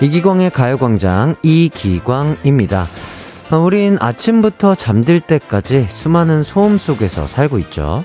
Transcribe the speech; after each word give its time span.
이기광의 0.00 0.50
가요광장 0.50 1.36
이기광입니다. 1.42 2.88
어, 3.50 3.56
우린 3.58 3.98
아침부터 4.00 4.74
잠들 4.74 5.20
때까지 5.20 5.86
수많은 5.88 6.42
소음 6.42 6.78
속에서 6.78 7.26
살고 7.26 7.58
있죠. 7.58 8.04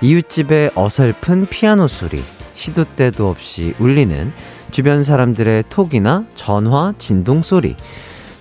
이웃집의 0.00 0.70
어설픈 0.74 1.46
피아노 1.46 1.88
소리, 1.88 2.22
시도 2.54 2.84
때도 2.84 3.28
없이 3.28 3.74
울리는 3.78 4.32
주변 4.70 5.02
사람들의 5.02 5.64
톡이나 5.68 6.24
전화, 6.36 6.94
진동 6.98 7.42
소리, 7.42 7.76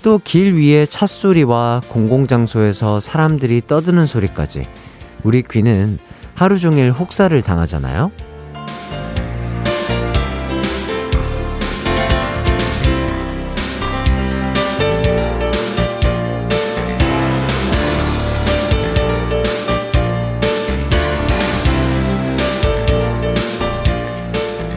또 0.01 0.19
길 0.23 0.53
위의 0.53 0.87
차 0.87 1.07
소리와 1.07 1.81
공공장소에서 1.89 2.99
사람들이 2.99 3.63
떠드는 3.67 4.05
소리까지 4.05 4.65
우리 5.23 5.41
귀는 5.41 5.97
하루 6.35 6.59
종일 6.59 6.91
혹사를 6.91 7.41
당하잖아요. 7.41 8.11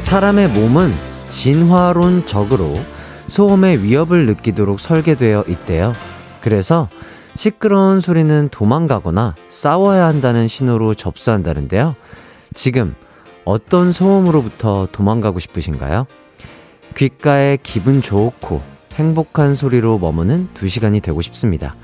사람의 0.08 0.48
몸은 0.48 0.90
진화론적으로 1.28 2.80
소음의 3.26 3.82
위협을 3.82 4.24
느끼도록 4.24 4.80
설계되어 4.80 5.44
있대요. 5.48 5.92
그래서 6.40 6.88
시끄러운 7.36 8.00
소리는 8.00 8.48
도망가거나 8.48 9.34
싸워야 9.50 10.06
한다는 10.06 10.48
신호로 10.48 10.94
접수한다는데요. 10.94 11.94
지금 12.54 12.94
어떤 13.44 13.92
소음으로부터 13.92 14.88
도망가고 14.92 15.40
싶으신가요? 15.40 16.06
귓가에 16.96 17.58
기분 17.62 18.00
좋고 18.00 18.62
행복한 18.94 19.54
소리로 19.54 19.98
머무는 19.98 20.48
2시간이 20.54 21.02
되고 21.02 21.20
싶습니다. 21.20 21.76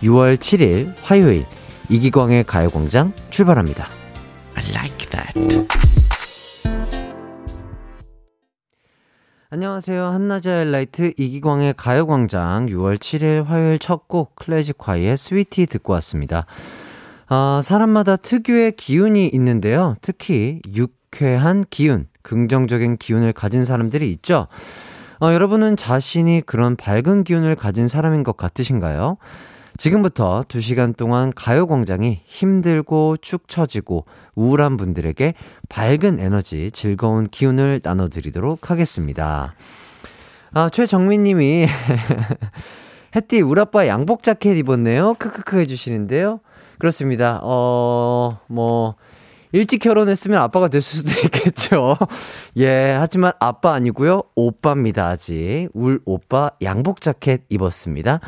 6월 0.00 0.36
7일 0.36 0.94
화요일 1.02 1.44
이기광의 1.88 2.44
가요광장 2.44 3.14
출발합니다. 3.30 3.88
I 4.54 4.62
like 4.70 5.10
that. 5.10 5.93
안녕하세요. 9.54 10.06
한낮의 10.06 10.52
하이라이트 10.52 11.12
이기광의 11.16 11.74
가요광장 11.76 12.66
6월 12.66 12.98
7일 12.98 13.44
화요일 13.44 13.78
첫 13.78 14.08
곡 14.08 14.34
클래식화의 14.34 15.16
스위티 15.16 15.66
듣고 15.66 15.92
왔습니다. 15.92 16.44
아, 17.28 17.60
사람마다 17.62 18.16
특유의 18.16 18.72
기운이 18.72 19.28
있는데요. 19.28 19.94
특히 20.02 20.60
유쾌한 20.74 21.64
기운, 21.70 22.08
긍정적인 22.22 22.96
기운을 22.96 23.32
가진 23.32 23.64
사람들이 23.64 24.10
있죠. 24.14 24.48
어, 25.20 25.32
여러분은 25.32 25.76
자신이 25.76 26.42
그런 26.44 26.74
밝은 26.74 27.22
기운을 27.22 27.54
가진 27.54 27.86
사람인 27.86 28.24
것 28.24 28.36
같으신가요? 28.36 29.18
지금부터 29.76 30.44
2시간 30.46 30.96
동안 30.96 31.32
가요광장이 31.34 32.22
힘들고 32.24 33.16
축 33.20 33.48
처지고 33.48 34.06
우울한 34.34 34.76
분들에게 34.76 35.34
밝은 35.68 36.20
에너지, 36.20 36.70
즐거운 36.72 37.26
기운을 37.26 37.80
나눠드리도록 37.82 38.70
하겠습니다. 38.70 39.54
아, 40.52 40.68
최정민 40.70 41.24
님이, 41.24 41.66
햇띠, 43.16 43.40
우리 43.40 43.60
아빠 43.60 43.88
양복 43.88 44.22
자켓 44.22 44.56
입었네요? 44.58 45.14
크크크 45.14 45.58
해주시는데요. 45.58 46.40
그렇습니다. 46.78 47.40
어, 47.42 48.38
뭐, 48.46 48.94
일찍 49.50 49.78
결혼했으면 49.78 50.40
아빠가 50.40 50.68
됐을 50.68 50.98
수도 50.98 51.12
있겠죠. 51.26 51.96
예, 52.58 52.96
하지만 52.98 53.32
아빠 53.40 53.72
아니고요 53.74 54.22
오빠입니다, 54.34 55.08
아직. 55.08 55.68
울 55.74 56.00
오빠 56.04 56.50
양복 56.62 57.00
자켓 57.00 57.42
입었습니다. 57.48 58.20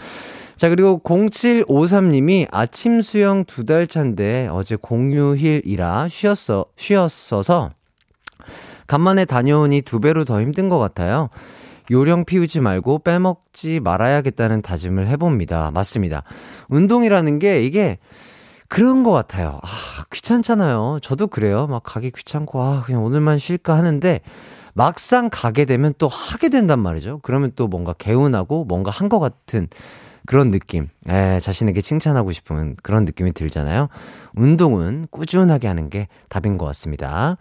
자, 0.57 0.69
그리고 0.71 1.01
0753님이 1.05 2.49
아침 2.51 3.03
수영 3.03 3.45
두 3.45 3.65
달 3.65 3.87
차인데 3.87 4.49
어제 4.51 4.77
공휴일이라 4.77 6.09
쉬었어, 6.09 6.67
쉬었어서 6.77 7.71
간만에 8.87 9.25
다녀오니 9.25 9.83
두 9.83 10.01
배로 10.01 10.25
더 10.25 10.41
힘든 10.41 10.69
것 10.69 10.79
같아요. 10.79 11.29
요령 11.91 12.25
피우지 12.25 12.61
말고 12.61 13.01
빼먹지 13.01 13.81
말아야겠다는 13.81 14.63
다짐을 14.63 15.09
해봅니다. 15.09 15.71
맞습니다. 15.73 16.23
운동이라는 16.69 17.39
게 17.39 17.63
이게 17.63 17.99
그런 18.69 19.05
것 19.05 19.13
같아요. 19.13 19.61
아, 19.63 19.69
귀찮잖아요. 20.11 20.99
저도 21.03 21.27
그래요. 21.29 21.67
막 21.69 21.83
가기 21.85 22.11
귀찮고, 22.11 22.61
아, 22.61 22.83
그냥 22.85 23.05
오늘만 23.05 23.39
쉴까 23.39 23.77
하는데, 23.77 24.21
막상 24.75 25.29
가게 25.31 25.65
되면 25.65 25.95
또 25.99 26.09
하게 26.09 26.49
된단 26.49 26.81
말이죠. 26.81 27.21
그러면 27.23 27.53
또 27.55 27.69
뭔가 27.69 27.93
개운하고 27.93 28.65
뭔가 28.65 28.91
한 28.91 29.09
것 29.09 29.21
같은 29.21 29.69
그런 30.27 30.51
느낌. 30.51 30.89
에, 31.09 31.41
자신에게 31.41 31.81
칭찬하고 31.81 32.33
싶은 32.33 32.77
그런 32.83 33.05
느낌이 33.05 33.33
들잖아요. 33.33 33.89
운동은 34.35 35.07
꾸준하게 35.11 35.69
하는 35.69 35.89
게 35.89 36.09
답인 36.29 36.59
것 36.59 36.67
같습니다. 36.67 37.37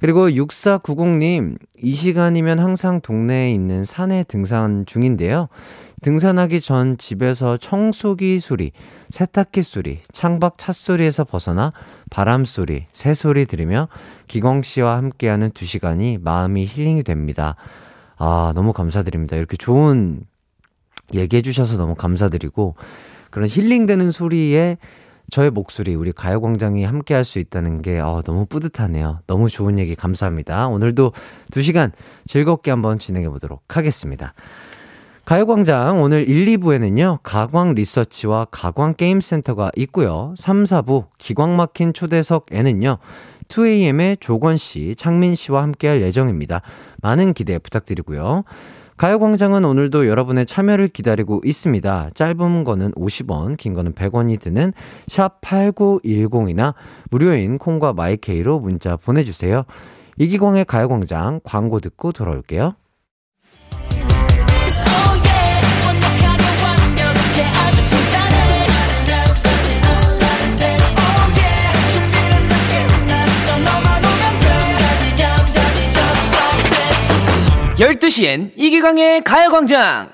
그리고 0.00 0.28
6490님, 0.28 1.56
이 1.82 1.94
시간이면 1.94 2.58
항상 2.58 3.00
동네에 3.00 3.50
있는 3.52 3.84
산에 3.84 4.24
등산 4.24 4.84
중인데요. 4.84 5.48
등산하기 6.02 6.60
전 6.60 6.98
집에서 6.98 7.56
청소기 7.56 8.38
소리, 8.38 8.72
세탁기 9.08 9.62
소리, 9.62 10.00
창밖 10.12 10.58
차 10.58 10.72
소리에서 10.72 11.24
벗어나 11.24 11.72
바람 12.10 12.44
소리, 12.44 12.84
새 12.92 13.14
소리 13.14 13.46
들으며 13.46 13.88
기광 14.26 14.62
씨와 14.62 14.96
함께하는 14.98 15.52
두 15.52 15.64
시간이 15.64 16.18
마음이 16.20 16.66
힐링이 16.66 17.02
됩니다. 17.02 17.56
아, 18.18 18.52
너무 18.54 18.72
감사드립니다. 18.74 19.36
이렇게 19.36 19.56
좋은 19.56 20.20
얘기해 21.14 21.42
주셔서 21.42 21.76
너무 21.76 21.94
감사드리고 21.94 22.74
그런 23.30 23.48
힐링되는 23.48 24.10
소리에 24.10 24.78
저의 25.30 25.50
목소리 25.50 25.94
우리 25.94 26.12
가요광장이 26.12 26.84
함께 26.84 27.14
할 27.14 27.24
수 27.24 27.40
있다는 27.40 27.82
게 27.82 27.98
어, 27.98 28.22
너무 28.24 28.46
뿌듯하네요. 28.46 29.20
너무 29.26 29.50
좋은 29.50 29.78
얘기 29.78 29.96
감사합니다. 29.96 30.68
오늘도 30.68 31.12
2시간 31.50 31.90
즐겁게 32.26 32.70
한번 32.70 33.00
진행해 33.00 33.28
보도록 33.28 33.76
하겠습니다. 33.76 34.34
가요광장 35.24 36.00
오늘 36.00 36.28
1, 36.28 36.46
2부에는요, 36.58 37.18
가광 37.24 37.74
리서치와 37.74 38.46
가광 38.52 38.94
게임센터가 38.94 39.72
있고요. 39.76 40.34
3, 40.38 40.62
4부 40.62 41.06
기광 41.18 41.56
막힌 41.56 41.92
초대석에는요, 41.92 42.98
2AM의 43.48 44.20
조건 44.20 44.56
씨, 44.56 44.94
창민 44.96 45.34
씨와 45.34 45.64
함께 45.64 45.88
할 45.88 46.00
예정입니다. 46.02 46.62
많은 47.02 47.32
기대 47.34 47.58
부탁드리고요. 47.58 48.44
가요광장은 48.96 49.64
오늘도 49.66 50.08
여러분의 50.08 50.46
참여를 50.46 50.88
기다리고 50.88 51.42
있습니다. 51.44 52.10
짧은 52.14 52.64
거는 52.64 52.92
50원, 52.92 53.58
긴 53.58 53.74
거는 53.74 53.92
100원이 53.92 54.40
드는 54.40 54.72
샵8910이나 55.08 56.74
무료인 57.10 57.58
콩과 57.58 57.92
마이케이로 57.92 58.58
문자 58.58 58.96
보내주세요. 58.96 59.64
이기광의 60.16 60.64
가요광장 60.64 61.40
광고 61.44 61.80
듣고 61.80 62.12
돌아올게요. 62.12 62.74
12시엔 77.78 78.52
이기광의 78.56 79.20
가요광장! 79.22 80.08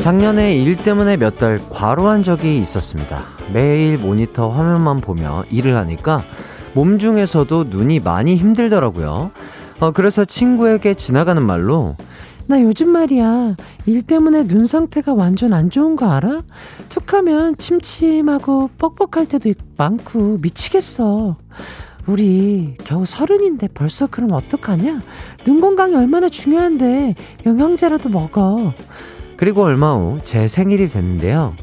작년에 0.00 0.56
일 0.56 0.76
때문에 0.76 1.16
몇 1.18 1.36
달 1.38 1.60
과로한 1.70 2.22
적이 2.22 2.58
있었습니다. 2.58 3.20
매일 3.52 3.98
모니터 3.98 4.48
화면만 4.48 5.00
보며 5.00 5.44
일을 5.50 5.76
하니까 5.76 6.24
몸 6.72 6.98
중에서도 6.98 7.64
눈이 7.68 8.00
많이 8.00 8.36
힘들더라고요. 8.36 9.30
어, 9.80 9.92
그래서 9.92 10.24
친구에게 10.24 10.94
지나가는 10.94 11.42
말로 11.42 11.96
나 12.46 12.60
요즘 12.62 12.88
말이야 12.90 13.56
일 13.86 14.02
때문에 14.02 14.46
눈 14.46 14.66
상태가 14.66 15.14
완전 15.14 15.52
안 15.52 15.70
좋은 15.70 15.96
거 15.96 16.10
알아? 16.10 16.42
툭하면 16.88 17.56
침침하고 17.56 18.70
뻑뻑할 18.76 19.26
때도 19.28 19.52
많고 19.76 20.38
미치겠어. 20.42 21.36
우리 22.06 22.74
겨우 22.84 23.06
서른인데 23.06 23.68
벌써 23.68 24.08
그럼 24.08 24.32
어떡하냐? 24.32 25.00
눈 25.44 25.60
건강이 25.60 25.94
얼마나 25.94 26.28
중요한데 26.28 27.14
영양제라도 27.46 28.08
먹어. 28.08 28.74
그리고 29.36 29.62
얼마 29.62 29.94
후 29.94 30.18
제 30.24 30.48
생일이 30.48 30.88
됐는데요. 30.88 31.54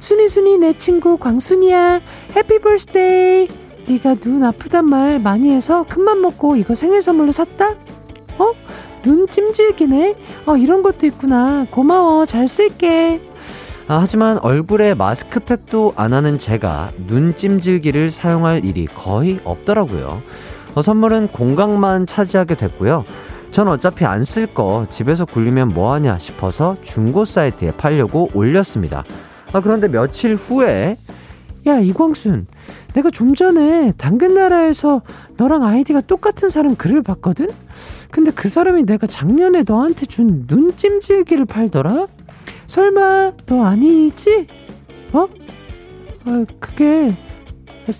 순이 0.00 0.28
순이 0.28 0.56
내 0.58 0.72
친구 0.78 1.18
광순이야. 1.18 2.00
Happy 2.34 2.60
birthday. 2.60 3.48
네가 3.90 4.14
눈 4.14 4.44
아프단 4.44 4.84
말 4.88 5.18
많이 5.18 5.50
해서 5.50 5.84
큰맘 5.88 6.20
먹고 6.20 6.54
이거 6.54 6.76
생일 6.76 7.02
선물로 7.02 7.32
샀다? 7.32 7.70
어? 8.38 8.52
눈 9.02 9.26
찜질기네? 9.28 10.14
어, 10.46 10.56
이런 10.56 10.82
것도 10.82 11.06
있구나. 11.06 11.66
고마워. 11.70 12.24
잘 12.26 12.46
쓸게. 12.46 13.20
아, 13.88 13.98
하지만 14.00 14.38
얼굴에 14.38 14.94
마스크팩도 14.94 15.94
안 15.96 16.12
하는 16.12 16.38
제가 16.38 16.92
눈 17.08 17.34
찜질기를 17.34 18.12
사용할 18.12 18.64
일이 18.64 18.86
거의 18.86 19.40
없더라고요. 19.42 20.22
어, 20.76 20.82
선물은 20.82 21.28
공간만 21.28 22.06
차지하게 22.06 22.54
됐고요. 22.54 23.04
전 23.50 23.66
어차피 23.66 24.04
안 24.04 24.22
쓸 24.22 24.46
거 24.46 24.86
집에서 24.88 25.24
굴리면 25.24 25.70
뭐하냐 25.70 26.18
싶어서 26.18 26.76
중고 26.82 27.24
사이트에 27.24 27.72
팔려고 27.72 28.30
올렸습니다. 28.34 29.02
아, 29.52 29.60
그런데 29.60 29.88
며칠 29.88 30.36
후에 30.36 30.96
야, 31.66 31.78
이광순. 31.78 32.46
내가 32.94 33.10
좀 33.10 33.34
전에 33.34 33.92
당근나라에서 33.98 35.02
너랑 35.36 35.62
아이디가 35.62 36.00
똑같은 36.02 36.48
사람 36.50 36.74
글을 36.74 37.02
봤거든? 37.02 37.48
근데 38.10 38.30
그 38.30 38.48
사람이 38.48 38.84
내가 38.84 39.06
작년에 39.06 39.64
너한테 39.66 40.06
준 40.06 40.44
눈찜질기를 40.48 41.44
팔더라? 41.44 42.08
설마 42.66 43.32
너 43.46 43.64
아니지? 43.64 44.46
어? 45.12 45.28
아, 46.24 46.44
그게 46.58 47.12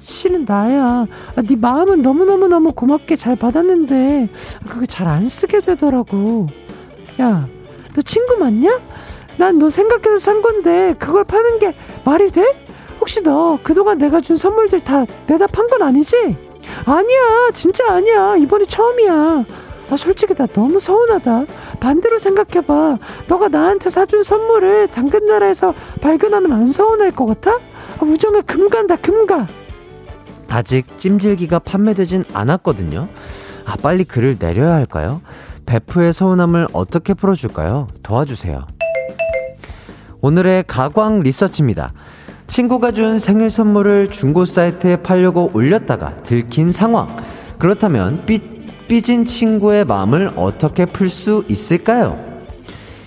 실은 0.01 0.45
나야. 0.45 1.07
아, 1.37 1.43
네 1.43 1.57
마음은 1.57 2.03
너무너무너무 2.03 2.73
고맙게 2.73 3.17
잘 3.17 3.37
받았는데 3.37 4.29
그게 4.69 4.87
잘 4.87 5.07
안 5.09 5.29
쓰게 5.29 5.61
되더라고. 5.61 6.47
야, 7.21 7.49
너 7.95 8.03
친구 8.03 8.37
맞냐? 8.39 8.81
난 9.37 9.59
너 9.59 9.71
생각해서 9.71 10.19
산 10.19 10.43
건데 10.43 10.95
그걸 10.99 11.25
파는 11.25 11.59
게 11.59 11.75
말이 12.05 12.31
돼? 12.31 12.45
혹시 13.01 13.23
너 13.23 13.59
그동안 13.63 13.99
내가 13.99 14.21
준 14.21 14.37
선물들 14.37 14.85
다판건 14.85 15.83
아니지? 15.83 16.37
아니야, 16.85 17.51
진짜 17.55 17.93
아니야. 17.93 18.37
이번이 18.37 18.67
처음이야. 18.67 19.45
아, 19.91 19.97
솔직히 19.97 20.35
나 20.35 20.47
너무 20.47 20.79
서운하다. 20.79 21.47
반대로 21.81 22.19
생각해봐. 22.19 22.99
너가 23.27 23.49
나한테 23.49 23.91
사준 23.91 24.23
선물을 24.23 24.89
당근나라에서 24.89 25.75
발견하면 26.01 26.53
안 26.53 26.71
서운할 26.71 27.11
것 27.11 27.27
같아? 27.27 27.53
아, 27.53 28.05
우정에 28.05 28.43
금 28.43 28.69
간다, 28.69 28.97
금 28.97 29.27
가. 29.27 29.49
아직 30.49 30.99
찜질기가 30.99 31.61
판매되진 31.61 32.25
않았거든요. 32.33 33.09
아, 33.65 33.77
빨리 33.83 34.05
글을 34.05 34.37
내려야 34.39 34.75
할까요? 34.75 35.23
베프의 35.67 36.13
서운함을 36.13 36.69
어떻게 36.73 37.15
풀어줄까요? 37.15 37.89
도와주세요. 38.03 38.67
오늘의 40.21 40.65
가광 40.67 41.21
리서치입니다. 41.21 41.93
친구가 42.51 42.91
준 42.91 43.21
생일 43.21 43.49
선물을 43.49 44.11
중고 44.11 44.45
사이트에 44.45 44.97
팔려고 44.97 45.53
올렸다가 45.55 46.17
들킨 46.25 46.73
상황. 46.73 47.09
그렇다면 47.61 48.27
삐, 48.27 48.41
삐진 48.89 49.25
친구의 49.25 49.85
마음을 49.85 50.33
어떻게 50.35 50.85
풀 50.85 51.09
수 51.09 51.45
있을까요? 51.49 52.19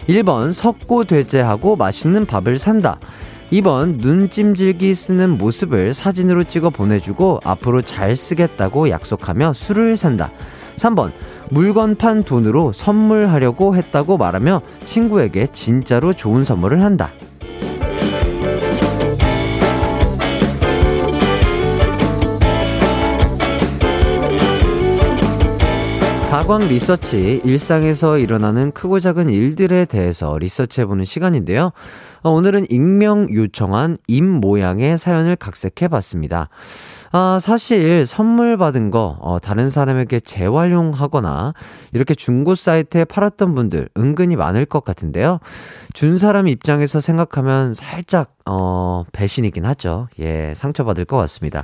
1번 0.07 0.53
석고대죄하고 0.53 1.75
맛있는 1.75 2.25
밥을 2.25 2.57
산다. 2.57 3.01
2번 3.51 3.97
눈찜질기 3.97 4.95
쓰는 4.95 5.31
모습을 5.31 5.93
사진으로 5.93 6.45
찍어 6.45 6.69
보내주고 6.69 7.41
앞으로 7.43 7.81
잘 7.81 8.15
쓰겠다고 8.15 8.89
약속하며 8.89 9.51
술을 9.51 9.97
산다. 9.97 10.31
3번 10.77 11.11
물건 11.49 11.95
판 11.95 12.23
돈으로 12.23 12.71
선물하려고 12.71 13.75
했다고 13.75 14.17
말하며 14.17 14.61
친구에게 14.85 15.47
진짜로 15.51 16.13
좋은 16.13 16.45
선물을 16.45 16.81
한다. 16.81 17.11
가광 26.43 26.67
리서치, 26.67 27.39
일상에서 27.45 28.17
일어나는 28.17 28.73
크고 28.73 28.99
작은 28.99 29.29
일들에 29.29 29.85
대해서 29.85 30.37
리서치해보는 30.37 31.05
시간인데요. 31.05 31.71
어, 32.21 32.31
오늘은 32.31 32.65
익명 32.69 33.33
요청한 33.33 33.97
입 34.07 34.25
모양의 34.25 34.97
사연을 34.97 35.37
각색해 35.37 35.87
봤습니다. 35.87 36.49
아, 37.13 37.39
사실 37.41 38.05
선물 38.05 38.57
받은 38.57 38.91
거, 38.91 39.17
어, 39.21 39.39
다른 39.39 39.69
사람에게 39.69 40.19
재활용하거나 40.19 41.53
이렇게 41.93 42.13
중고 42.13 42.55
사이트에 42.55 43.05
팔았던 43.05 43.55
분들 43.55 43.87
은근히 43.97 44.35
많을 44.35 44.65
것 44.65 44.83
같은데요. 44.83 45.39
준 45.93 46.17
사람 46.17 46.49
입장에서 46.49 46.99
생각하면 46.99 47.73
살짝, 47.73 48.35
어, 48.45 49.05
배신이긴 49.13 49.63
하죠. 49.63 50.09
예, 50.19 50.53
상처받을 50.57 51.05
것 51.05 51.15
같습니다. 51.15 51.63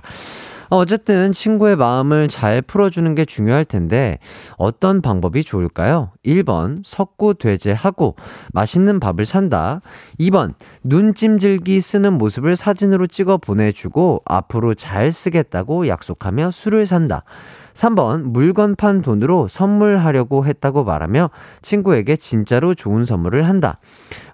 어쨌든 0.69 1.31
친구의 1.31 1.75
마음을 1.75 2.27
잘 2.27 2.61
풀어주는 2.61 3.15
게 3.15 3.25
중요할 3.25 3.65
텐데 3.65 4.19
어떤 4.57 5.01
방법이 5.01 5.43
좋을까요? 5.43 6.11
1번 6.25 6.81
석고돼지하고 6.85 8.15
맛있는 8.53 8.99
밥을 8.99 9.25
산다. 9.25 9.81
2번 10.19 10.53
눈찜질기 10.83 11.81
쓰는 11.81 12.13
모습을 12.13 12.55
사진으로 12.55 13.07
찍어 13.07 13.37
보내주고 13.37 14.21
앞으로 14.25 14.75
잘 14.75 15.11
쓰겠다고 15.11 15.87
약속하며 15.87 16.51
술을 16.51 16.85
산다. 16.85 17.23
3번 17.79 18.23
물건 18.23 18.75
판 18.75 19.01
돈으로 19.01 19.47
선물하려고 19.47 20.45
했다고 20.45 20.83
말하며 20.83 21.29
친구에게 21.61 22.17
진짜로 22.17 22.73
좋은 22.73 23.05
선물을 23.05 23.47
한다. 23.47 23.79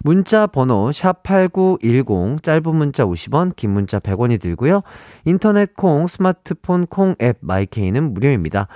문자 0.02 0.48
번호 0.48 0.90
샵8910 0.90 2.42
짧은 2.42 2.74
문자 2.74 3.04
50원 3.04 3.54
긴 3.54 3.70
문자 3.70 4.00
100원이 4.00 4.40
들고요. 4.40 4.82
인터넷 5.24 5.74
콩 5.76 6.08
스마트폰 6.08 6.86
콩 6.86 7.14
앱 7.22 7.38
마이케이는 7.40 8.14
무료입니다. 8.14 8.66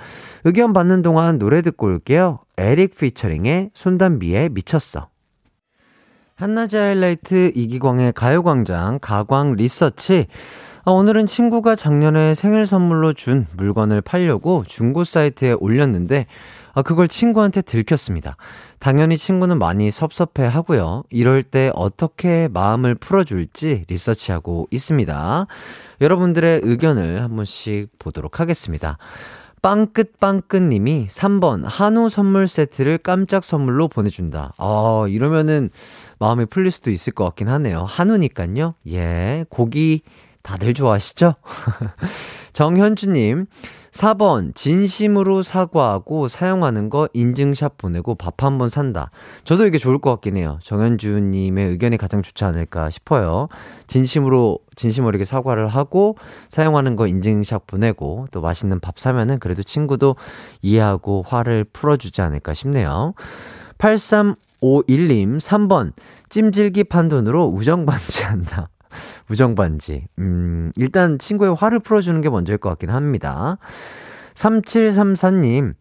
의견 0.45 0.71
받는 0.71 1.01
동안 1.01 1.37
노래 1.37 1.61
듣고 1.61 1.87
올게요. 1.87 2.39
에릭 2.57 2.95
피처링의 2.95 3.71
손담비에 3.73 4.49
미쳤어. 4.49 5.09
한낮의 6.35 6.79
하이라이트 6.79 7.51
이기광의 7.55 8.13
가요광장 8.13 8.99
가광 9.01 9.53
리서치 9.53 10.27
아, 10.27 10.70
오늘은 10.85 11.27
친구가 11.27 11.75
작년에 11.75 12.33
생일 12.33 12.65
선물로 12.65 13.13
준 13.13 13.45
물건을 13.55 14.01
팔려고 14.01 14.63
중고 14.67 15.03
사이트에 15.03 15.51
올렸는데 15.59 16.25
아, 16.73 16.81
그걸 16.81 17.07
친구한테 17.07 17.61
들켰습니다. 17.61 18.35
당연히 18.79 19.17
친구는 19.17 19.59
많이 19.59 19.91
섭섭해 19.91 20.43
하고요. 20.43 21.03
이럴 21.11 21.43
때 21.43 21.69
어떻게 21.75 22.47
마음을 22.47 22.95
풀어줄지 22.95 23.85
리서치하고 23.87 24.69
있습니다. 24.71 25.47
여러분들의 25.99 26.61
의견을 26.63 27.21
한 27.21 27.35
번씩 27.35 27.89
보도록 27.99 28.39
하겠습니다. 28.39 28.97
빵끝빵끝님이 29.61 31.07
3번 31.09 31.61
한우 31.65 32.09
선물 32.09 32.47
세트를 32.47 32.97
깜짝 32.97 33.43
선물로 33.43 33.89
보내준다. 33.89 34.53
어, 34.57 35.07
이러면은 35.07 35.69
마음이 36.17 36.45
풀릴 36.45 36.71
수도 36.71 36.89
있을 36.89 37.13
것 37.13 37.25
같긴 37.25 37.47
하네요. 37.49 37.83
한우니깐요. 37.83 38.73
예, 38.87 39.45
고기 39.49 40.01
다들 40.43 40.73
좋아하시죠? 40.73 41.35
정현주님, 42.53 43.45
4번, 43.91 44.55
진심으로 44.55 45.43
사과하고 45.43 46.27
사용하는 46.29 46.89
거 46.89 47.07
인증샷 47.13 47.77
보내고 47.77 48.15
밥 48.15 48.43
한 48.43 48.57
번 48.57 48.69
산다. 48.69 49.11
저도 49.43 49.65
이게 49.67 49.77
좋을 49.77 49.99
것 49.99 50.09
같긴 50.11 50.37
해요. 50.37 50.59
정현주님의 50.63 51.67
의견이 51.69 51.97
가장 51.97 52.21
좋지 52.21 52.43
않을까 52.45 52.89
싶어요. 52.89 53.47
진심으로, 53.87 54.59
진심어리게 54.75 55.25
사과를 55.25 55.67
하고 55.67 56.17
사용하는 56.49 56.95
거 56.95 57.05
인증샷 57.07 57.67
보내고 57.67 58.27
또 58.31 58.39
맛있는 58.41 58.79
밥 58.79 58.97
사면은 58.99 59.39
그래도 59.39 59.61
친구도 59.63 60.15
이해하고 60.61 61.25
화를 61.27 61.65
풀어주지 61.65 62.21
않을까 62.21 62.53
싶네요. 62.53 63.13
8351님, 63.77 65.39
3번, 65.39 65.91
찜질기 66.29 66.85
판돈으로 66.85 67.45
우정 67.47 67.85
반지 67.85 68.23
한다. 68.23 68.69
우정반지. 69.29 70.07
음, 70.19 70.71
일단 70.75 71.19
친구의 71.19 71.55
화를 71.55 71.79
풀어주는 71.79 72.19
게 72.21 72.29
먼저일 72.29 72.57
것 72.57 72.69
같긴 72.69 72.89
합니다. 72.89 73.57
3734님, 74.35 75.73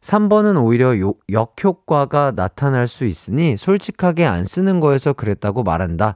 3번은 0.00 0.62
오히려 0.62 0.98
요, 1.00 1.14
역효과가 1.30 2.32
나타날 2.36 2.86
수 2.86 3.04
있으니 3.06 3.56
솔직하게 3.56 4.24
안 4.24 4.44
쓰는 4.44 4.78
거에서 4.80 5.12
그랬다고 5.12 5.64
말한다. 5.64 6.14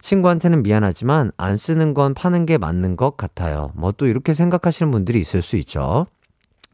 친구한테는 0.00 0.62
미안하지만 0.62 1.32
안 1.36 1.56
쓰는 1.56 1.94
건 1.94 2.14
파는 2.14 2.46
게 2.46 2.58
맞는 2.58 2.96
것 2.96 3.16
같아요. 3.16 3.72
뭐 3.74 3.92
또 3.92 4.06
이렇게 4.06 4.32
생각하시는 4.34 4.90
분들이 4.92 5.20
있을 5.20 5.42
수 5.42 5.56
있죠. 5.56 6.06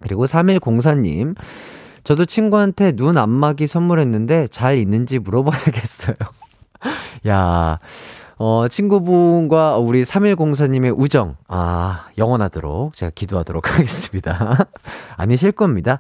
그리고 0.00 0.26
3104님, 0.26 1.34
저도 2.04 2.24
친구한테 2.26 2.92
눈 2.92 3.18
안마기 3.18 3.66
선물했는데 3.66 4.48
잘 4.48 4.78
있는지 4.78 5.18
물어봐야겠어요. 5.18 6.16
야, 7.28 7.78
어, 8.40 8.68
친구분과 8.68 9.78
우리 9.78 10.02
3104님의 10.02 10.94
우정, 10.96 11.36
아, 11.48 12.06
영원하도록 12.16 12.94
제가 12.94 13.10
기도하도록 13.14 13.66
하겠습니다. 13.74 14.68
아니실 15.16 15.52
겁니다. 15.52 15.98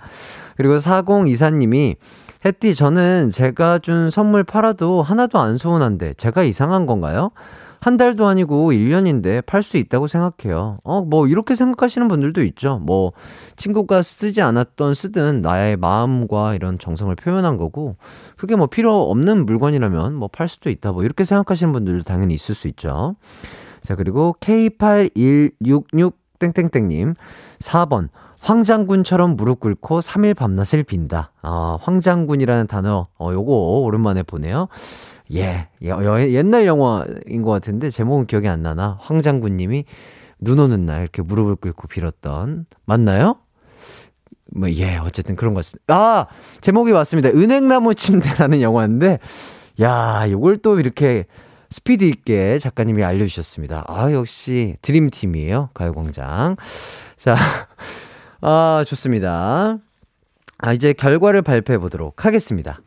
그리고 0.56 0.76
4024님이 0.76 1.96
햇띠, 2.44 2.76
저는 2.76 3.32
제가 3.32 3.80
준 3.80 4.10
선물 4.10 4.44
팔아도 4.44 5.02
하나도 5.02 5.40
안 5.40 5.58
소원한데, 5.58 6.14
제가 6.14 6.44
이상한 6.44 6.86
건가요? 6.86 7.32
한 7.80 7.96
달도 7.96 8.26
아니고 8.26 8.72
1년인데 8.72 9.44
팔 9.46 9.62
수 9.62 9.76
있다고 9.76 10.06
생각해요. 10.08 10.78
어, 10.84 11.02
뭐, 11.02 11.26
이렇게 11.28 11.54
생각하시는 11.54 12.08
분들도 12.08 12.42
있죠. 12.44 12.78
뭐, 12.78 13.12
친구가 13.56 14.02
쓰지 14.02 14.42
않았던 14.42 14.94
쓰든 14.94 15.42
나의 15.42 15.76
마음과 15.76 16.54
이런 16.54 16.78
정성을 16.78 17.14
표현한 17.14 17.56
거고, 17.56 17.96
그게 18.36 18.56
뭐 18.56 18.66
필요 18.66 19.10
없는 19.10 19.46
물건이라면 19.46 20.14
뭐 20.14 20.28
팔 20.28 20.48
수도 20.48 20.70
있다. 20.70 20.92
뭐, 20.92 21.04
이렇게 21.04 21.24
생각하시는 21.24 21.72
분들도 21.72 22.04
당연히 22.04 22.34
있을 22.34 22.54
수 22.54 22.68
있죠. 22.68 23.16
자, 23.82 23.94
그리고 23.94 24.34
K8166땡땡땡님, 24.40 27.14
4번. 27.60 28.08
황장군처럼 28.40 29.34
무릎 29.36 29.58
꿇고 29.58 29.98
3일 29.98 30.36
밤낮을 30.36 30.84
빈다. 30.84 31.32
아, 31.42 31.76
황장군이라는 31.80 32.68
단어, 32.68 33.08
어, 33.18 33.32
요거 33.32 33.52
오랜만에 33.52 34.22
보네요. 34.22 34.68
예, 35.34 35.68
여, 35.84 36.20
옛날 36.30 36.66
영화인 36.66 37.42
것 37.42 37.50
같은데 37.50 37.90
제목은 37.90 38.26
기억이 38.26 38.48
안 38.48 38.62
나나. 38.62 38.98
황장군님이 39.00 39.84
눈 40.40 40.58
오는 40.58 40.86
날 40.86 41.02
이렇게 41.02 41.22
무릎을 41.22 41.56
꿇고 41.56 41.88
빌었던 41.88 42.66
맞나요? 42.84 43.36
뭐, 44.54 44.70
예, 44.70 44.96
어쨌든 44.96 45.36
그런 45.36 45.52
것 45.54 45.58
같습니다. 45.58 45.82
아! 45.88 46.26
제목이 46.60 46.92
맞습니다. 46.92 47.28
은행나무 47.28 47.94
침대라는 47.94 48.62
영화인데, 48.62 49.18
야, 49.82 50.24
요걸 50.30 50.58
또 50.58 50.80
이렇게 50.80 51.26
스피드 51.70 52.04
있게 52.04 52.58
작가님이 52.58 53.04
알려주셨습니다. 53.04 53.84
아, 53.86 54.10
역시 54.12 54.76
드림팀이에요. 54.80 55.68
가요광장. 55.74 56.56
자, 57.18 57.36
아, 58.40 58.84
좋습니다. 58.86 59.76
아, 60.58 60.72
이제 60.72 60.94
결과를 60.94 61.42
발표해 61.42 61.78
보도록 61.78 62.24
하겠습니다. 62.24 62.80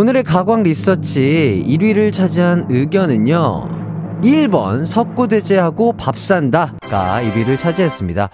오늘의 0.00 0.22
가광 0.24 0.62
리서치 0.62 1.62
1위를 1.66 2.10
차지한 2.10 2.68
의견은요. 2.70 4.20
1번 4.22 4.86
석고대제하고 4.86 5.92
밥 5.92 6.16
산다가 6.16 7.22
1위를 7.22 7.58
차지했습니다. 7.58 8.30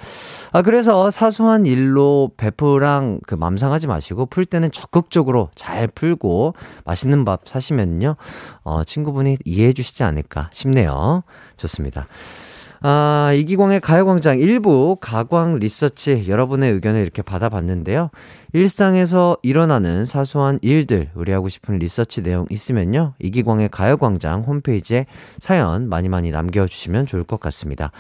아 0.53 0.63
그래서 0.63 1.11
사소한 1.11 1.67
일로 1.67 2.31
베프랑 2.37 3.19
그 3.27 3.35
맘상하지 3.35 3.89
마시고 3.89 4.27
풀 4.27 4.47
때는 4.47 4.71
적극적으로 4.71 5.51
잘 5.57 5.89
풀고 5.89 6.55
맛있는 6.85 7.25
밥 7.25 7.49
사시면요. 7.49 8.15
어 8.63 8.85
친구분이 8.85 9.39
이해해 9.45 9.73
주시지 9.73 10.05
않을까 10.05 10.51
싶네요. 10.53 11.25
좋습니다. 11.57 12.07
아, 12.81 13.33
이기광의 13.35 13.81
가요광장 13.81 14.39
일부 14.39 14.97
가광 15.01 15.59
리서치 15.59 16.27
여러분의 16.29 16.73
의견을 16.73 17.01
이렇게 17.03 17.23
받아봤는데요. 17.23 18.11
일상에서 18.53 19.37
일어나는 19.43 20.07
사소한 20.07 20.59
일들 20.63 21.11
의뢰하고 21.15 21.49
싶은 21.49 21.79
리서치 21.79 22.23
내용 22.23 22.47
있으면요. 22.51 23.15
이기광의 23.19 23.69
가요광장 23.71 24.43
홈페이지에 24.43 25.07
사연 25.39 25.89
많이 25.89 26.09
많이 26.09 26.31
남겨주시면 26.31 27.07
좋을 27.07 27.25
것 27.25 27.41
같습니다. 27.41 27.91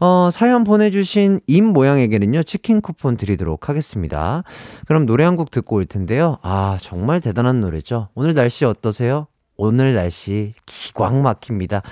어, 0.00 0.30
사연 0.32 0.64
보내주신 0.64 1.40
임 1.46 1.66
모양에게는요, 1.66 2.42
치킨 2.44 2.80
쿠폰 2.80 3.16
드리도록 3.16 3.68
하겠습니다. 3.68 4.44
그럼 4.86 5.06
노래 5.06 5.24
한 5.24 5.36
곡 5.36 5.50
듣고 5.50 5.76
올 5.76 5.84
텐데요. 5.86 6.36
아, 6.42 6.76
정말 6.82 7.20
대단한 7.20 7.60
노래죠. 7.60 8.08
오늘 8.14 8.34
날씨 8.34 8.64
어떠세요? 8.66 9.26
오늘 9.60 9.94
날씨 9.94 10.54
기광 10.64 11.20
막힙니다. 11.20 11.82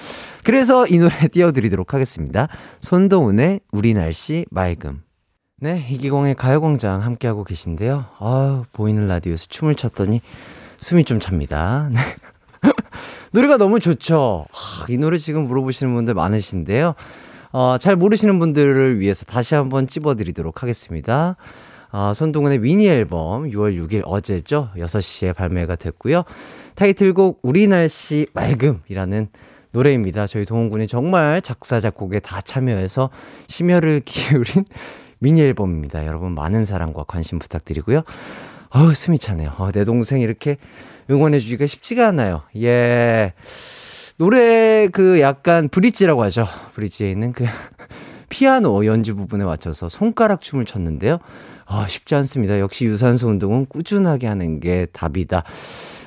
그래서 0.43 0.87
이 0.87 0.99
노래 0.99 1.13
띄워드리도록 1.29 1.93
하겠습니다. 1.93 2.49
손동훈의 2.81 3.61
우리 3.73 3.93
날씨 3.93 4.47
맑음. 4.51 5.03
네, 5.61 5.87
이기광의 5.91 6.35
가요광장 6.35 7.03
함께하고 7.03 7.45
계신데요. 7.45 8.07
아 8.21 8.63
보이는 8.73 9.07
라디오에서 9.07 9.47
춤을 9.51 9.75
췄더니 9.75 10.23
숨이 10.79 11.05
좀 11.05 11.21
찹니다. 11.21 11.91
네. 11.93 12.01
노래가 13.33 13.59
너무 13.59 13.81
좋죠? 13.81 14.47
아, 14.51 14.87
이 14.89 14.97
노래 14.97 15.19
지금 15.19 15.47
물어보시는 15.47 15.95
분들 15.95 16.15
많으신데요. 16.15 16.95
어, 17.53 17.77
잘 17.79 17.97
모르시는 17.97 18.39
분들을 18.39 18.99
위해서 18.99 19.27
다시 19.27 19.55
한번 19.55 19.87
찝어드리도록 19.87 20.63
하겠습니다. 20.63 21.37
어, 21.91 22.13
손동훈의 22.15 22.59
미니 22.59 22.87
앨범 22.89 23.51
6월 23.51 23.77
6일 23.79 24.03
어제죠. 24.05 24.71
6시에 24.77 25.35
발매가 25.35 25.77
됐고요. 25.77 26.25
타이틀곡 26.75 27.41
우리 27.43 27.67
날씨 27.67 28.27
맑음이라는 28.35 29.29
노래입니다. 29.73 30.27
저희 30.27 30.45
동훈군이 30.45 30.87
정말 30.87 31.41
작사, 31.43 31.81
작곡에 31.81 32.21
다 32.21 32.41
참여해서 32.41 33.11
심혈을 33.49 34.03
기울인 34.07 34.65
미니 35.19 35.43
앨범입니다. 35.43 36.07
여러분 36.07 36.35
많은 36.35 36.65
사랑과 36.65 37.05
관심 37.05 37.39
부탁드리고요. 37.39 38.03
어우, 38.71 38.95
숨이 38.95 39.19
차네요. 39.19 39.55
어, 39.59 39.73
내 39.73 39.85
동생 39.85 40.21
이렇게 40.21 40.59
응원해 41.11 41.39
주기가 41.39 41.67
쉽지가 41.67 42.09
않아요. 42.09 42.43
예. 42.57 43.33
노래 44.19 44.89
그 44.89 45.21
약간 45.21 45.69
브릿지라고 45.69 46.23
하죠. 46.25 46.47
브릿지에 46.75 47.11
있는 47.11 47.33
그 47.33 47.45
피아노 48.29 48.85
연주 48.87 49.15
부분에 49.17 49.45
맞춰서 49.45 49.89
손가락 49.89 50.41
춤을 50.41 50.65
췄는데요. 50.65 51.19
아, 51.67 51.87
쉽지 51.87 52.15
않습니다. 52.17 52.59
역시 52.61 52.85
유산소 52.87 53.29
운동은 53.29 53.67
꾸준하게 53.67 54.27
하는 54.27 54.61
게 54.61 54.87
답이다. 54.93 55.45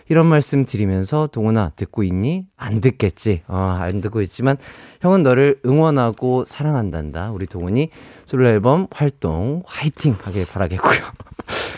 이런 0.10 0.26
말씀 0.26 0.66
드리면서 0.66 1.28
동훈아 1.28 1.72
듣고 1.76 2.04
있니? 2.04 2.48
안 2.58 2.82
듣겠지. 2.82 3.44
어, 3.48 3.56
안 3.58 4.02
듣고 4.02 4.22
있지만 4.24 4.58
형은 5.00 5.24
너를 5.24 5.60
응원하고 5.66 6.44
사랑한단다. 6.44 7.32
우리 7.32 7.46
동훈이 7.46 7.90
솔로 8.26 8.48
앨범 8.48 8.88
활동 8.92 9.64
화이팅 9.66 10.18
하길 10.22 10.48
바라겠고요. 10.48 11.00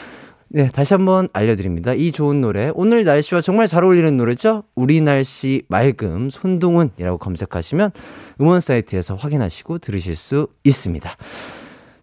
네, 0.56 0.70
다시 0.70 0.94
한번 0.94 1.30
알려드립니다. 1.34 1.96
이 1.96 2.12
좋은 2.12 2.40
노래, 2.40 2.72
오늘 2.76 3.04
날씨와 3.06 3.42
정말 3.42 3.66
잘 3.66 3.84
어울리는 3.84 4.16
노래죠? 4.16 4.62
우리 4.76 5.02
날씨 5.02 5.64
맑음 5.68 6.30
손동훈이라고 6.30 7.18
검색하시면 7.18 7.90
음원 8.40 8.60
사이트에서 8.60 9.16
확인하시고 9.16 9.80
들으실 9.80 10.16
수 10.16 10.48
있습니다. 10.64 11.10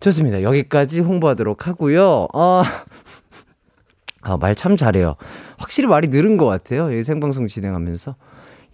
좋습니다. 0.01 0.43
여기까지 0.43 0.99
홍보하도록 1.01 1.69
하고요. 1.69 2.27
어, 2.35 2.63
아, 4.23 4.37
말 4.37 4.57
참 4.57 4.77
잘해요. 4.77 5.15
확실히 5.57 5.89
말이 5.89 6.09
늘은 6.09 6.37
것 6.37 6.47
같아요. 6.47 6.93
이 6.93 7.05
생방송 7.05 7.47
진행하면서. 7.47 8.17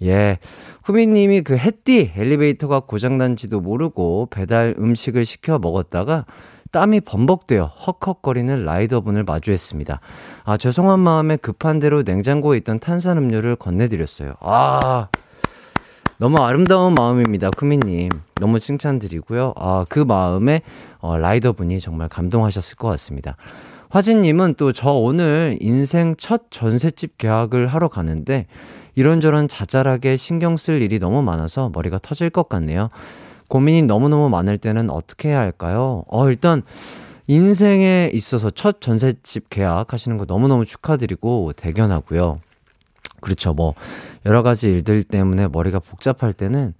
예. 0.05 0.39
후미님이 0.85 1.43
그 1.43 1.57
햇띠 1.57 2.13
엘리베이터가 2.17 2.81
고장난지도 2.81 3.61
모르고 3.61 4.29
배달 4.31 4.75
음식을 4.79 5.27
시켜 5.27 5.59
먹었다가 5.59 6.25
땀이 6.73 7.01
범벅되어 7.03 7.71
헉헉거리는 7.87 8.65
라이더분을 8.65 9.25
마주했습니다. 9.25 10.01
아, 10.45 10.57
죄송한 10.57 11.01
마음에 11.01 11.37
급한 11.37 11.81
대로 11.81 12.03
냉장고에 12.03 12.59
있던 12.59 12.81
탄산음료를 12.81 13.57
건네드렸어요. 13.57 14.35
아, 14.41 15.09
너무 16.19 16.39
아름다운 16.43 16.95
마음입니다. 16.95 17.51
쿠미님. 17.51 18.11
너무 18.41 18.59
칭찬드리고요. 18.59 19.53
아, 19.57 19.85
그 19.89 19.99
마음에 20.01 20.63
어, 20.99 21.17
라이더분이 21.19 21.81
정말 21.81 22.09
감동하셨을 22.09 22.77
것 22.77 22.89
같습니다. 22.89 23.37
화진님은 23.91 24.55
또 24.55 24.73
저 24.73 24.91
오늘 24.91 25.57
인생 25.61 26.17
첫 26.19 26.45
전셋집 26.51 27.19
계약을 27.19 27.69
하러 27.69 27.89
가는데 27.89 28.47
이런저런 28.95 29.47
자잘하게 29.47 30.17
신경 30.17 30.57
쓸 30.57 30.83
일이 30.83 30.99
너무 30.99 31.23
많아서 31.23 31.71
머리가 31.73 31.99
터질 32.03 32.29
것 32.31 32.49
같네요. 32.49 32.89
고민이 33.49 33.83
너무너무 33.83 34.29
많을 34.29 34.57
때는 34.59 34.91
어떻게 34.91 35.31
해야 35.31 35.41
할까요? 35.41 36.05
어, 36.09 36.29
일단 36.29 36.63
인생에 37.27 38.11
있어서 38.13 38.51
첫 38.51 38.81
전셋집 38.81 39.51
계약하시는 39.51 40.17
거 40.19 40.25
너무너무 40.27 40.65
축하드리고 40.65 41.53
대견하고요. 41.57 42.41
그렇죠. 43.21 43.53
뭐 43.53 43.75
여러 44.25 44.43
가지 44.43 44.71
일들 44.71 45.03
때문에 45.03 45.49
머리가 45.49 45.81
복잡할 45.81 46.33
때는 46.33 46.75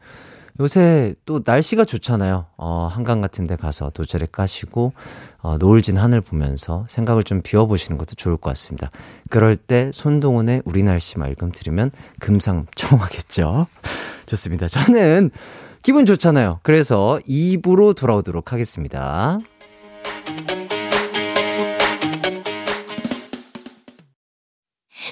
요새 0.59 1.15
또 1.27 1.43
날씨가 1.45 1.85
좋잖아요. 1.85 2.47
어, 2.57 2.89
한강 2.91 3.21
같은 3.21 3.47
데 3.47 3.57
가서 3.57 3.91
도자리 3.91 4.27
까시고, 4.27 4.93
어, 5.43 5.59
노을 5.59 5.83
진 5.83 5.99
하늘 5.99 6.23
보면서 6.23 6.85
생각을 6.89 7.25
좀 7.25 7.43
비워보시는 7.43 7.99
것도 7.99 8.15
좋을 8.15 8.39
것 8.39 8.51
같습니다. 8.51 8.91
그럴 9.29 9.57
때 9.57 9.91
손동훈의 9.93 10.63
우리 10.65 10.83
날씨 10.83 11.19
맑음 11.19 11.53
들으면 11.55 11.91
금상첨화겠죠? 12.21 13.67
좋습니다. 14.25 14.69
저는 14.69 15.31
기분 15.87 16.05
좋잖아요. 16.05 16.59
그래서 16.65 17.21
2부로 17.29 17.95
돌아오도록 17.95 18.53
하겠습니다. 18.53 19.39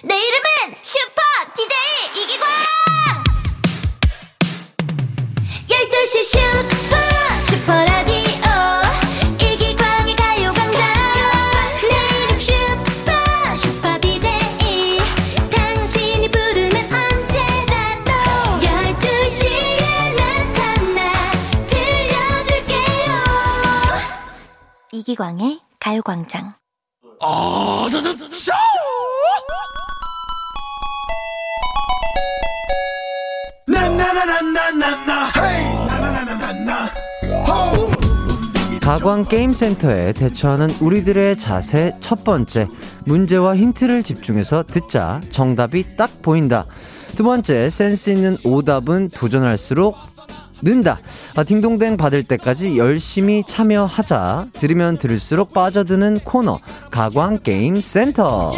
내 0.02 0.16
이름은 0.16 0.74
슈퍼 0.82 1.22
DJ 1.54 2.24
이기광 2.24 2.48
12시 5.68 6.24
슈퍼 6.24 7.03
이기광의 25.14 25.60
가요광장. 25.80 26.54
아, 27.20 27.88
저, 27.90 28.00
저, 28.00 28.16
저, 28.16 28.28
저! 28.28 28.52
가광 38.80 39.24
게임센터에 39.24 40.12
대처하는 40.12 40.68
우리들의 40.80 41.38
자세 41.38 41.96
첫 42.00 42.22
번째. 42.24 42.68
문제와 43.06 43.56
힌트를 43.56 44.02
집중해서 44.02 44.64
듣자. 44.64 45.20
정답이 45.30 45.96
딱 45.96 46.22
보인다. 46.22 46.66
두 47.16 47.22
번째 47.22 47.70
센스 47.70 48.10
있는 48.10 48.36
오답은 48.44 49.08
도전할수록 49.08 49.96
는다. 50.64 50.98
아, 51.36 51.44
딩동댕 51.44 51.98
받을 51.98 52.22
때까지 52.24 52.78
열심히 52.78 53.44
참여하자. 53.46 54.46
들으면 54.54 54.96
들을수록 54.96 55.52
빠져드는 55.52 56.20
코너 56.20 56.58
가광 56.90 57.40
게임 57.42 57.80
센터. 57.80 58.52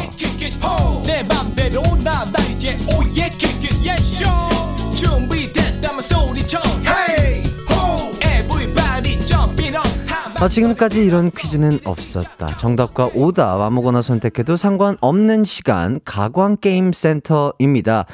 ho. 7.71 8.13
Everybody 8.23 9.27
jumping 9.27 9.77
up 9.77 10.07
아, 10.39 10.49
지금까지 10.49 11.03
이런 11.05 11.31
퀴즈는 11.31 11.81
없었다. 11.85 12.59
정답과 12.59 13.11
오답 13.15 13.61
아무거나 13.61 14.03
선택해도 14.03 14.57
상관없는 14.57 15.45
시간 15.45 15.99
가광 16.05 16.59
게임 16.61 16.93
센터입니다. 16.93 18.05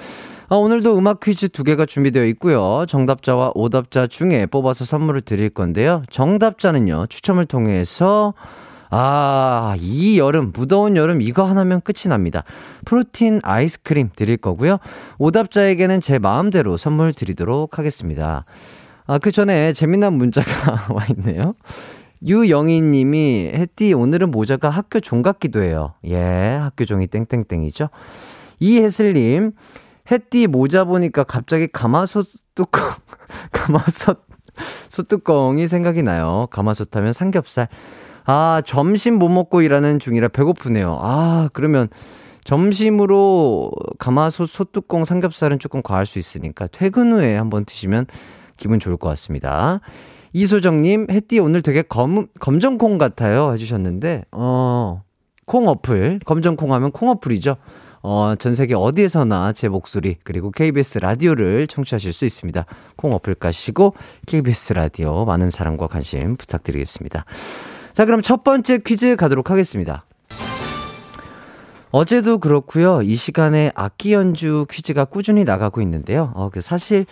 아, 0.52 0.56
오늘도 0.56 0.98
음악 0.98 1.20
퀴즈 1.20 1.48
두 1.48 1.64
개가 1.64 1.86
준비되어 1.86 2.26
있고요. 2.26 2.84
정답자와 2.86 3.52
오답자 3.54 4.06
중에 4.06 4.44
뽑아서 4.44 4.84
선물을 4.84 5.22
드릴 5.22 5.48
건데요. 5.48 6.02
정답자는요. 6.10 7.06
추첨을 7.08 7.46
통해서 7.46 8.34
아, 8.90 9.74
이 9.80 10.18
여름, 10.18 10.52
무더운 10.54 10.94
여름 10.94 11.22
이거 11.22 11.44
하나면 11.44 11.80
끝이 11.80 12.10
납니다. 12.10 12.44
프로틴 12.84 13.40
아이스크림 13.42 14.10
드릴 14.14 14.36
거고요. 14.36 14.76
오답자에게는 15.16 16.02
제 16.02 16.18
마음대로 16.18 16.76
선물 16.76 17.14
드리도록 17.14 17.78
하겠습니다. 17.78 18.44
아, 19.06 19.18
그 19.18 19.30
전에 19.30 19.72
재미난 19.72 20.12
문자가 20.12 20.88
와 20.92 21.06
있네요. 21.16 21.54
유영희 22.26 22.82
님이, 22.82 23.50
햇띠, 23.54 23.94
오늘은 23.94 24.30
모자가 24.30 24.68
학교 24.68 25.00
종 25.00 25.22
같기도 25.22 25.62
해요. 25.62 25.94
예, 26.06 26.18
학교 26.18 26.84
종이 26.84 27.06
땡땡땡이죠. 27.06 27.88
이혜슬 28.60 29.14
님, 29.14 29.52
햇띠 30.10 30.46
모자 30.46 30.84
보니까 30.84 31.24
갑자기 31.24 31.66
가마솥 31.66 32.26
뚜껑, 32.54 32.82
가마솥, 33.52 34.26
솥뚜껑이 34.88 35.68
생각이 35.68 36.02
나요. 36.02 36.48
가마솥 36.50 36.94
하면 36.96 37.12
삼겹살. 37.12 37.68
아, 38.24 38.62
점심 38.64 39.18
못 39.18 39.28
먹고 39.28 39.62
일하는 39.62 39.98
중이라 39.98 40.28
배고프네요. 40.28 40.98
아, 41.00 41.48
그러면 41.52 41.88
점심으로 42.44 43.72
가마솥 43.98 44.48
솥뚜껑 44.48 45.04
삼겹살은 45.04 45.58
조금 45.58 45.82
과할 45.82 46.06
수 46.06 46.18
있으니까 46.18 46.66
퇴근 46.66 47.12
후에 47.12 47.36
한번 47.36 47.64
드시면 47.64 48.06
기분 48.56 48.80
좋을 48.80 48.96
것 48.96 49.08
같습니다. 49.10 49.80
이소정님, 50.32 51.08
햇띠 51.10 51.38
오늘 51.38 51.62
되게 51.62 51.82
검, 51.82 52.26
검정콩 52.40 52.98
같아요. 52.98 53.52
해주셨는데, 53.52 54.24
어, 54.32 55.02
콩 55.44 55.68
어플, 55.68 56.20
검정콩 56.24 56.72
하면 56.72 56.90
콩 56.90 57.10
어플이죠. 57.10 57.56
어, 58.02 58.34
전 58.38 58.54
세계 58.54 58.74
어디에서나 58.74 59.52
제 59.52 59.68
목소리, 59.68 60.16
그리고 60.24 60.50
KBS 60.50 60.98
라디오를 60.98 61.66
청취하실 61.68 62.12
수 62.12 62.24
있습니다. 62.24 62.64
콩 62.96 63.12
어플 63.12 63.36
까시고, 63.36 63.94
KBS 64.26 64.72
라디오 64.74 65.24
많은 65.24 65.50
사랑과 65.50 65.86
관심 65.86 66.36
부탁드리겠습니다. 66.36 67.24
자, 67.94 68.04
그럼 68.04 68.22
첫 68.22 68.42
번째 68.42 68.78
퀴즈 68.78 69.16
가도록 69.16 69.50
하겠습니다. 69.50 70.04
어제도 71.92 72.38
그렇고요. 72.38 73.02
이 73.02 73.14
시간에 73.14 73.70
악기 73.74 74.14
연주 74.14 74.66
퀴즈가 74.70 75.04
꾸준히 75.04 75.44
나가고 75.44 75.82
있는데요. 75.82 76.32
어, 76.34 76.48
그 76.50 76.62
사실 76.62 77.04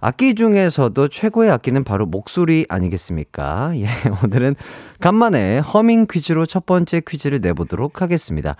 악기 0.00 0.34
중에서도 0.34 1.06
최고의 1.08 1.50
악기는 1.50 1.84
바로 1.84 2.06
목소리 2.06 2.66
아니겠습니까? 2.68 3.72
예, 3.78 3.86
오늘은 4.24 4.56
간만에 5.00 5.58
허밍 5.60 6.06
퀴즈로 6.10 6.46
첫 6.46 6.66
번째 6.66 7.02
퀴즈를 7.06 7.40
내보도록 7.40 8.02
하겠습니다. 8.02 8.56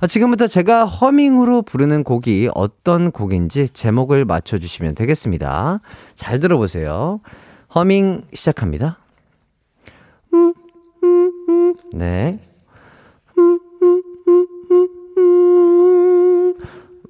아, 0.00 0.06
지금부터 0.06 0.46
제가 0.46 0.84
허밍으로 0.84 1.62
부르는 1.62 2.04
곡이 2.04 2.50
어떤 2.54 3.10
곡인지 3.10 3.70
제목을 3.70 4.24
맞춰주시면 4.26 4.94
되겠습니다. 4.94 5.80
잘 6.14 6.40
들어보세요. 6.40 7.20
허밍 7.74 8.22
시작합니다. 8.34 8.98
네. 11.94 12.38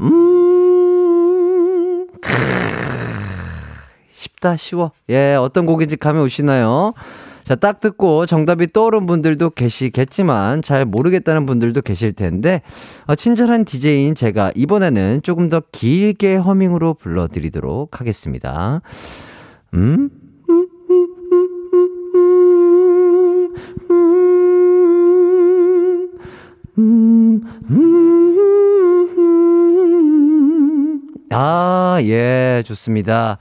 음, 0.01 2.07
크, 2.21 2.33
쉽다, 4.13 4.57
쉬워. 4.57 4.93
예, 5.09 5.35
어떤 5.35 5.67
곡인지 5.67 5.97
감이 5.97 6.21
오시나요? 6.21 6.93
자, 7.47 7.55
딱 7.55 7.79
듣고 7.79 8.27
정답이 8.27 8.73
떠오른 8.73 9.07
분들도 9.07 9.51
계시겠지만 9.51 10.63
잘 10.63 10.85
모르겠다는 10.85 11.47
분들도 11.47 11.81
계실 11.83 12.13
텐데, 12.13 12.61
어, 13.07 13.15
친절한 13.15 13.65
DJ인 13.65 14.17
제가 14.17 14.51
이번에는 14.57 15.21
조금 15.23 15.49
더 15.49 15.63
길게 15.71 16.35
허밍으로 16.35 16.95
불러드리도록 16.95 18.01
하겠습니다. 18.01 18.81
음? 19.75 20.11
음, 26.79 27.43
음, 27.71 28.61
아, 31.31 32.01
예, 32.03 32.65
좋습니다. 32.67 33.39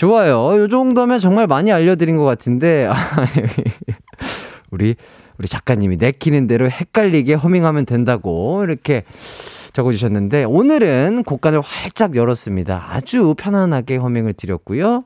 좋아요. 0.00 0.58
요 0.58 0.66
정도면 0.68 1.20
정말 1.20 1.46
많이 1.46 1.70
알려드린 1.70 2.16
것 2.16 2.24
같은데, 2.24 2.88
우리, 4.72 4.96
우리 5.36 5.46
작가님이 5.46 5.96
내키는 5.96 6.46
대로 6.46 6.70
헷갈리게 6.70 7.34
허밍하면 7.34 7.84
된다고 7.84 8.64
이렇게 8.64 9.02
적어주셨는데, 9.74 10.44
오늘은 10.44 11.24
곡간을 11.24 11.60
활짝 11.60 12.16
열었습니다. 12.16 12.86
아주 12.88 13.34
편안하게 13.36 13.96
허밍을 13.96 14.32
드렸고요. 14.32 15.02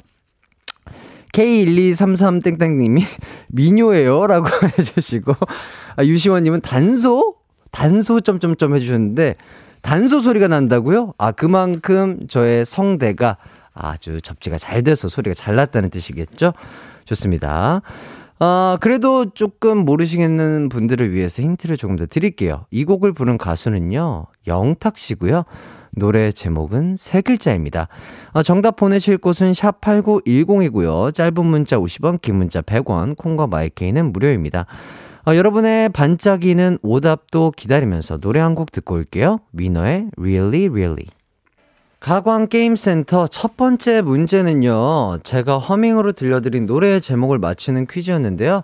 K1233땡땡님이 1.33 3.03
미녀예요 3.51 4.29
라고 4.29 4.47
해주시고, 4.79 5.35
아, 5.97 6.05
유시원님은 6.05 6.61
단소? 6.61 7.35
단소 7.73 8.21
점점점 8.21 8.77
해주셨는데, 8.77 9.35
단소 9.83 10.21
소리가 10.21 10.47
난다고요? 10.47 11.15
아, 11.19 11.33
그만큼 11.33 12.29
저의 12.29 12.65
성대가 12.65 13.39
아주 13.75 14.21
접지가 14.21 14.57
잘 14.59 14.83
돼서 14.83 15.09
소리가 15.09 15.35
잘 15.35 15.57
났다는 15.57 15.91
뜻이겠죠? 15.91 16.53
좋습니다. 17.05 17.83
아, 18.41 18.79
그래도 18.81 19.31
조금 19.31 19.79
모르시겠는 19.85 20.69
분들을 20.69 21.13
위해서 21.13 21.43
힌트를 21.43 21.77
조금 21.77 21.97
더 21.97 22.07
드릴게요. 22.07 22.67
이 22.71 22.85
곡을 22.85 23.13
부른 23.13 23.39
가수는요, 23.39 24.27
영탁 24.47 24.99
씨고요. 24.99 25.45
노래 25.97 26.33
제목은 26.33 26.97
세 26.99 27.21
글자입니다. 27.21 27.87
어, 28.33 28.43
정답 28.43 28.75
보내실 28.77 29.19
곳은 29.19 29.53
샵8910이고요. 29.53 31.15
짧은 31.15 31.47
문자 31.47 31.79
50원, 31.79 32.21
긴 32.21 32.35
문자 32.37 32.61
100원, 32.61 33.17
콩과 33.17 33.47
마이케이는 33.47 34.13
무료입니다. 34.13 34.67
어, 35.27 35.35
여러분의 35.37 35.89
반짝이는 35.91 36.79
오답도 36.83 37.53
기다리면서 37.57 38.19
노래 38.19 38.41
한 38.41 38.55
곡 38.57 38.73
듣고 38.73 38.95
올게요. 38.97 39.39
위너의 39.53 40.11
Really 40.19 40.67
Really. 40.69 41.07
가광 42.05 42.49
게임센터 42.49 43.29
첫 43.29 43.57
번째 43.57 44.03
문제는요. 44.03 45.21
제가 45.23 45.57
허밍으로 45.57 46.12
들려드린 46.12 46.67
노래 46.67 47.01
제목을 47.01 47.38
맞히는 47.38 47.87
퀴즈였는데요. 47.87 48.62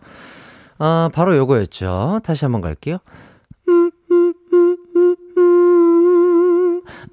아, 0.78 1.08
바로 1.14 1.34
요거였죠. 1.38 2.20
다시 2.22 2.44
한번 2.44 2.60
갈게요. 2.60 2.98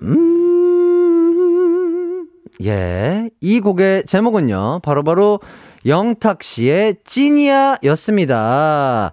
음, 0.01 2.27
예. 2.61 3.29
이 3.39 3.61
곡의 3.61 4.05
제목은요. 4.05 4.81
바로바로 4.83 5.39
영탁 5.85 6.43
씨의 6.43 6.97
찐이야 7.05 7.77
였습니다. 7.83 9.11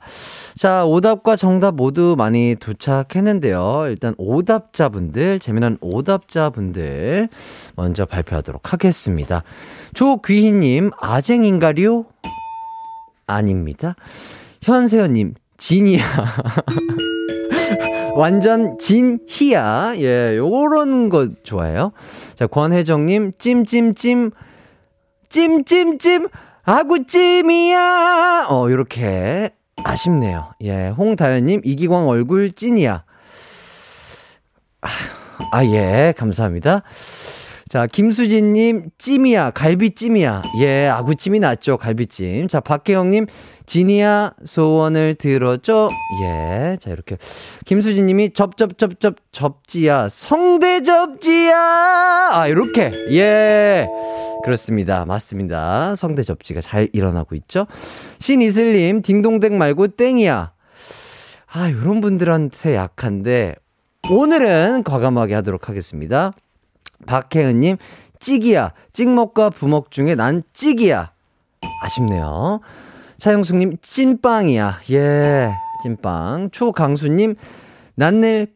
자, 0.56 0.84
오답과 0.84 1.36
정답 1.36 1.74
모두 1.74 2.14
많이 2.16 2.56
도착했는데요. 2.58 3.86
일단 3.88 4.14
오답자분들, 4.18 5.40
재미난 5.40 5.76
오답자분들 5.80 7.28
먼저 7.76 8.06
발표하도록 8.06 8.72
하겠습니다. 8.72 9.42
조귀희님, 9.94 10.90
아쟁인가요? 11.00 12.06
아닙니다. 13.26 13.94
현세연님, 14.62 15.34
진이야. 15.56 16.02
완전 18.16 18.78
진희야. 18.78 19.94
예, 19.96 20.36
요런 20.36 21.08
거 21.08 21.28
좋아해요. 21.42 21.92
자, 22.34 22.46
권혜정님, 22.46 23.32
찜찜찜, 23.38 24.30
찜찜찜, 25.28 26.28
아구찜이야. 26.64 28.46
어, 28.48 28.70
요렇게. 28.70 29.50
아쉽네요. 29.84 30.54
예, 30.62 30.88
홍다현님, 30.88 31.60
이기광 31.64 32.08
얼굴 32.08 32.52
찐이야. 32.52 33.04
아, 35.52 35.64
예, 35.66 36.14
감사합니다. 36.16 36.82
자, 37.74 37.88
김수진님, 37.88 38.90
찜이야, 38.98 39.50
갈비찜이야. 39.50 40.42
예, 40.60 40.86
아구찜이 40.86 41.40
낫죠, 41.40 41.76
갈비찜. 41.76 42.46
자, 42.46 42.60
박혜영님, 42.60 43.26
지니야, 43.66 44.32
소원을 44.44 45.16
들어줘. 45.16 45.90
예, 46.22 46.76
자, 46.80 46.90
이렇게. 46.90 47.16
김수진님이, 47.66 48.32
접접접접, 48.32 49.16
접지야, 49.32 50.08
성대 50.08 50.84
접지야! 50.84 52.28
아, 52.30 52.46
이렇게. 52.46 52.92
예. 53.10 53.88
그렇습니다. 54.44 55.04
맞습니다. 55.04 55.96
성대 55.96 56.22
접지가 56.22 56.60
잘 56.60 56.88
일어나고 56.92 57.34
있죠. 57.34 57.66
신이슬님, 58.20 59.02
딩동댕 59.02 59.58
말고 59.58 59.88
땡이야. 59.88 60.52
아, 61.52 61.70
요런 61.72 62.00
분들한테 62.00 62.76
약한데, 62.76 63.56
오늘은 64.10 64.84
과감하게 64.84 65.34
하도록 65.34 65.68
하겠습니다. 65.68 66.30
박혜은님, 67.06 67.76
찌기야. 68.18 68.72
찍먹과 68.92 69.50
부먹 69.50 69.90
중에 69.90 70.14
난 70.14 70.42
찌기야. 70.52 71.12
아쉽네요. 71.82 72.60
차영숙님, 73.18 73.78
찐빵이야. 73.80 74.80
예, 74.90 75.50
찐빵. 75.82 76.50
초강수님, 76.50 77.36
난늘, 77.94 78.48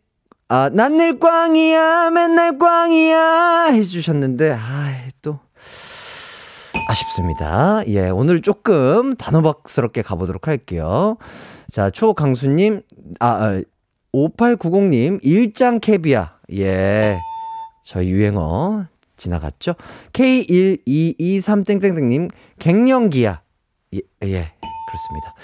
아, 0.48 0.70
난늘 0.72 1.18
꽝이야. 1.18 2.11
맨날 2.11 2.59
꽝이야. 2.59 3.66
해주셨는데, 3.72 4.53
아, 4.53 4.94
또. 5.22 5.38
아쉽습니다. 6.88 7.83
예, 7.88 8.09
오늘 8.09 8.40
조금 8.40 9.14
단호박스럽게 9.16 10.03
가보도록 10.03 10.48
할게요. 10.48 11.18
자, 11.70 11.90
초강수님, 11.90 12.81
아, 13.20 13.27
아 13.27 13.62
5890님, 14.14 15.20
일장 15.22 15.81
캡이야. 15.81 16.38
예. 16.55 17.18
저희 17.88 18.11
유행어 18.11 18.85
지나갔죠? 19.16 19.74
K1223땡땡땡님, 20.12 22.31
갱년기야. 22.59 23.40
예, 23.94 24.01
예, 24.24 24.53
그렇습니다. 24.87 25.35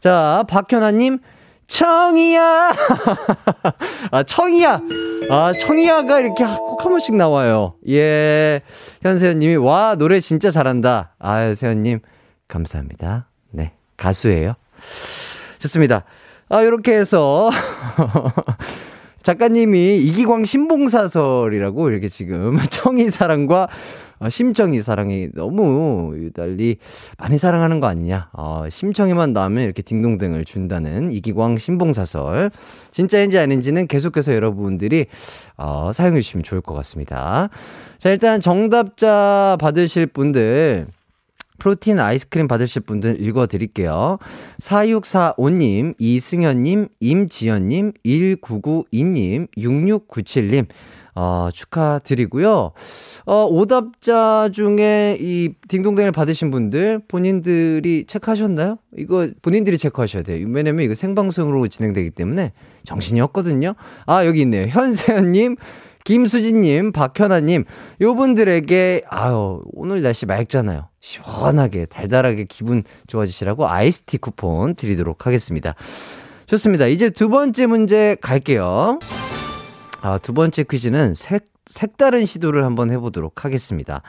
자, 0.00 0.42
박현아님, 0.48 1.20
청이야! 1.68 2.72
아, 4.10 4.22
청이야! 4.24 4.80
아, 5.30 5.52
청이야가 5.52 6.18
이렇게 6.18 6.44
꼭 6.44 6.84
한 6.84 6.90
번씩 6.90 7.14
나와요. 7.14 7.76
예. 7.88 8.60
현세현님이, 9.02 9.54
와, 9.56 9.94
노래 9.94 10.18
진짜 10.18 10.50
잘한다. 10.50 11.14
아유, 11.20 11.54
세현님, 11.54 12.00
감사합니다. 12.48 13.28
네, 13.52 13.72
가수예요. 13.96 14.54
좋습니다. 15.60 16.02
아, 16.48 16.64
요렇게 16.64 16.92
해서. 16.92 17.50
작가님이 19.24 19.96
이기광 19.96 20.44
신봉사설이라고 20.44 21.88
이렇게 21.88 22.08
지금 22.08 22.58
청이 22.70 23.08
사랑과 23.08 23.68
어, 24.18 24.28
심청이 24.28 24.80
사랑이 24.80 25.28
너무 25.34 26.12
유달리 26.14 26.76
많이 27.18 27.38
사랑하는 27.38 27.80
거 27.80 27.86
아니냐. 27.86 28.28
어, 28.32 28.64
심청이만 28.68 29.32
나오면 29.32 29.64
이렇게 29.64 29.82
딩동댕을 29.82 30.44
준다는 30.44 31.10
이기광 31.10 31.56
신봉사설. 31.56 32.50
진짜인지 32.92 33.38
아닌지는 33.38 33.86
계속해서 33.86 34.34
여러분들이 34.34 35.06
어, 35.56 35.90
사용해 35.92 36.20
주시면 36.20 36.44
좋을 36.44 36.60
것 36.60 36.74
같습니다. 36.74 37.48
자, 37.98 38.10
일단 38.10 38.40
정답자 38.40 39.56
받으실 39.58 40.06
분들 40.06 40.86
프로틴 41.64 41.98
아이스크림 41.98 42.46
받으실 42.46 42.82
분들 42.82 43.22
읽어드릴게요. 43.22 44.18
4645님, 44.60 45.94
이승현님, 45.98 46.88
임지연님, 47.00 47.92
1992님, 48.04 49.48
6697님, 49.56 50.66
어, 51.14 51.48
축하드리고요. 51.54 52.72
어, 53.24 53.44
오답자 53.46 54.50
중에 54.52 55.16
이 55.18 55.54
딩동댕을 55.68 56.12
받으신 56.12 56.50
분들 56.50 57.00
본인들이 57.08 58.04
체크하셨나요? 58.08 58.76
이거 58.98 59.30
본인들이 59.40 59.78
체크하셔야 59.78 60.22
돼요. 60.22 60.46
왜냐면 60.50 60.84
이거 60.84 60.92
생방송으로 60.92 61.66
진행되기 61.68 62.10
때문에 62.10 62.52
정신이 62.84 63.22
없거든요. 63.22 63.72
아, 64.04 64.26
여기 64.26 64.42
있네요. 64.42 64.66
현세현님, 64.66 65.56
김수진님, 66.04 66.92
박현아님, 66.92 67.64
요 68.02 68.14
분들에게, 68.14 69.04
아유, 69.08 69.62
오늘 69.72 70.02
날씨 70.02 70.26
맑잖아요. 70.26 70.88
시원하게, 71.04 71.84
달달하게 71.84 72.44
기분 72.44 72.82
좋아지시라고 73.08 73.68
아이스티 73.68 74.16
쿠폰 74.16 74.74
드리도록 74.74 75.26
하겠습니다. 75.26 75.74
좋습니다. 76.46 76.86
이제 76.86 77.10
두 77.10 77.28
번째 77.28 77.66
문제 77.66 78.16
갈게요. 78.22 78.98
아, 80.00 80.16
두 80.16 80.32
번째 80.32 80.64
퀴즈는 80.64 81.14
색, 81.14 81.44
색다른 81.66 82.24
시도를 82.24 82.64
한번 82.64 82.90
해보도록 82.90 83.44
하겠습니다. 83.44 84.00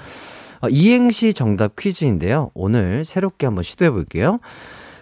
어, 0.62 0.70
이행시 0.70 1.34
정답 1.34 1.76
퀴즈인데요. 1.76 2.52
오늘 2.54 3.04
새롭게 3.04 3.46
한번 3.46 3.66
시도해 3.66 3.92
볼게요. 3.92 4.40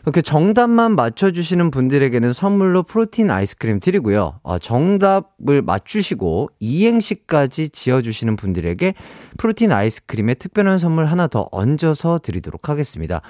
이렇게 0.04 0.22
정답만 0.22 0.96
맞춰주시는 0.96 1.72
분들에게는 1.72 2.34
선물로 2.34 2.84
프로틴 2.84 3.32
아이스크림 3.32 3.80
드리고요. 3.80 4.40
어, 4.44 4.60
정답을 4.60 5.62
맞추시고 5.62 6.50
이행시까지 6.60 7.70
지어주시는 7.70 8.36
분들에게 8.36 8.96
프로틴 9.38 9.72
아이스크림의 9.72 10.36
특별한 10.36 10.78
선물 10.78 11.06
하나 11.06 11.28
더 11.28 11.48
얹어서 11.52 12.20
드리도록 12.20 12.68
하겠습니다. 12.68 13.22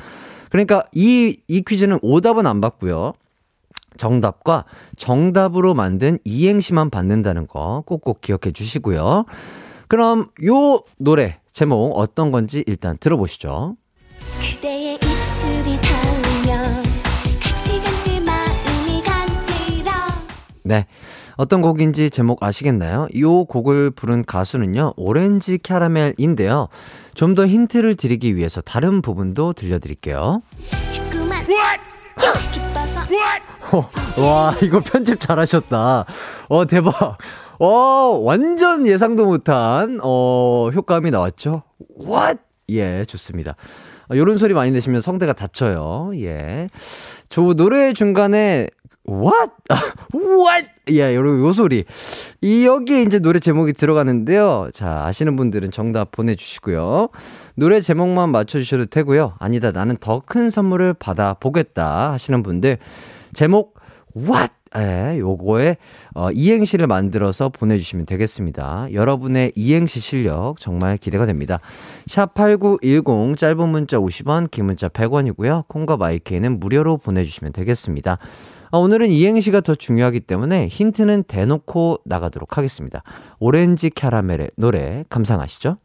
그러니까 0.49 0.83
이, 0.93 1.37
이 1.47 1.61
퀴즈는 1.61 1.99
오답은 2.01 2.47
안 2.47 2.59
받고요. 2.59 3.13
정답과 3.97 4.65
정답으로 4.97 5.75
만든 5.75 6.17
이행시만 6.23 6.89
받는다는 6.89 7.45
거 7.45 7.83
꼭꼭 7.85 8.21
기억해 8.21 8.51
주시고요. 8.51 9.25
그럼 9.87 10.25
요 10.43 10.81
노래 10.97 11.39
제목 11.51 11.91
어떤 11.95 12.31
건지 12.31 12.63
일단 12.65 12.97
들어보시죠. 12.97 13.75
그대의 14.41 14.95
입술이 14.95 15.79
닿 15.79 16.02
네. 20.63 20.87
어떤 21.35 21.61
곡인지 21.61 22.09
제목 22.09 22.41
아시겠나요? 22.43 23.07
이 23.13 23.21
곡을 23.23 23.91
부른 23.91 24.23
가수는요, 24.25 24.93
오렌지 24.95 25.57
캐러멜인데요. 25.57 26.69
좀 27.15 27.35
더 27.35 27.45
힌트를 27.47 27.95
드리기 27.95 28.35
위해서 28.35 28.61
다른 28.61 29.01
부분도 29.01 29.53
들려드릴게요. 29.53 30.41
기뻐서 32.53 33.01
와, 34.21 34.53
이거 34.61 34.79
편집 34.81 35.19
잘하셨다. 35.19 36.05
어, 36.49 36.65
대박. 36.65 37.17
어, 37.59 37.65
완전 38.23 38.85
예상도 38.85 39.25
못한, 39.25 39.99
어, 40.03 40.69
효과음이 40.73 41.11
나왔죠? 41.11 41.63
What? 41.99 42.39
예, 42.69 43.03
좋습니다. 43.05 43.55
어, 44.11 44.15
요런 44.15 44.37
소리 44.37 44.53
많이 44.53 44.71
내시면 44.71 45.01
성대가 45.01 45.33
다쳐요. 45.33 46.11
예. 46.15 46.67
저 47.29 47.41
노래 47.55 47.93
중간에, 47.93 48.67
what? 49.07 49.51
what? 50.13 50.67
예, 50.89 51.15
요런, 51.15 51.41
요 51.45 51.53
소리. 51.53 51.85
이, 52.41 52.65
여기에 52.65 53.03
이제 53.03 53.19
노래 53.19 53.39
제목이 53.39 53.73
들어가는데요. 53.73 54.69
자, 54.73 55.05
아시는 55.05 55.35
분들은 55.35 55.71
정답 55.71 56.11
보내주시고요. 56.11 57.09
노래 57.55 57.81
제목만 57.81 58.29
맞춰주셔도 58.29 58.85
되고요. 58.87 59.35
아니다, 59.39 59.71
나는 59.71 59.97
더 59.99 60.21
큰 60.25 60.49
선물을 60.49 60.93
받아보겠다 60.95 62.11
하시는 62.13 62.43
분들, 62.43 62.77
제목, 63.33 63.75
what? 64.15 64.51
예, 64.75 65.19
요거에, 65.19 65.77
어, 66.15 66.31
이행시를 66.31 66.87
만들어서 66.87 67.49
보내주시면 67.49 68.07
되겠습니다. 68.07 68.87
여러분의 68.91 69.51
이행시 69.55 69.99
실력 69.99 70.59
정말 70.59 70.97
기대가 70.97 71.27
됩니다. 71.27 71.59
샵8910, 72.07 73.37
짧은 73.37 73.69
문자 73.69 73.99
50원, 73.99 74.49
긴 74.49 74.65
문자 74.65 74.89
100원이고요. 74.89 75.67
콩과 75.67 75.97
마이케이는 75.97 76.59
무료로 76.59 76.97
보내주시면 76.97 77.53
되겠습니다. 77.53 78.17
어, 78.73 78.79
오늘은 78.79 79.11
이행시가 79.11 79.61
더 79.61 79.75
중요하기 79.75 80.21
때문에 80.21 80.67
힌트는 80.67 81.25
대놓고 81.25 81.99
나가도록 82.05 82.57
하겠습니다. 82.57 83.03
오렌지 83.37 83.91
캐러멜의 83.91 84.49
노래 84.57 85.05
감상하시죠. 85.09 85.77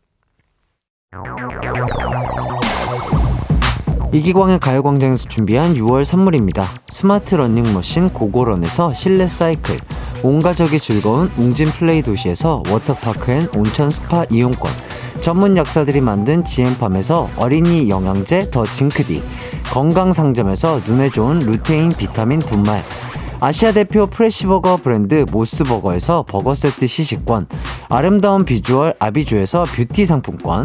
이기광의 4.14 4.59
가요광장에서 4.61 5.29
준비한 5.29 5.74
6월 5.74 6.05
선물입니다. 6.05 6.66
스마트 6.88 7.35
러닝머신 7.35 8.09
고고런에서 8.14 8.94
실내 8.94 9.29
사이클, 9.29 9.77
온 10.22 10.40
가족이 10.40 10.81
즐거운 10.81 11.31
웅진 11.37 11.68
플레이 11.68 12.01
도시에서 12.01 12.62
워터파크 12.70 13.31
and 13.33 13.48
온천 13.55 13.90
스파 13.90 14.24
이용권, 14.31 14.72
전문 15.20 15.57
약사들이 15.57 16.00
만든 16.00 16.44
지엠팜에서 16.44 17.31
어린이 17.37 17.88
영양제 17.88 18.50
더 18.50 18.64
징크디, 18.64 19.22
건강상점에서 19.72 20.81
눈에 20.87 21.11
좋은 21.11 21.38
루테인 21.40 21.92
비타민 21.92 22.38
분말, 22.38 22.83
아시아 23.40 23.72
대표 23.72 24.07
fresh 24.07 24.39
burger 24.39 24.79
브랜드 24.78 25.26
모스버거에서 25.31 26.24
버거 26.28 26.54
세트 26.54 26.87
시식권, 26.87 27.46
아름다운 27.88 28.44
비주얼 28.44 28.94
아비주에서 28.98 29.64
뷰티 29.64 30.07
상품권, 30.07 30.64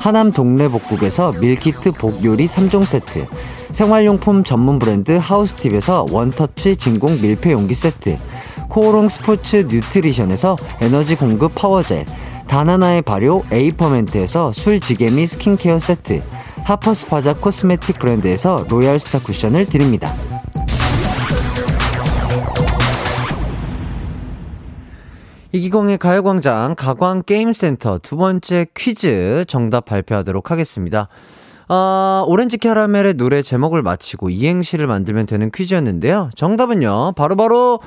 하남 0.00 0.32
동래복국에서 0.32 1.34
밀키트 1.42 1.92
복요리 1.92 2.46
3종 2.46 2.86
세트 2.86 3.26
생활용품 3.72 4.44
전문 4.44 4.78
브랜드 4.78 5.12
하우스팁에서 5.12 6.06
원터치 6.10 6.76
진공 6.76 7.20
밀폐용기 7.20 7.74
세트 7.74 8.16
코오롱 8.70 9.10
스포츠 9.10 9.66
뉴트리션에서 9.68 10.56
에너지 10.80 11.16
공급 11.16 11.54
파워젤 11.54 12.06
다나나의 12.48 13.02
발효 13.02 13.44
에이퍼멘트에서 13.52 14.52
술지게미 14.52 15.26
스킨케어 15.26 15.78
세트 15.78 16.22
하퍼스파자 16.64 17.34
코스메틱 17.34 17.98
브랜드에서 17.98 18.64
로얄스타 18.70 19.20
쿠션을 19.22 19.66
드립니다. 19.66 20.14
이기광의 25.52 25.98
가요광장 25.98 26.74
가광게임센터 26.76 27.98
두 27.98 28.16
번째 28.16 28.66
퀴즈 28.76 29.44
정답 29.48 29.84
발표하도록 29.86 30.50
하겠습니다. 30.50 31.08
어, 31.68 32.24
오렌지 32.26 32.56
캐러멜의 32.56 33.14
노래 33.14 33.42
제목을 33.42 33.82
맞히고 33.82 34.30
이행시를 34.30 34.86
만들면 34.86 35.26
되는 35.26 35.50
퀴즈였는데요. 35.50 36.30
정답은요, 36.36 37.12
바로 37.16 37.36
바로 37.36 37.80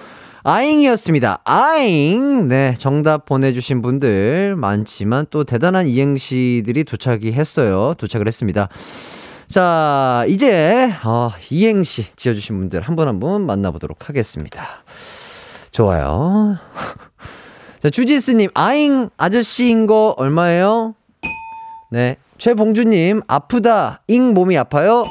아잉이었습니다. 0.43 1.39
아잉! 1.45 2.49
네, 2.49 2.75
정답 2.77 3.25
보내주신 3.25 3.81
분들 3.81 4.55
많지만 4.57 5.25
또 5.29 5.45
대단한 5.45 5.87
이행시들이 5.87 6.83
도착이 6.83 7.31
했어요. 7.31 7.93
도착을 7.97 8.27
했습니다. 8.27 8.67
자, 9.47 10.25
이제, 10.27 10.91
어, 11.05 11.31
이행시 11.49 12.13
지어주신 12.17 12.57
분들 12.59 12.81
한 12.81 12.95
분 12.97 13.07
한 13.07 13.19
분 13.21 13.45
만나보도록 13.45 14.09
하겠습니다. 14.09 14.65
좋아요. 15.71 16.57
자, 17.83 17.89
주지스님, 17.89 18.49
아잉 18.53 19.09
아저씨인 19.17 19.87
거 19.87 20.15
얼마예요? 20.17 20.95
네. 21.91 22.15
최봉주님, 22.37 23.23
아프다, 23.27 24.03
잉 24.07 24.33
몸이 24.33 24.57
아파요? 24.57 25.03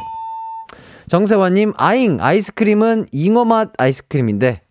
정세환님, 1.06 1.74
아잉, 1.76 2.16
아이스크림은 2.18 3.08
잉어맛 3.12 3.72
아이스크림인데. 3.76 4.62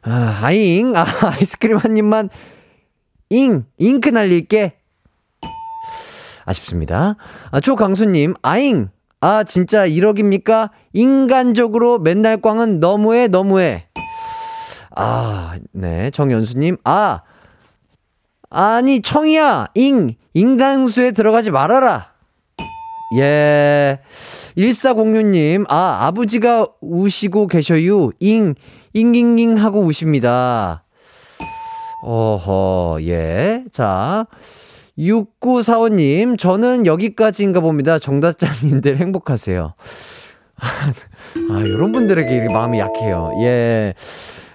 아, 0.00 0.38
아잉, 0.40 0.96
아, 0.96 1.04
아이스크림 1.36 1.76
한 1.76 1.98
입만, 1.98 2.30
잉, 3.28 3.66
잉크 3.76 4.08
날릴게. 4.08 4.78
아쉽습니다. 6.46 7.16
아, 7.50 7.60
조강수님, 7.60 8.32
아잉, 8.40 8.88
아, 9.20 9.44
진짜 9.44 9.86
1억입니까? 9.86 10.70
인간적으로 10.94 11.98
맨날 11.98 12.40
꽝은 12.40 12.80
너무해, 12.80 13.28
너무해. 13.28 13.88
아, 14.96 15.56
네. 15.72 16.10
정연수님, 16.10 16.76
아, 16.84 17.20
아니, 18.50 19.02
청이야, 19.02 19.68
잉, 19.74 20.14
잉당수에 20.34 21.12
들어가지 21.12 21.50
말아라. 21.50 22.12
예. 23.16 24.00
1406님, 24.56 25.66
아, 25.68 25.98
아버지가 26.02 26.68
우시고 26.80 27.46
계셔요. 27.46 28.10
잉, 28.20 28.54
잉잉잉 28.92 29.56
하고 29.56 29.80
우십니다. 29.80 30.84
어허, 32.02 32.98
예. 33.02 33.64
자. 33.72 34.26
6945님, 34.98 36.38
저는 36.38 36.86
여기까지인가 36.86 37.60
봅니다. 37.60 37.98
정답자님들 37.98 38.98
행복하세요. 38.98 39.74
아, 41.50 41.60
요런 41.66 41.90
분들에게 41.90 42.48
마음이 42.52 42.78
약해요. 42.78 43.32
예. 43.42 43.94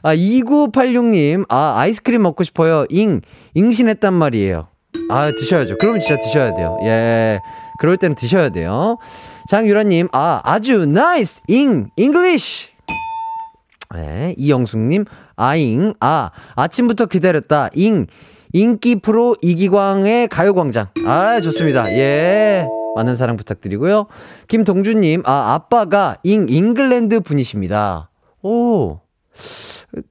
아, 0.01 0.15
2986님, 0.15 1.45
아, 1.49 1.73
아이스크림 1.77 2.21
먹고 2.21 2.43
싶어요. 2.43 2.85
잉, 2.89 3.21
잉신했단 3.53 4.13
말이에요. 4.13 4.67
아, 5.09 5.31
드셔야죠. 5.31 5.77
그러면 5.79 5.99
진짜 5.99 6.19
드셔야 6.21 6.53
돼요. 6.53 6.77
예. 6.83 7.39
그럴 7.79 7.97
때는 7.97 8.15
드셔야 8.15 8.49
돼요. 8.49 8.97
장유라님, 9.49 10.09
아, 10.11 10.41
아주 10.43 10.85
nice! 10.85 11.41
잉, 11.47 11.89
English! 11.95 12.69
네, 13.95 14.35
이영숙님, 14.37 15.05
아잉, 15.35 15.93
아, 15.99 16.29
아침부터 16.55 17.07
기다렸다. 17.07 17.69
잉, 17.73 18.05
인기 18.53 18.97
프로 18.97 19.35
이기광의 19.41 20.27
가요광장. 20.27 20.89
아, 21.05 21.41
좋습니다. 21.41 21.91
예. 21.93 22.67
많은 22.95 23.15
사랑 23.15 23.37
부탁드리고요. 23.37 24.07
김동주님, 24.47 25.23
아, 25.25 25.53
아빠가 25.53 26.17
잉, 26.23 26.47
잉글랜드 26.49 27.21
분이십니다. 27.21 28.09
오. 28.43 28.99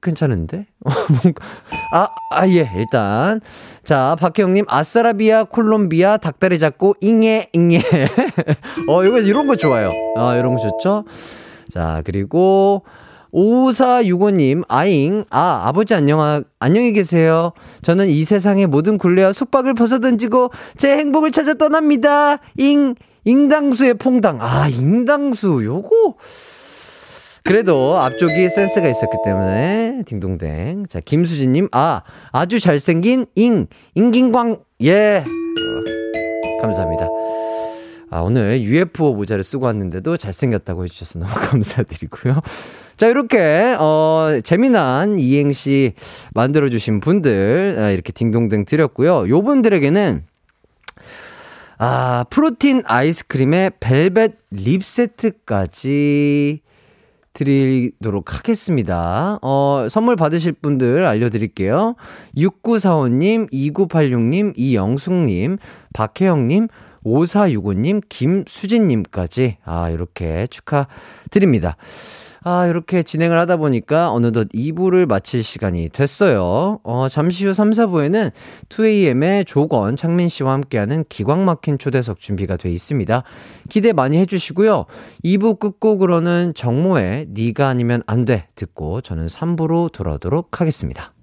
괜찮은데? 0.01 0.67
뭔가, 1.23 1.45
아, 1.93 2.07
아, 2.31 2.47
예, 2.47 2.69
일단. 2.75 3.41
자, 3.83 4.15
박혜영님, 4.19 4.65
아싸라비아, 4.67 5.45
콜롬비아, 5.45 6.17
닭다리 6.17 6.59
잡고, 6.59 6.95
잉예, 7.01 7.47
잉예. 7.53 7.79
어, 8.89 9.03
이거, 9.03 9.19
이런 9.19 9.47
거 9.47 9.55
좋아요. 9.55 9.91
아, 10.17 10.35
이런 10.35 10.55
거 10.55 10.61
좋죠? 10.61 11.05
자, 11.71 12.01
그리고, 12.05 12.83
5465님, 13.33 14.63
아잉, 14.67 15.23
아, 15.29 15.61
아버지 15.65 15.93
안녕, 15.93 16.43
안녕히 16.59 16.93
계세요. 16.93 17.51
저는 17.83 18.09
이 18.09 18.23
세상의 18.23 18.67
모든 18.67 18.97
굴레와 18.97 19.33
속박을 19.33 19.75
벗어던지고 19.75 20.49
제 20.77 20.97
행복을 20.97 21.31
찾아 21.31 21.53
떠납니다. 21.53 22.37
잉, 22.57 22.95
잉당수의 23.25 23.95
퐁당. 23.95 24.39
아, 24.41 24.67
잉당수, 24.67 25.63
요거. 25.63 26.15
그래도 27.43 27.97
앞쪽이 27.97 28.49
센스가 28.49 28.87
있었기 28.87 29.17
때문에 29.23 30.03
딩동댕. 30.05 30.85
자, 30.87 30.99
김수진 30.99 31.53
님, 31.53 31.67
아, 31.71 32.01
아주 32.31 32.59
잘생긴 32.59 33.25
잉, 33.35 33.67
잉긴광, 33.95 34.57
예. 34.83 35.23
어, 35.25 36.61
감사합니다. 36.61 37.07
아, 38.11 38.21
오늘 38.21 38.61
UFO 38.61 39.13
모자를 39.13 39.43
쓰고 39.43 39.65
왔는데도 39.65 40.17
잘생겼다고 40.17 40.83
해주셔서 40.83 41.19
너무 41.19 41.31
감사드리고요. 41.35 42.41
자, 42.97 43.07
이렇게, 43.07 43.75
어, 43.79 44.39
재미난 44.43 45.19
이행시 45.19 45.93
만들어주신 46.33 46.99
분들, 46.99 47.75
아, 47.79 47.89
이렇게 47.91 48.11
딩동댕 48.11 48.65
드렸고요. 48.65 49.29
요 49.29 49.41
분들에게는, 49.41 50.23
아, 51.77 52.25
프로틴 52.29 52.81
아이스크림에 52.85 53.71
벨벳 53.79 54.35
립 54.51 54.83
세트까지 54.83 56.61
드리도록 57.39 58.35
하겠습니다. 58.35 59.39
어, 59.41 59.87
선물 59.89 60.17
받으실 60.17 60.51
분들 60.51 61.05
알려드릴게요. 61.05 61.95
6945님, 62.35 63.49
2986님, 63.53 64.53
이영숙님, 64.57 65.57
박혜영님, 65.93 66.67
5465님, 67.05 68.01
김수진님까지, 68.09 69.57
아, 69.63 69.89
이렇게 69.89 70.47
축하드립니다. 70.47 71.77
아, 72.41 72.67
이렇게 72.67 73.03
진행을 73.03 73.37
하다 73.37 73.57
보니까 73.57 74.11
어느덧 74.11 74.47
2부를 74.49 75.05
마칠 75.05 75.43
시간이 75.43 75.89
됐어요. 75.89 76.79
어, 76.83 77.07
잠시 77.09 77.45
후 77.45 77.53
3, 77.53 77.71
4부에는 77.71 78.31
2AM의 78.69 79.45
조건, 79.45 79.95
창민 79.95 80.29
씨와 80.29 80.53
함께하는 80.53 81.03
기광 81.09 81.43
막힌 81.45 81.77
초대석 81.77 82.19
준비가 82.21 82.55
돼 82.55 82.71
있습니다. 82.71 83.23
기대 83.69 83.91
많이 83.93 84.17
해주시고요. 84.17 84.85
2부 85.25 85.59
끝곡으로는 85.59 86.53
정모의 86.55 87.27
네가 87.29 87.67
아니면 87.67 88.01
안 88.05 88.25
돼 88.25 88.47
듣고 88.55 89.01
저는 89.01 89.25
3부로 89.25 89.91
돌아오도록 89.91 90.61
하겠습니다. 90.61 91.13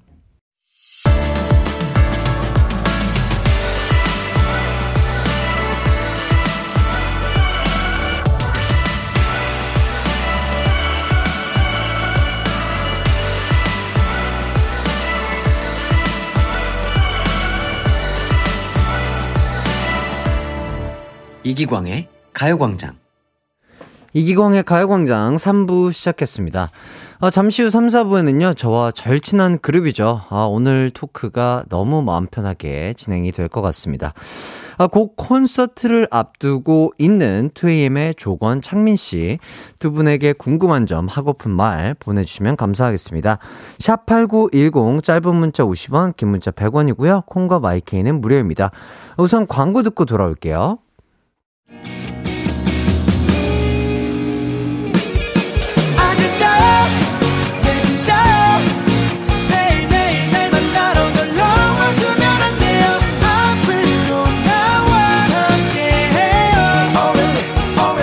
이기광의 21.46 22.08
가요광장. 22.32 22.96
이기광의 24.14 24.64
가요광장 24.64 25.36
3부 25.36 25.92
시작했습니다. 25.92 26.70
아, 27.20 27.30
잠시 27.30 27.62
후 27.62 27.70
3, 27.70 27.86
4부에는요, 27.86 28.56
저와 28.56 28.90
절친한 28.90 29.60
그룹이죠. 29.60 30.22
아, 30.28 30.48
오늘 30.50 30.90
토크가 30.90 31.66
너무 31.68 32.02
마음 32.02 32.26
편하게 32.26 32.94
진행이 32.94 33.30
될 33.30 33.46
것 33.48 33.62
같습니다. 33.62 34.12
아, 34.76 34.88
곡 34.88 35.14
콘서트를 35.14 36.08
앞두고 36.10 36.94
있는 36.98 37.50
2AM의 37.54 38.16
조건 38.16 38.60
창민 38.60 38.96
씨. 38.96 39.38
두 39.78 39.92
분에게 39.92 40.32
궁금한 40.32 40.86
점, 40.86 41.06
하고픈 41.06 41.52
말 41.52 41.94
보내주시면 42.00 42.56
감사하겠습니다. 42.56 43.38
샵8910 43.78 45.04
짧은 45.04 45.32
문자 45.36 45.62
50원, 45.62 46.16
긴 46.16 46.28
문자 46.28 46.50
100원이고요. 46.50 47.24
콩과 47.26 47.60
마이케이는 47.60 48.20
무료입니다. 48.20 48.72
우선 49.16 49.46
광고 49.46 49.84
듣고 49.84 50.06
돌아올게요. 50.06 50.78
네 51.68 51.74
oh 66.96 67.12
oh 67.80 67.96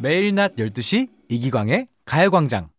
매일 0.00 0.34
낮 0.34 0.54
12시 0.54 1.08
이기광의 1.28 1.88
가요광장. 2.04 2.70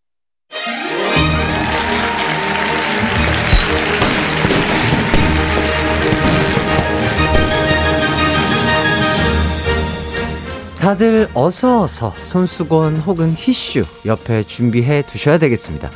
다들 10.80 11.28
어서 11.34 11.82
어서 11.82 12.14
손수건 12.22 12.96
혹은 12.96 13.34
티슈 13.34 13.82
옆에 14.06 14.44
준비해 14.44 15.02
두셔야 15.02 15.36
되겠습니다. 15.36 15.90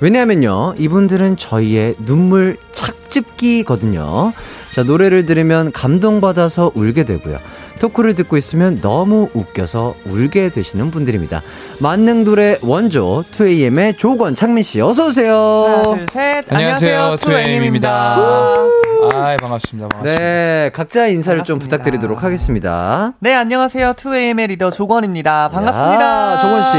왜냐하면요, 0.00 0.76
이분들은 0.78 1.36
저희의 1.36 1.96
눈물 1.98 2.56
착즙기거든요. 2.72 4.32
자, 4.72 4.84
노래를 4.84 5.26
들으면 5.26 5.72
감동받아서 5.72 6.70
울게 6.74 7.04
되고요. 7.04 7.38
토크를 7.80 8.14
듣고 8.14 8.36
있으면 8.36 8.78
너무 8.80 9.28
웃겨서 9.34 9.94
울게 10.06 10.50
되시는 10.50 10.90
분들입니다. 10.90 11.42
만능돌의 11.80 12.58
원조 12.62 13.24
2AM의 13.32 13.96
조건 13.98 14.34
창민 14.34 14.62
씨, 14.62 14.80
어서 14.80 15.06
오세요. 15.06 15.34
하나, 15.34 15.82
둘, 15.96 16.06
셋. 16.12 16.44
안녕하세요, 16.50 17.16
2AM입니다. 17.18 17.86
아, 17.88 19.34
반갑습니다. 19.40 19.88
반갑습니다. 19.88 20.02
네, 20.02 20.70
각자 20.74 21.06
인사를 21.06 21.42
좀 21.44 21.58
반갑습니다. 21.58 21.76
부탁드리도록 21.84 22.22
하겠습니다. 22.22 23.14
네, 23.20 23.34
안녕하세요. 23.34 23.94
2AM의 23.94 24.48
리더 24.48 24.70
조건입니다. 24.70 25.48
반갑습니다. 25.48 26.04
야, 26.04 26.38
조건 26.42 26.64
씨. 26.70 26.76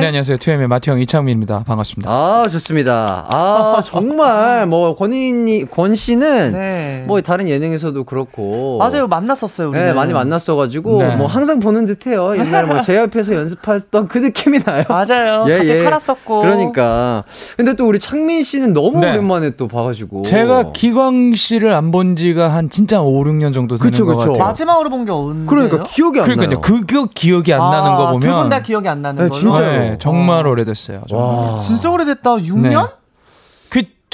네, 0.00 0.06
안녕하세요. 0.06 0.38
2AM의 0.38 0.66
마태형 0.66 0.98
이창민입니다. 1.00 1.64
반갑습니다. 1.66 2.10
아, 2.10 2.44
좋습니다. 2.50 3.26
아, 3.30 3.82
정말, 3.84 4.64
뭐, 4.66 4.96
권인이, 4.96 5.66
권 5.66 5.94
씨는, 5.94 6.52
네. 6.56 7.04
뭐, 7.06 7.18
다른 7.28 7.46
예능에서도 7.48 8.04
그렇고. 8.04 8.78
맞아요. 8.78 9.06
만났었어요, 9.06 9.68
우리. 9.68 9.78
네, 9.78 9.92
많이 9.92 10.14
만났어가지고, 10.14 10.96
네. 10.98 11.14
뭐, 11.16 11.26
항상 11.26 11.60
보는 11.60 11.84
듯 11.84 12.06
해요. 12.06 12.34
옛날에 12.38 12.66
뭐, 12.66 12.80
제 12.80 12.96
옆에서 12.96 13.34
연습했던 13.34 14.08
그 14.08 14.16
느낌이 14.18 14.60
나요. 14.60 14.84
맞아요. 14.88 15.44
같이 15.44 15.76
살았었고. 15.84 16.40
그러니까. 16.40 17.24
근데 17.58 17.74
또 17.74 17.86
우리 17.86 17.98
창민 17.98 18.42
씨는 18.42 18.72
너무 18.72 18.98
네. 19.00 19.10
오랜만에 19.10 19.50
또 19.56 19.68
봐가지고. 19.68 20.22
제가 20.22 20.72
기광 20.72 21.34
씨를 21.34 21.74
안 21.74 21.88
본 21.92 22.16
지가 22.16 22.48
한 22.48 22.68
진짜 22.70 23.00
5, 23.02 23.24
6년 23.24 23.52
정도 23.54 23.76
되는 23.76 23.90
그쵸, 23.90 24.04
것 24.06 24.16
그쵸. 24.16 24.32
같아요. 24.32 24.46
마지막으로 24.46 24.88
본 24.90 25.04
게 25.04 25.12
언제? 25.12 25.46
그러니까 25.46 25.82
기억이 25.84 26.18
안 26.20 26.24
그러니까요. 26.24 26.48
나요. 26.50 26.60
그, 26.62 26.84
그 26.86 27.06
기억이 27.08 27.52
안 27.54 27.60
나는 27.60 27.96
거 27.96 28.06
보면. 28.12 28.20
두 28.20 28.28
분 28.34 28.48
다 28.48 28.60
기억이 28.62 28.88
안 28.88 29.02
나는 29.02 29.24
네, 29.24 29.28
걸로. 29.28 29.40
진짜요. 29.40 29.80
네, 29.80 29.96
정말 29.98 30.46
오래됐어요. 30.46 31.02
정말. 31.08 31.26
와. 31.26 31.58
진짜 31.58 31.90
오래됐다. 31.90 32.36
6년? 32.36 32.90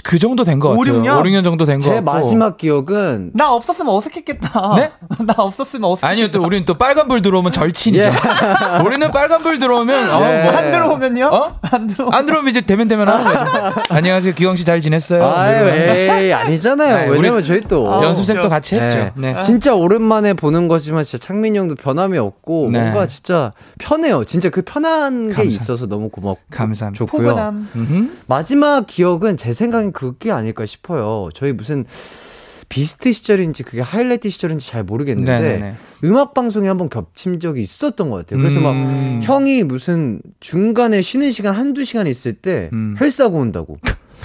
네. 0.05 0.11
그, 0.11 0.11
그 0.15 0.19
정도 0.19 0.45
된것 0.45 0.77
오, 0.77 0.81
같아요. 0.81 0.97
육 0.97 1.03
년? 1.03 1.19
5, 1.19 1.23
6년 1.23 1.43
정도 1.45 1.65
된것제 1.65 1.91
같고. 1.97 2.05
마지막 2.05 2.57
기억은, 2.57 3.31
나 3.35 3.53
없었으면 3.53 3.93
어색했겠다. 3.95 4.75
네? 4.77 4.91
나 5.27 5.35
없었으면 5.39 5.85
어색했겠다. 5.91 6.07
아니요, 6.09 6.31
또 6.31 6.43
우리는 6.45 6.65
또 6.67 6.75
빨간 6.75 7.09
불 7.09 7.23
들어오면 7.23 7.53
절친이죠. 7.53 8.03
예. 8.03 8.13
우리는 8.85 9.11
빨간 9.11 9.43
불 9.43 9.59
들어오면, 9.59 10.11
어, 10.11 10.21
네. 10.21 10.45
뭐, 10.45 10.53
안 10.53 10.71
들어오면요? 10.71 11.27
어? 11.27 11.59
안 11.63 11.87
들어오면. 11.87 12.15
안 12.19 12.27
들어오면 12.27 12.51
이제 12.51 12.61
대면 12.61 12.87
대면 12.89 13.09
하는 13.09 13.25
거예요. 13.25 13.73
안녕하세요, 13.89 14.35
기광 14.35 14.57
씨 14.57 14.65
잘 14.65 14.81
지냈어요? 14.81 15.25
아유, 15.25 15.69
에이, 15.69 16.33
아니잖아요. 16.33 16.95
아이, 16.97 17.09
왜냐면 17.11 17.43
저희 17.43 17.61
또. 17.63 17.91
아, 17.93 18.03
연습생도 18.05 18.49
같이 18.49 18.77
했죠. 18.77 19.11
네. 19.17 19.33
네. 19.35 19.41
진짜 19.41 19.75
오랜만에 19.75 20.35
보는 20.35 20.69
거지만 20.69 21.05
진짜 21.05 21.25
창민이 21.27 21.59
형도 21.59 21.75
변함이 21.77 22.19
없고 22.19 22.69
네. 22.73 22.81
뭔가 22.81 23.07
진짜 23.07 23.53
편해요. 23.79 24.25
진짜 24.25 24.51
그 24.51 24.63
편한 24.63 25.31
게 25.31 25.35
감사- 25.35 25.43
있어서 25.49 25.87
너무 25.87 26.09
고맙고 26.11 26.41
감사합니다. 26.51 27.05
좋고요. 27.07 27.55
마지막 28.27 28.87
기억은 28.87 29.37
제 29.37 29.53
생각엔 29.53 29.93
그게 29.95 30.31
아닐까 30.31 30.67
싶어요. 30.67 31.31
저희 31.33 31.53
무슨 31.53 31.87
비스트 32.69 33.13
시절인지 33.13 33.63
그게 33.63 33.81
하이라이트 33.81 34.29
시절인지 34.29 34.67
잘 34.67 34.83
모르겠는데 34.83 35.39
네네네. 35.39 35.75
음악 36.05 36.35
방송에 36.35 36.69
한번 36.69 36.89
겹친 36.89 37.41
적이 37.41 37.61
있었던 37.63 38.11
것 38.11 38.17
같아요. 38.17 38.41
그래서 38.41 38.61
음. 38.61 39.21
막 39.21 39.27
형이 39.27 39.63
무슨 39.65 40.21
중간에 40.41 41.01
쉬는 41.01 41.31
시간 41.31 41.55
한두 41.55 41.85
시간 41.85 42.07
있을 42.07 42.33
때 42.35 42.71
음. 42.73 42.97
헬스하고 43.01 43.39
온다고. 43.39 43.79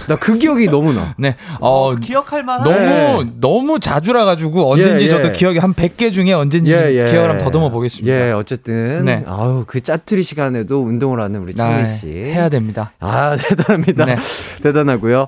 나 0.07 0.15
그 0.15 0.33
기억이 0.33 0.67
너무 0.67 0.93
나. 0.93 1.13
네. 1.17 1.35
어, 1.59 1.95
기억할 1.95 2.43
만한. 2.43 2.63
너무 2.63 3.23
네. 3.23 3.31
너무 3.39 3.79
자주라 3.79 4.25
가지고 4.25 4.71
언젠지 4.71 5.05
예, 5.05 5.09
예. 5.09 5.11
저도 5.11 5.31
기억이 5.33 5.57
한 5.59 5.73
100개 5.73 6.11
중에 6.11 6.33
언젠지 6.33 6.71
기억을 6.73 7.29
한번 7.29 7.37
더듬어 7.39 7.69
보겠습니다. 7.69 8.27
예, 8.27 8.31
어쨌든 8.31 9.05
네. 9.05 9.23
아우 9.27 9.63
그 9.67 9.81
짜투리 9.81 10.23
시간에도 10.23 10.83
운동을 10.83 11.19
하는 11.19 11.41
우리 11.41 11.53
창민 11.53 11.81
아, 11.81 11.85
씨. 11.85 12.07
해야 12.07 12.49
됩니다. 12.49 12.91
아, 12.99 13.35
대단합니다. 13.41 14.05
네. 14.05 14.17
대단하고요. 14.63 15.27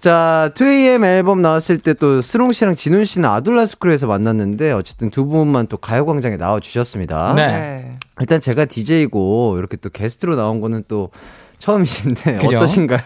자, 0.00 0.50
2AM 0.54 1.04
앨범 1.04 1.42
나왔을 1.42 1.78
때 1.78 1.94
또 1.94 2.20
스롱 2.20 2.52
씨랑 2.52 2.76
진훈 2.76 3.04
씨는 3.04 3.28
아둘라스크루에서 3.28 4.06
만났는데 4.06 4.70
어쨌든 4.72 5.10
두 5.10 5.26
분만 5.26 5.66
또 5.66 5.78
가요광장에 5.78 6.36
나와 6.36 6.60
주셨습니다. 6.60 7.32
네. 7.34 7.46
네. 7.46 7.92
일단 8.20 8.40
제가 8.40 8.66
DJ고 8.66 9.56
이렇게 9.58 9.76
또 9.78 9.88
게스트로 9.90 10.36
나온 10.36 10.60
거는 10.60 10.84
또 10.88 11.10
처음이신데 11.58 12.34
그죠? 12.38 12.56
어떠신가요? 12.58 13.00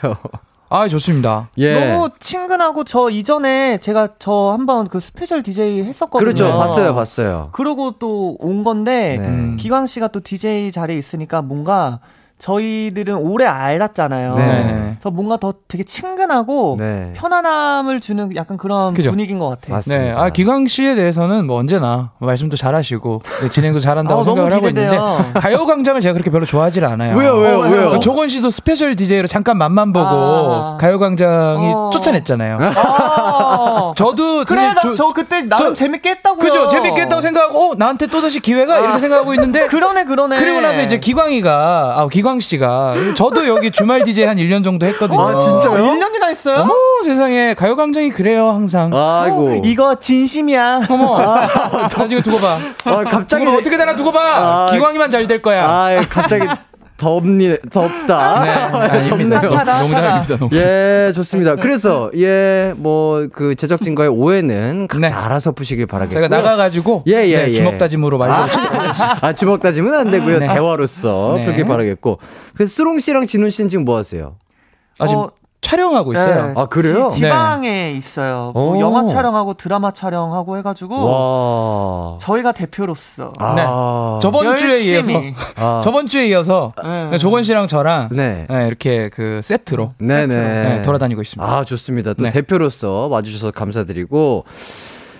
아, 0.73 0.87
좋습니다. 0.89 1.51
예. 1.59 1.75
너무 1.91 2.11
친근하고 2.21 2.85
저 2.85 3.11
이전에 3.11 3.79
제가 3.79 4.11
저 4.21 4.51
한번 4.53 4.87
그 4.87 5.01
special 5.01 5.43
DJ 5.43 5.83
했었거든요. 5.83 6.25
그렇죠. 6.25 6.57
봤어요, 6.57 6.95
봤어요. 6.95 7.49
그러고 7.53 7.93
또 7.99 8.37
온 8.39 8.63
건데 8.65 9.19
네. 9.21 9.27
음. 9.27 9.57
기광 9.59 9.87
씨가 9.87 10.09
또 10.09 10.21
DJ 10.21 10.71
자리에 10.73 10.97
있으니까 10.97 11.43
뭔가 11.43 11.99
저희들은 12.41 13.17
오래 13.17 13.45
알았잖아요. 13.45 14.35
네. 14.37 14.97
그래서 14.99 15.11
뭔가 15.11 15.37
더 15.37 15.53
되게 15.69 15.85
친근하고 15.85 16.77
네. 16.79 17.13
편안함을 17.15 18.01
주는 18.01 18.35
약간 18.35 18.57
그런 18.57 18.95
그죠. 18.95 19.11
분위기인 19.11 19.39
것 19.39 19.49
같아요. 19.49 19.75
맞습니다. 19.77 20.03
네. 20.03 20.11
아, 20.13 20.31
기광 20.31 20.67
씨에 20.67 20.95
대해서는 20.95 21.47
뭐 21.47 21.59
언제나 21.59 22.13
말씀도 22.19 22.57
잘하시고 22.57 23.21
네, 23.43 23.49
진행도 23.51 23.79
잘한다고 23.81 24.23
아, 24.23 24.25
생각을 24.25 24.53
하고. 24.55 24.69
있는데 24.69 24.99
가요광장을 25.39 26.01
제가 26.01 26.15
그렇게 26.15 26.31
별로 26.31 26.47
좋아하질 26.47 26.85
않아요. 26.85 27.17
왜요, 27.17 27.35
왜요, 27.35 27.59
어, 27.59 27.63
왜요? 27.63 27.89
왜요? 27.91 28.01
조건 28.01 28.29
씨도 28.29 28.49
special 28.51 28.97
DJ로 28.97 29.27
잠깐 29.27 29.59
맛만 29.59 29.93
보고 29.93 30.07
아. 30.09 30.79
가요광장이 30.81 31.73
어. 31.75 31.91
쫓아냈잖아요. 31.93 32.59
아, 32.61 33.10
저도 33.97 34.45
그래, 34.45 34.73
나 34.73 34.81
조- 34.81 34.95
저 34.95 35.13
그때 35.13 35.43
나름 35.43 35.69
저- 35.69 35.75
재밌게 35.75 36.11
했다고요. 36.11 36.39
그죠? 36.39 36.69
재밌게 36.69 37.03
했다고 37.03 37.21
생각하고, 37.23 37.73
어, 37.73 37.75
나한테 37.77 38.07
또 38.07 38.21
다시 38.21 38.41
기회가? 38.41 38.79
이렇게 38.79 38.99
생각하고 38.99 39.35
있는데. 39.35 39.67
그러네, 39.69 40.05
그러네. 40.05 40.37
그리고 40.39 40.61
나서 40.61 40.81
이제 40.83 40.99
기광이가, 40.99 41.95
아, 41.99 42.09
기광 42.11 42.41
씨가, 42.41 42.95
저도 43.17 43.47
여기 43.49 43.71
주말 43.71 44.05
DJ 44.05 44.25
한 44.27 44.37
1년 44.37 44.63
정도 44.65 44.87
했거든요. 44.87 45.21
아, 45.21 45.39
진짜요? 45.39 45.85
1년이나 45.85 46.29
했어요? 46.29 46.61
어머, 46.61 46.75
세상에, 47.05 47.55
가요 47.55 47.77
광장이 47.77 48.11
그래요, 48.11 48.49
항상. 48.51 48.91
아이고. 48.95 49.49
어, 49.51 49.61
이거 49.65 49.95
진심이야. 49.99 50.83
어머, 50.91 51.19
나중에 51.97 52.23
두고 52.23 52.39
봐. 52.39 52.57
아, 52.85 53.05
갑자기 53.05 53.45
두고 53.45 53.57
봐. 53.57 53.61
어떻게 53.61 53.77
되나 53.77 53.95
두고 53.97 54.13
봐. 54.13 54.21
아, 54.21 54.71
기광이만 54.73 55.11
잘 55.11 55.27
될 55.27 55.43
거야. 55.43 55.65
아, 55.69 56.05
갑자기 56.09 56.45
덥니 57.01 57.57
덥다. 57.73 58.45
네, 58.45 58.51
아닙니다. 58.51 59.41
농담입니다, 59.41 60.37
농담. 60.39 60.59
예, 60.59 61.13
좋습니다. 61.15 61.57
그래서 61.57 62.11
예, 62.17 62.75
뭐 62.77 63.29
그 63.33 63.55
제작진과의 63.55 64.11
오해는 64.11 64.87
각자 64.87 65.09
네. 65.09 65.15
알아서 65.15 65.53
푸시길 65.53 65.87
바라겠고. 65.87 66.15
제가 66.15 66.29
나가가지고, 66.29 67.05
예, 67.07 67.13
예, 67.27 67.45
네, 67.45 67.51
예. 67.51 67.55
주먹 67.55 67.79
다짐으로 67.79 68.19
말려주시고. 68.19 68.77
아, 69.23 69.33
주먹 69.33 69.61
다짐은 69.63 69.95
안 69.95 70.11
되고요. 70.11 70.41
네. 70.41 70.47
대화로서 70.49 71.35
네. 71.37 71.45
그렇게 71.47 71.65
바라겠고. 71.65 72.19
그 72.57 72.67
스롱 72.67 72.99
씨랑 72.99 73.27
진훈 73.27 73.51
씨는 73.51 73.71
지금 73.71 73.85
뭐 73.85 73.97
하세요? 73.97 74.37
아, 74.99 75.07
지금 75.07 75.23
어, 75.23 75.31
촬영하고 75.61 76.13
있어요. 76.13 76.47
네, 76.47 76.55
아, 76.57 76.67
그래요? 76.67 77.09
지, 77.11 77.21
지방에 77.21 77.93
있어요. 77.93 78.51
뭐 78.55 78.77
오. 78.77 78.81
영화 78.81 79.07
촬영하고 79.07 79.55
드라마 79.55 79.93
촬영하고 79.93 80.57
해가지고 80.59 80.95
와. 81.05 82.19
저희가 82.19 82.53
대표로서 82.53 83.33
아. 83.39 83.55
네. 83.55 83.63
저번 84.23 84.59
주에 84.59 84.81
이어서, 84.81 85.13
열심히. 85.13 85.35
아. 85.57 85.81
저번 85.85 86.07
주에 86.07 86.29
이어서, 86.29 86.73
네. 87.11 87.19
조건 87.19 87.43
씨랑 87.43 87.69
저랑, 87.69 88.09
네. 88.13 88.47
네, 88.49 88.67
이렇게 88.67 89.11
그 89.11 89.41
세트로 89.43 89.91
네네. 89.99 90.27
네, 90.27 90.83
돌아다니고 90.83 91.21
있습니다. 91.23 91.51
아, 91.51 91.65
좋습니다. 91.65 92.15
또 92.15 92.23
네. 92.25 92.31
대표로서 92.31 93.09
와주셔서 93.11 93.51
감사드리고. 93.53 94.45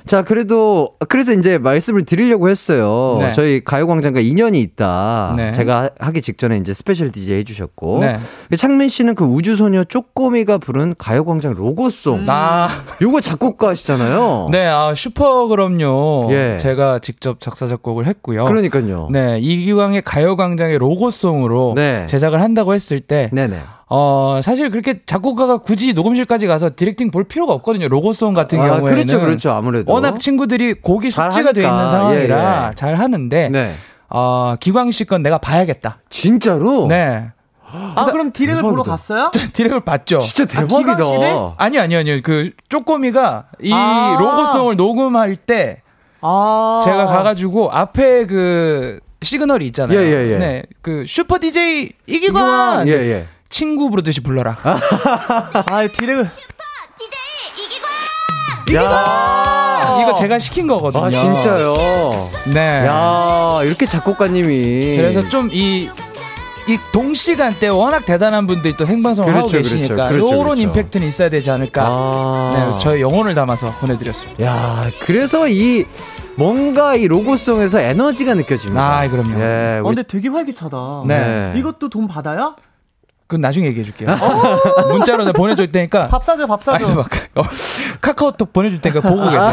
자, 0.07 0.23
그래도, 0.23 0.95
그래서 1.09 1.33
이제 1.33 1.59
말씀을 1.59 2.03
드리려고 2.03 2.49
했어요. 2.49 3.19
네. 3.21 3.33
저희 3.33 3.63
가요광장과 3.65 4.21
인연이 4.21 4.61
있다. 4.61 5.35
네. 5.37 5.53
제가 5.53 5.91
하기 5.99 6.23
직전에 6.23 6.57
이제 6.59 6.75
special 6.75 7.13
DJ 7.13 7.39
해주셨고. 7.39 7.99
네. 8.01 8.19
창민 8.57 8.89
씨는 8.89 9.15
그 9.15 9.25
우주소녀 9.25 9.85
쪼꼬미가 9.85 10.59
부른 10.59 10.95
가요광장 10.99 11.55
로고송. 11.55 12.27
아, 12.29 12.69
요거 13.01 13.21
작곡가시잖아요. 13.21 14.49
네, 14.53 14.67
아, 14.67 14.95
슈퍼 14.95 15.47
그럼요. 15.47 16.29
예. 16.31 16.57
제가 16.59 16.99
직접 16.99 17.41
작사, 17.41 17.67
작곡을 17.67 18.07
했고요. 18.07 18.45
그러니까요. 18.45 19.09
네, 19.11 19.39
이기광의 19.41 20.03
가요광장의 20.03 20.79
로고송으로 20.79 21.75
네. 21.77 22.07
제작을 22.07 22.43
한다고 22.43 22.75
했을 22.75 23.01
때, 23.01 23.31
네네. 23.33 23.59
어, 23.93 24.39
사실 24.43 24.71
그렇게 24.71 25.01
작곡가가 25.05 25.59
굳이 25.59 25.93
녹음실까지 25.95 26.47
가서 26.47 26.71
directing 26.75 27.11
볼 27.11 27.25
필요가 27.25 27.53
없거든요. 27.55 27.89
로고송 27.89 28.35
같은 28.35 28.61
아, 28.61 28.67
경우에는. 28.69 28.89
그렇죠, 29.07 29.21
그렇죠. 29.21 29.51
아무래도. 29.51 29.93
워낙 29.93 30.19
친구들이 30.21 30.75
곡이 30.75 31.11
잘 31.11 31.33
숙지가 31.33 31.53
돼 31.53 31.65
하니까. 31.65 31.77
있는 31.77 31.91
상황이라 31.91 32.63
예, 32.67 32.69
예. 32.71 32.75
잘 32.77 32.95
하는데, 32.97 33.49
네. 33.49 33.75
어, 34.09 34.55
기광 34.61 34.91
씨 34.93 35.05
건 35.05 35.23
내가 35.23 35.39
봐야겠다. 35.39 35.99
진짜로? 36.09 36.87
네. 36.87 37.33
아, 37.73 38.05
그럼 38.13 38.31
디렉을 38.33 38.63
보러 38.63 38.83
대박이다. 38.85 38.91
갔어요? 38.93 39.31
디렉을 39.53 39.81
봤죠. 39.85 40.21
진짜 40.21 40.45
기광 40.45 40.67
대박이다. 40.69 41.05
씨를? 41.05 41.37
아니, 41.57 41.79
아니, 41.81 41.97
아니요. 41.97 42.21
그, 42.23 42.51
쪼꼬미가 42.69 43.47
이 43.63 43.73
아. 43.73 44.17
로고송을 44.21 44.77
녹음할 44.77 45.35
때, 45.37 45.83
아. 46.21 46.83
제가 46.85 47.07
가가지고 47.07 47.71
앞에 47.73 48.27
그 48.27 49.01
시그널이 49.23 49.67
있잖아요. 49.67 49.99
예, 49.99 50.05
예, 50.05 50.33
예. 50.33 50.39
네, 50.39 50.63
그 50.81 51.05
슈퍼 51.07 51.39
DJ 51.39 51.93
이기광 52.07 52.87
이기광. 52.87 52.89
예, 52.89 52.93
예. 52.93 53.27
친구 53.51 53.91
부르듯이 53.91 54.21
불러라. 54.23 54.57
아, 54.65 55.87
디렉을. 55.93 56.31
야 58.75 59.99
이거 60.01 60.15
제가 60.15 60.39
시킨 60.39 60.69
거거든요. 60.69 61.05
아, 61.05 61.11
진짜요? 61.11 61.75
네. 62.55 62.87
야 62.87 63.61
이렇게 63.65 63.87
작곡가님이. 63.87 64.97
그래서 64.97 65.29
좀 65.29 65.51
이 65.53 65.91
이 66.69 66.79
동시간대 66.93 67.67
워낙 67.69 68.05
대단한 68.07 68.47
분들이 68.47 68.77
또 68.77 68.85
생방송을 68.85 69.35
하고 69.35 69.49
그렇죠, 69.49 69.57
계시니까 69.71 70.09
그렇죠, 70.09 70.27
그렇죠, 70.27 70.39
그렇죠. 70.45 70.61
임팩트는 70.63 71.07
있어야 71.07 71.29
되지 71.29 71.51
않을까. 71.51 71.83
아. 71.85 72.53
네, 72.55 72.61
그래서 72.61 72.79
저의 72.79 73.01
영혼을 73.01 73.35
담아서 73.35 73.73
보내드렸습니다. 73.81 74.45
야, 74.45 74.87
그래서 75.01 75.49
이 75.49 75.87
뭔가 76.37 76.95
이 76.95 77.09
로고송에서 77.09 77.81
에너지가 77.81 78.35
느껴집니다. 78.35 79.01
아, 79.01 79.09
그럼요. 79.09 79.41
예, 79.41 79.79
어, 79.79 79.83
우리- 79.89 79.97
근데 79.97 80.07
되게 80.07 80.29
활기차다. 80.29 81.03
네. 81.07 81.55
이것도 81.57 81.89
돈 81.89 82.07
받아요? 82.07 82.55
그건 83.31 83.43
나중에 83.43 83.69
얘기해 83.69 83.85
줄게요. 83.85 84.09
문자로 84.91 85.23
내가 85.23 85.33
보내줄 85.33 85.71
테니까. 85.71 86.09
밥 86.09 86.25
사줘, 86.25 86.49
밥 86.49 86.69
아니, 86.69 86.85
사줘. 86.85 86.97
막, 86.97 87.09
어, 87.37 87.43
카카오톡 88.01 88.53
보내줄 88.53 88.81
테니까 88.81 89.09
보고 89.09 89.23
계세요. 89.23 89.53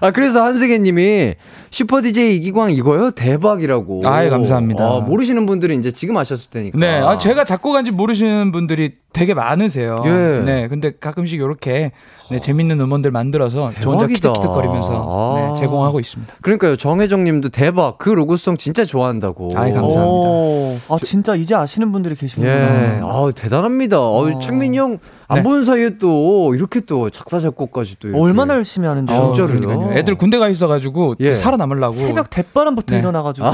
아, 0.00 0.10
그래서 0.10 0.42
한승혜 0.42 0.78
님이 0.78 1.34
슈퍼 1.68 2.00
DJ 2.00 2.36
이기광 2.36 2.70
이거요? 2.72 3.10
대박이라고. 3.10 4.00
아이, 4.06 4.30
감사합니다. 4.30 4.82
아, 4.82 5.00
모르시는 5.00 5.44
분들은 5.44 5.78
이제 5.78 5.90
지금 5.90 6.16
아셨을 6.16 6.50
테니까. 6.50 6.78
네, 6.78 7.00
아, 7.00 7.18
제가 7.18 7.44
작곡한지 7.44 7.90
모르시는 7.90 8.50
분들이 8.50 8.92
되게 9.12 9.34
많으세요. 9.34 10.02
예. 10.06 10.42
네, 10.42 10.68
근데 10.68 10.92
가끔씩 10.98 11.38
이렇게 11.38 11.92
네, 12.30 12.38
재밌는 12.38 12.80
음원들 12.80 13.10
만들어서 13.10 13.72
저 13.80 13.90
혼자 13.90 14.06
대박이다. 14.06 14.32
키득키득거리면서 14.32 15.06
아. 15.08 15.52
네, 15.54 15.60
제공하고 15.60 15.98
있습니다. 15.98 16.34
그러니까요, 16.40 16.76
정혜정 16.76 17.24
님도 17.24 17.48
대박. 17.48 17.98
그 17.98 18.08
로고송 18.10 18.56
진짜 18.56 18.84
좋아한다고. 18.84 19.48
아이, 19.56 19.72
감사합니다. 19.72 20.00
오, 20.00 20.76
아, 20.90 20.96
진짜 21.02 21.34
이제 21.34 21.54
아시는 21.54 21.90
분들이 21.92 22.14
계시는구나. 22.14 22.56
예, 22.56 23.00
아 23.02 23.30
대단합니다. 23.34 24.00
어, 24.00 24.38
창민이 24.38 24.78
형안 24.78 24.98
네. 25.34 25.42
보는 25.42 25.64
사이에 25.64 25.98
또 25.98 26.54
이렇게 26.54 26.80
또 26.80 27.10
작사 27.10 27.40
작곡까지 27.40 27.96
또 27.98 28.08
이렇게. 28.08 28.22
얼마나 28.22 28.54
열심히 28.54 28.86
하는지. 28.86 29.12
아, 29.12 29.20
진짜로요? 29.20 29.60
그러니까요. 29.60 29.98
애들 29.98 30.14
군대 30.14 30.38
가 30.38 30.48
있어 30.48 30.68
가지고 30.68 31.16
예. 31.20 31.34
살아남으려고. 31.34 31.94
새벽 31.94 32.30
대바람부터 32.30 32.94
네. 32.94 33.00
일어나 33.00 33.22
가지고 33.22 33.48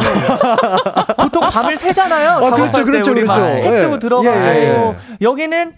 보통 1.17 1.49
밤을 1.49 1.79
새잖아요. 1.79 2.31
아, 2.31 2.51
그렇죠, 2.51 2.73
때 2.73 2.85
그렇죠, 2.85 3.15
그렇죠. 3.15 3.41
해 3.41 3.81
뜨고 3.81 3.95
예. 3.95 3.99
들어가고 3.99 4.29
예, 4.29 4.41
예, 4.63 4.97
여기는 5.23 5.73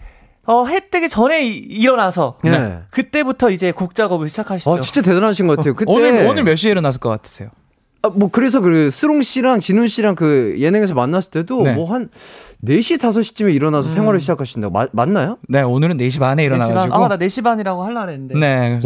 어, 0.49 0.65
해 0.65 0.79
뜨기 0.89 1.09
전에 1.09 1.43
이- 1.45 1.49
일어나서 1.57 2.37
네. 2.43 2.79
그때부터 2.89 3.51
이제 3.51 3.71
곡 3.71 3.93
작업을 3.93 4.27
시작하시죠. 4.29 4.73
아 4.73 4.79
진짜 4.79 5.01
대단하신 5.03 5.45
것 5.45 5.57
같아요. 5.57 5.75
그때 5.75 5.91
오늘 5.91 6.25
오늘 6.27 6.43
몇 6.43 6.55
시에 6.55 6.71
일어났을 6.71 6.99
것 6.99 7.09
같으세요? 7.09 7.49
아, 8.01 8.09
뭐 8.09 8.29
그래서 8.31 8.59
그 8.61 8.89
스롱 8.89 9.21
씨랑 9.21 9.59
진훈 9.59 9.87
씨랑 9.87 10.15
그 10.15 10.55
예능에서 10.57 10.93
만났을 10.95 11.31
때도 11.31 11.63
네. 11.63 11.73
뭐한 11.73 12.09
4시 12.65 12.97
5시쯤에 12.97 13.53
일어나서 13.53 13.89
생활을 13.89 14.19
시작하신다고 14.21 14.73
마, 14.73 14.87
맞나요? 14.91 15.37
네, 15.49 15.61
오늘은 15.61 15.97
4시 15.97 16.19
반에 16.19 16.35
네 16.37 16.43
시간- 16.55 16.59
일어나 16.67 16.81
가지고. 16.87 17.05
아, 17.05 17.07
나 17.09 17.17
4시 17.17 17.43
반이라고 17.43 17.83
하려고 17.83 18.09
했는데. 18.09 18.39
네. 18.39 18.79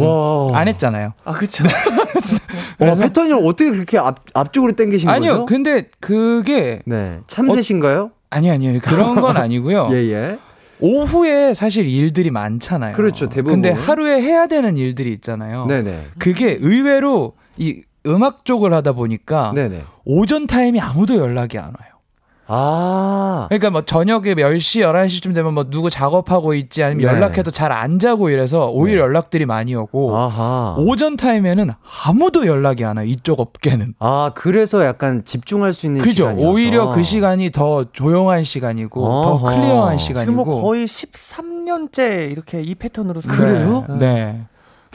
안 0.52 0.68
했잖아요. 0.68 1.14
아, 1.24 1.32
그쵸. 1.32 1.64
와, 2.78 2.94
패턴을 2.94 3.36
어떻게 3.46 3.70
그렇게 3.70 3.98
앞, 3.98 4.18
앞쪽으로 4.34 4.72
당기신 4.72 5.08
아니요, 5.08 5.30
거죠? 5.32 5.44
근데 5.46 5.88
그게 6.00 6.80
네. 6.84 7.20
참새신가요? 7.28 8.10
아니 8.30 8.50
아니요 8.50 8.78
그런 8.82 9.14
건 9.20 9.36
아니고요. 9.36 9.88
예, 9.92 9.96
예. 10.12 10.38
오후에 10.80 11.54
사실 11.54 11.88
일들이 11.88 12.30
많잖아요. 12.30 12.96
그렇죠, 12.96 13.28
대부분. 13.28 13.62
근데 13.62 13.70
하루에 13.70 14.20
해야 14.20 14.46
되는 14.46 14.76
일들이 14.76 15.12
있잖아요. 15.12 15.66
네네. 15.66 16.06
그게 16.18 16.56
의외로 16.60 17.34
이 17.56 17.82
음악 18.06 18.44
쪽을 18.44 18.72
하다 18.74 18.92
보니까 18.92 19.52
네네. 19.54 19.82
오전 20.04 20.46
타임이 20.46 20.80
아무도 20.80 21.16
연락이 21.16 21.58
안 21.58 21.66
와요. 21.66 21.93
아. 22.46 23.46
그러니까 23.48 23.70
뭐 23.70 23.82
저녁에 23.82 24.34
10시, 24.34 24.82
11시쯤 24.82 25.34
되면 25.34 25.54
뭐 25.54 25.64
누구 25.70 25.90
작업하고 25.90 26.54
있지 26.54 26.82
아니면 26.82 27.06
네. 27.06 27.12
연락해도 27.14 27.50
잘 27.50 27.72
안 27.74 27.98
자고 27.98 28.28
이래서 28.30 28.68
오히려 28.68 29.00
연락들이 29.02 29.46
많이 29.46 29.74
오고 29.74 30.16
아하. 30.16 30.76
오전 30.78 31.16
타임에는 31.16 31.70
아무도 32.06 32.46
연락이 32.46 32.84
안 32.84 32.98
와요. 32.98 33.06
이쪽 33.06 33.40
업계는. 33.40 33.94
아, 33.98 34.30
그래서 34.34 34.84
약간 34.84 35.24
집중할 35.24 35.72
수 35.72 35.86
있는 35.86 36.00
그죠. 36.00 36.24
시간이어서. 36.24 36.50
오히려 36.50 36.90
그 36.90 37.02
시간이 37.02 37.50
더 37.50 37.84
조용한 37.92 38.44
시간이고 38.44 39.00
더 39.00 39.08
어허. 39.34 39.50
clear한 39.50 39.96
지금 39.98 40.20
시간이고. 40.20 40.44
뭐 40.44 40.62
거의 40.62 40.86
13년째 40.86 42.30
이렇게 42.30 42.62
이 42.62 42.74
패턴으로 42.74 43.20
그래요? 43.22 43.84
네. 43.88 43.96
네. 43.98 44.46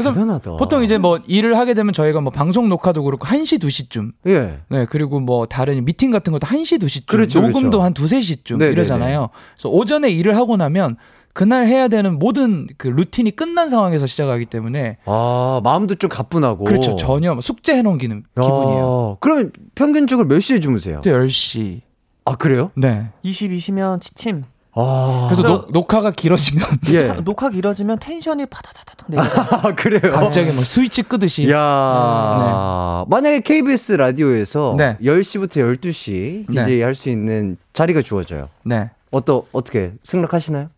그래서 0.03 0.13
대단하다. 0.13 0.57
보통 0.57 0.83
이제 0.83 0.97
뭐 0.97 1.19
일을 1.27 1.57
하게 1.57 1.73
되면 1.73 1.93
저희가 1.93 2.21
뭐 2.21 2.31
방송 2.31 2.69
녹화도 2.69 3.03
그렇고 3.03 3.27
1시, 3.27 3.59
2시쯤. 3.59 4.11
예. 4.27 4.59
네, 4.69 4.85
그리고 4.89 5.19
뭐 5.19 5.45
다른 5.45 5.83
미팅 5.85 6.11
같은 6.11 6.31
것도 6.33 6.47
1시, 6.47 6.81
2시쯤. 6.81 7.07
그렇죠, 7.07 7.41
녹음도 7.41 7.79
그렇죠. 7.79 7.81
한 7.81 7.91
2, 7.91 7.93
3시쯤 7.93 8.57
네네네. 8.57 8.71
이러잖아요. 8.71 9.29
그래서 9.55 9.69
오전에 9.69 10.09
일을 10.09 10.37
하고 10.37 10.57
나면 10.57 10.97
그날 11.33 11.67
해야 11.67 11.87
되는 11.87 12.17
모든 12.17 12.67
그 12.77 12.87
루틴이 12.87 13.31
끝난 13.31 13.69
상황에서 13.69 14.07
시작하기 14.07 14.45
때문에 14.47 14.97
아, 15.05 15.61
마음도 15.63 15.95
좀 15.95 16.09
가뿐하고. 16.09 16.63
그렇죠. 16.63 16.95
전혀 16.95 17.33
뭐 17.33 17.41
숙제 17.41 17.75
해놓은 17.75 17.97
기분, 17.97 18.23
기분이에요. 18.35 19.15
아, 19.15 19.17
그러면 19.19 19.51
평균적으로 19.75 20.27
몇 20.27 20.39
시에 20.39 20.59
주무세요? 20.59 20.97
그때 20.97 21.11
10시. 21.11 21.81
아, 22.25 22.35
그래요? 22.35 22.71
네. 22.75 23.09
22시면 23.23 24.01
지침. 24.01 24.43
아. 24.73 25.27
그래서 25.29 25.41
그- 25.41 25.47
녹, 25.47 25.71
녹화가 25.71 26.11
길어지면 26.11 26.63
예. 26.93 27.03
녹화 27.23 27.49
길어지면 27.49 27.99
텐션이 27.99 28.45
바다다다닥 28.45 29.09
내려. 29.09 29.21
아, 29.23 29.75
그래요? 29.75 30.11
갑자기 30.13 30.51
뭐 30.51 30.63
스위치 30.63 31.01
끄듯이. 31.03 31.49
야 31.51 33.03
만약에 33.07 33.41
KBS 33.41 33.93
라디오에서 33.93 34.75
네. 34.77 34.97
10시부터 35.01 35.57
12시 35.77 36.45
네. 36.49 36.65
DJ 36.65 36.81
할수 36.81 37.09
있는 37.09 37.57
자리가 37.73 38.01
주어져요. 38.01 38.47
네. 38.63 38.89
어떠, 39.11 39.43
어떻게 39.51 39.93
승낙하시나요? 40.03 40.69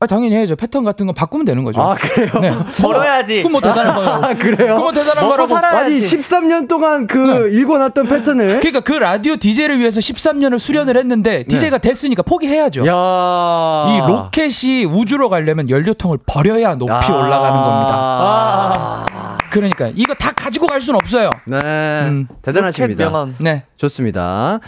아, 0.00 0.06
당연히 0.06 0.36
해야죠. 0.36 0.56
패턴 0.56 0.84
같은 0.84 1.06
거 1.06 1.12
바꾸면 1.14 1.46
되는 1.46 1.64
거죠. 1.64 1.80
아, 1.80 1.94
그래요? 1.94 2.30
네. 2.40 2.52
벌어야지. 2.82 3.38
그럼 3.38 3.52
뭐 3.52 3.60
대단한 3.62 3.94
거예요. 3.94 4.10
아, 4.10 4.34
그래요? 4.34 4.56
그럼 4.56 4.80
뭐 4.80 4.92
대단한 4.92 5.28
거라고. 5.28 5.46
살아야지. 5.54 5.94
아니, 5.94 6.00
13년 6.00 6.68
동안 6.68 7.06
그 7.06 7.48
읽어놨던 7.48 8.08
패턴을. 8.08 8.60
그러니까 8.60 8.80
그 8.80 8.92
라디오 8.92 9.36
DJ를 9.36 9.78
위해서 9.78 10.00
13년을 10.00 10.58
수련을 10.58 10.98
했는데 10.98 11.44
DJ가 11.44 11.78
됐으니까 11.78 12.22
포기해야죠. 12.22 12.86
야 12.86 13.84
이 13.94 13.98
로켓이 14.06 14.84
우주로 14.84 15.28
가려면 15.28 15.70
연료통을 15.70 16.18
버려야 16.26 16.74
높이 16.74 16.92
아. 16.92 17.16
올라가는 17.16 17.62
겁니다. 17.62 17.94
아. 17.96 19.38
그러니까 19.50 19.90
이거 19.94 20.12
다 20.14 20.32
가지고 20.32 20.66
갈 20.66 20.80
수는 20.80 20.98
없어요. 20.98 21.30
네. 21.46 21.58
음. 21.60 22.26
대단하십니다. 22.42 23.04
로켓 23.04 23.12
명언. 23.12 23.36
네. 23.38 23.62
좋습니다. 23.76 24.58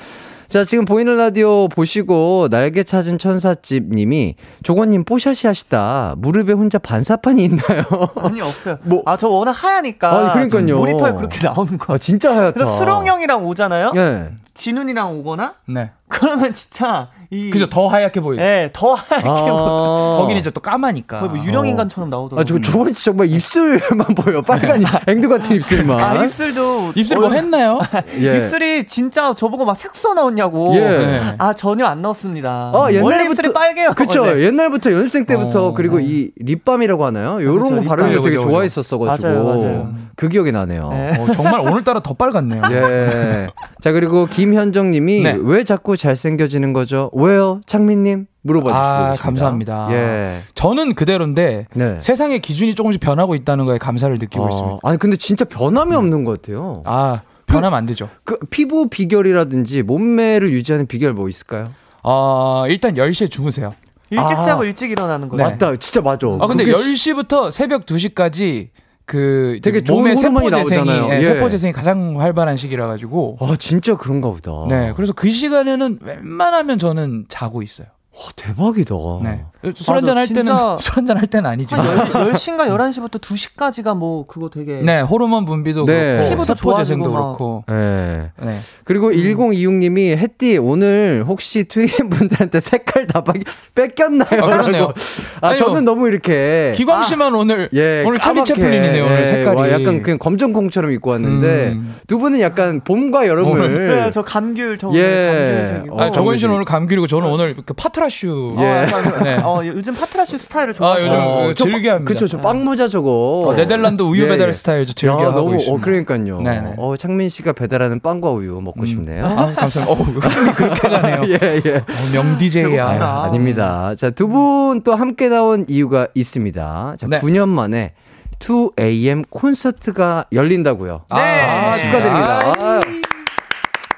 자, 0.48 0.64
지금 0.64 0.84
보이는 0.84 1.16
라디오 1.16 1.68
보시고 1.68 2.48
날개 2.50 2.84
찾은 2.84 3.18
천사집 3.18 3.84
님이 3.92 4.36
조건님 4.62 5.04
뽀샤시 5.04 5.46
하시다. 5.48 6.14
무릎에 6.18 6.52
혼자 6.52 6.78
반사판이 6.78 7.44
있나요? 7.44 7.84
아니 8.16 8.40
없어요. 8.40 8.78
뭐- 8.84 9.02
아 9.06 9.16
저 9.16 9.28
워낙 9.28 9.52
하얘니까 9.52 10.10
아니, 10.10 10.32
그러니까요. 10.48 10.66
좀 10.68 10.78
모니터에 10.78 11.12
그렇게 11.12 11.38
나오는 11.46 11.76
거. 11.78 11.94
아, 11.94 11.98
진짜 11.98 12.30
하얗다. 12.32 12.52
그래서 12.52 12.76
수롱 12.76 13.06
형이랑 13.06 13.44
오잖아요. 13.44 13.92
예. 13.96 14.30
진훈이랑 14.56 15.18
오거나 15.18 15.54
네. 15.66 15.90
그러면 16.08 16.54
진짜 16.54 17.08
이 17.30 17.50
그죠 17.50 17.68
더 17.68 17.88
하얗게 17.88 18.20
보이죠. 18.20 18.42
예, 18.42 18.70
더 18.72 18.94
하얗게 18.94 19.28
아. 19.28 19.34
보 19.34 20.16
거기는 20.20 20.40
이제 20.40 20.50
또 20.50 20.60
까마니까. 20.60 21.18
거의 21.18 21.30
뭐 21.30 21.44
유령 21.44 21.66
인간처럼 21.66 22.08
나오더라고요. 22.10 22.40
아, 22.40 22.44
저, 22.44 22.70
저번 22.70 22.92
주 22.92 23.04
정말 23.04 23.28
입술만 23.28 24.14
보여. 24.16 24.40
빨간 24.42 24.82
앵두 25.08 25.28
같은 25.28 25.56
입술만. 25.56 26.00
아, 26.00 26.24
입술도 26.24 26.92
입술 26.94 27.18
뭐 27.18 27.26
얼- 27.28 27.34
했나요? 27.36 27.78
예. 28.20 28.36
입술이 28.36 28.86
진짜 28.86 29.34
저보고 29.34 29.64
막 29.64 29.76
색소 29.76 30.14
나왔냐고. 30.14 30.74
예. 30.76 30.80
네. 30.80 31.34
아 31.38 31.52
전혀 31.52 31.84
안 31.86 32.00
나왔습니다. 32.02 32.70
어, 32.72 32.82
원래 32.82 32.94
옛날부터 32.98 33.32
입술이 33.32 33.52
빨개요. 33.52 33.90
그쵸. 33.94 34.24
네. 34.26 34.42
옛날부터 34.44 34.92
연습생 34.92 35.26
때부터 35.26 35.66
어. 35.68 35.74
그리고 35.74 35.98
이 36.00 36.30
립밤이라고 36.36 37.04
하나요? 37.04 37.42
요런 37.42 37.70
그쵸, 37.70 37.82
거 37.82 37.88
바르는 37.88 38.16
거. 38.16 38.22
되게 38.22 38.36
그죠. 38.36 38.48
좋아했었어 38.48 38.98
가지고. 38.98 39.28
맞아요, 39.28 39.44
맞아요. 39.44 40.06
그 40.14 40.28
기억이 40.30 40.50
나네요. 40.52 40.88
네. 40.90 41.18
어, 41.20 41.26
정말 41.34 41.60
오늘따라 41.60 42.00
더 42.00 42.14
빨갛네요. 42.14 42.62
예. 42.70 43.48
자, 43.80 43.92
그리고 43.92 44.24
김 44.26 44.45
현정 44.54 44.90
님이 44.90 45.22
네. 45.22 45.36
왜 45.40 45.64
자꾸 45.64 45.96
잘생겨지는 45.96 46.72
거죠? 46.72 47.10
왜요? 47.14 47.60
창민님? 47.66 48.26
물어봐 48.42 48.66
주시고. 48.70 48.78
아, 48.78 49.10
계십니다. 49.10 49.22
감사합니다. 49.24 49.88
예. 49.90 50.38
저는 50.54 50.94
그대로인데 50.94 51.66
네. 51.74 51.98
세상의 52.00 52.40
기준이 52.40 52.74
조금씩 52.74 53.00
변하고 53.00 53.34
있다는 53.34 53.64
거에 53.64 53.78
감사를 53.78 54.16
느끼고 54.18 54.44
어, 54.44 54.48
있습니다. 54.48 54.78
아니, 54.84 54.98
근데 54.98 55.16
진짜 55.16 55.44
변함이 55.44 55.94
없는 55.96 56.24
것 56.24 56.40
같아요. 56.42 56.82
아, 56.86 57.22
변하면 57.46 57.76
안 57.78 57.86
되죠. 57.86 58.08
그 58.24 58.38
피부 58.50 58.88
비결이라든지 58.88 59.82
몸매를 59.82 60.52
유지하는 60.52 60.86
비결 60.86 61.12
뭐 61.14 61.28
있을까요? 61.28 61.70
어, 62.04 62.64
일단 62.68 62.94
10시에 62.94 63.28
주무세요. 63.30 63.74
일찍 64.10 64.38
아. 64.38 64.42
자고 64.44 64.64
일찍 64.64 64.92
일어나는 64.92 65.28
거예요. 65.28 65.48
맞다. 65.50 65.74
진짜 65.76 66.00
맞아. 66.00 66.28
아, 66.40 66.46
근데 66.46 66.64
그게 66.64 66.76
지- 66.78 66.90
10시부터 67.12 67.50
새벽 67.50 67.84
2시까지 67.86 68.68
그 69.06 69.60
되게 69.62 69.80
호르몬이 69.88 70.16
세포 70.16 70.50
재생이. 70.50 70.90
예, 70.90 71.18
예. 71.18 71.22
세포 71.22 71.48
재생이 71.48 71.72
가장 71.72 72.20
활발한 72.20 72.56
시기라 72.56 72.88
가지고 72.88 73.38
아, 73.40 73.54
진짜 73.58 73.96
그런가 73.96 74.30
보다. 74.30 74.66
네. 74.68 74.92
그래서 74.96 75.12
그 75.12 75.30
시간에는 75.30 76.00
웬만하면 76.02 76.78
저는 76.78 77.26
자고 77.28 77.62
있어요. 77.62 77.86
와, 78.16 78.22
대박이다. 78.34 78.94
네. 79.22 79.44
술 79.76 79.94
한잔 79.96 80.16
할 80.18 80.26
때는 80.28 80.54
술 80.80 80.96
한잔 80.96 81.16
할 81.16 81.26
때는 81.26 81.48
아니지만 81.50 81.84
한 81.86 82.06
10, 82.26 82.32
10 82.32 82.38
시인가 82.38 82.66
11시부터 82.68 83.20
2시까지가 83.20 83.96
뭐 83.96 84.26
그거 84.26 84.48
되게 84.50 84.80
네, 84.82 85.00
호르몬 85.00 85.44
분비도 85.44 85.86
네. 85.86 86.16
그렇고 86.16 86.28
피부도 86.30 86.54
세포 86.54 86.76
재생도. 86.76 87.10
그렇고. 87.10 87.64
네. 87.68 88.30
네. 88.42 88.58
그리고 88.84 89.12
1026 89.12 89.74
님이 89.74 90.10
햇띠 90.16 90.58
오늘 90.58 91.24
혹시 91.26 91.64
트윈 91.64 92.10
분들한테 92.10 92.60
색깔 92.60 93.06
다 93.06 93.22
뺏- 93.24 93.42
뺏겼나요? 93.74 94.44
아, 94.44 94.46
그러네요. 94.46 94.92
아, 95.40 95.48
아니요. 95.48 95.58
저는 95.58 95.84
너무 95.84 96.08
이렇게 96.08 96.72
기광 96.76 97.02
씨만 97.02 97.34
오늘 97.34 97.68
예, 97.74 98.04
오늘 98.06 98.18
까맣게, 98.18 98.54
채플린이네요, 98.54 99.04
오늘 99.04 99.20
예, 99.22 99.26
색깔이. 99.26 99.56
와, 99.58 99.70
약간 99.70 100.02
그냥 100.02 100.18
검정콩처럼 100.18 100.90
입고 100.92 101.10
왔는데 101.10 101.72
음. 101.72 101.96
두 102.06 102.18
분은 102.18 102.40
약간 102.40 102.80
봄과 102.82 103.26
여름을 103.26 103.68
그래요. 103.72 104.10
저 104.12 104.22
감귤 104.22 104.78
저 104.78 104.90
예. 104.94 105.00
오늘 105.02 105.56
감귤색이고. 105.66 106.00
아, 106.00 106.10
정원 106.12 106.36
씨는 106.36 106.52
어, 106.52 106.54
오늘 106.56 106.64
감귤이고 106.64 107.06
저는 107.06 107.28
오늘 107.28 107.56
그 107.64 107.74
파트라슈. 107.74 108.54
예. 108.58 108.62
어, 108.62 108.66
약간 108.82 109.22
네. 109.24 109.36
어, 109.42 109.55
요즘 109.64 109.94
파트라슈 109.94 110.38
스타일을 110.38 110.70
아, 110.70 110.74
좋아해서 110.74 111.06
요즘 111.06 111.18
어, 111.20 111.54
저 111.54 111.64
즐겨 111.64 111.92
합니다. 111.92 112.12
그쵸, 112.12 112.26
저 112.26 112.38
빵모자 112.40 112.88
저거. 112.88 113.44
어, 113.46 113.54
네덜란드 113.54 114.02
우유 114.02 114.24
예, 114.24 114.28
배달 114.28 114.48
예. 114.48 114.52
스타일 114.52 114.86
저 114.86 114.92
즐겨 114.92 115.14
야, 115.22 115.26
하고 115.28 115.32
너무, 115.40 115.56
있습니다. 115.56 115.74
어, 115.74 115.84
그러니까요. 115.84 116.40
네네. 116.40 116.74
어, 116.76 116.96
창민 116.96 117.28
씨가 117.28 117.52
배달하는 117.52 118.00
빵과 118.00 118.30
우유 118.30 118.60
먹고 118.60 118.84
싶네요. 118.86 119.24
아, 119.24 119.52
감사합니다. 119.54 119.90
어, 120.28 120.52
그렇게 120.54 120.88
가네요. 120.88 121.22
예, 121.40 121.62
예. 121.64 121.76
어, 121.76 122.12
명 122.12 122.36
DJ야. 122.38 122.68
배고프다. 122.68 123.24
아닙니다 123.24 123.94
자, 123.96 124.10
두 124.10 124.26
분 124.28 124.82
또 124.84 124.94
함께 124.94 125.28
나온 125.28 125.64
이유가 125.68 126.08
있습니다. 126.14 126.96
자, 126.98 127.06
네. 127.08 127.20
9년 127.20 127.48
만에 127.48 127.92
2AM 128.38 129.24
콘서트가 129.30 130.26
열린다고요. 130.32 131.04
네. 131.14 131.40
아, 131.40 131.76
축하드립니다. 131.76 132.40
아, 132.58 132.80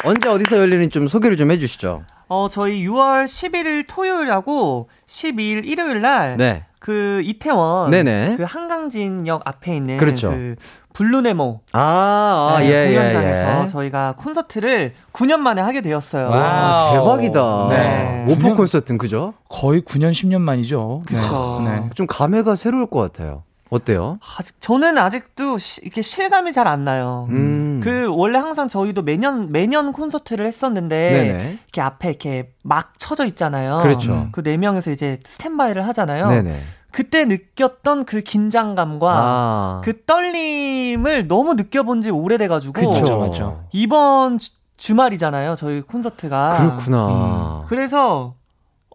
언제 0.05 0.29
어디서 0.29 0.59
열리는지 0.59 0.91
좀 0.91 1.09
소개를 1.09 1.37
좀 1.37 1.51
해주시죠. 1.51 2.03
어, 2.29 2.49
저희 2.49 2.85
6월 2.87 3.25
11일 3.25 3.85
토요일하고 3.89 4.89
12일 5.07 5.67
일요일 5.67 6.01
날 6.01 6.37
네. 6.37 6.65
그 6.79 7.23
이태원 7.25 7.91
네네. 7.91 8.37
그 8.37 8.45
한강진역 8.45 9.43
앞에 9.45 9.77
있는 9.77 9.99
그렇죠. 9.99 10.31
그 10.31 10.55
블루네모 10.93 11.61
아, 11.73 12.55
아 12.57 12.59
네, 12.61 12.71
예, 12.71 12.87
공연장에서 12.89 13.59
예, 13.59 13.63
예. 13.63 13.67
저희가 13.67 14.15
콘서트를 14.17 14.95
9년 15.13 15.39
만에 15.39 15.61
하게 15.61 15.81
되었어요. 15.81 16.31
아, 16.33 16.91
대박이다. 16.93 17.67
네. 17.71 18.27
오프 18.29 18.43
9년 18.43 18.57
콘서트는 18.57 18.99
그죠? 18.99 19.35
거의 19.49 19.81
9년, 19.81 20.11
10년 20.11 20.41
만이죠. 20.41 21.03
그쵸. 21.07 21.63
네. 21.65 21.81
네. 21.81 21.91
좀 21.95 22.07
감회가 22.07 22.57
새로울 22.57 22.87
것 22.87 23.01
같아요. 23.01 23.45
어때요? 23.71 24.19
아직 24.39 24.61
저는 24.61 24.97
아직도 24.99 25.59
시- 25.59 25.81
이렇게 25.83 26.03
실감이 26.03 26.53
잘 26.53 26.67
안 26.67 26.85
나요. 26.85 27.27
음. 27.31 27.81
그 27.83 28.07
원래 28.15 28.39
항상 28.39 28.69
저희도 28.69 29.03
매년 29.03 29.53
매년 29.53 29.93
콘서트를 29.93 30.47
했었는데 30.47 31.11
네네. 31.13 31.59
이렇게 31.65 31.81
앞에 31.81 32.09
이렇게 32.09 32.53
막 32.63 32.93
쳐져 32.99 33.25
있잖아요. 33.27 33.81
그렇죠. 33.83 34.29
그 34.33 34.43
네 34.43 34.57
명에서 34.57 34.91
이제 34.91 35.21
스탠바이를 35.27 35.87
하잖아요. 35.89 36.29
네네. 36.29 36.61
그때 36.91 37.27
느꼈던 37.27 38.07
그 38.07 38.21
긴장감과 38.23 39.13
아. 39.15 39.81
그 39.85 40.05
떨림을 40.07 41.29
너무 41.29 41.55
느껴본 41.55 42.01
지 42.03 42.11
오래돼가지고 42.11 42.73
그쵸. 42.73 42.91
맞죠, 42.91 43.19
맞죠. 43.19 43.65
이번 43.73 44.39
주, 44.39 44.51
주말이잖아요. 44.79 45.55
저희 45.57 45.83
콘서트가. 45.83 46.57
그렇구나. 46.59 47.65
그래서 47.69 48.35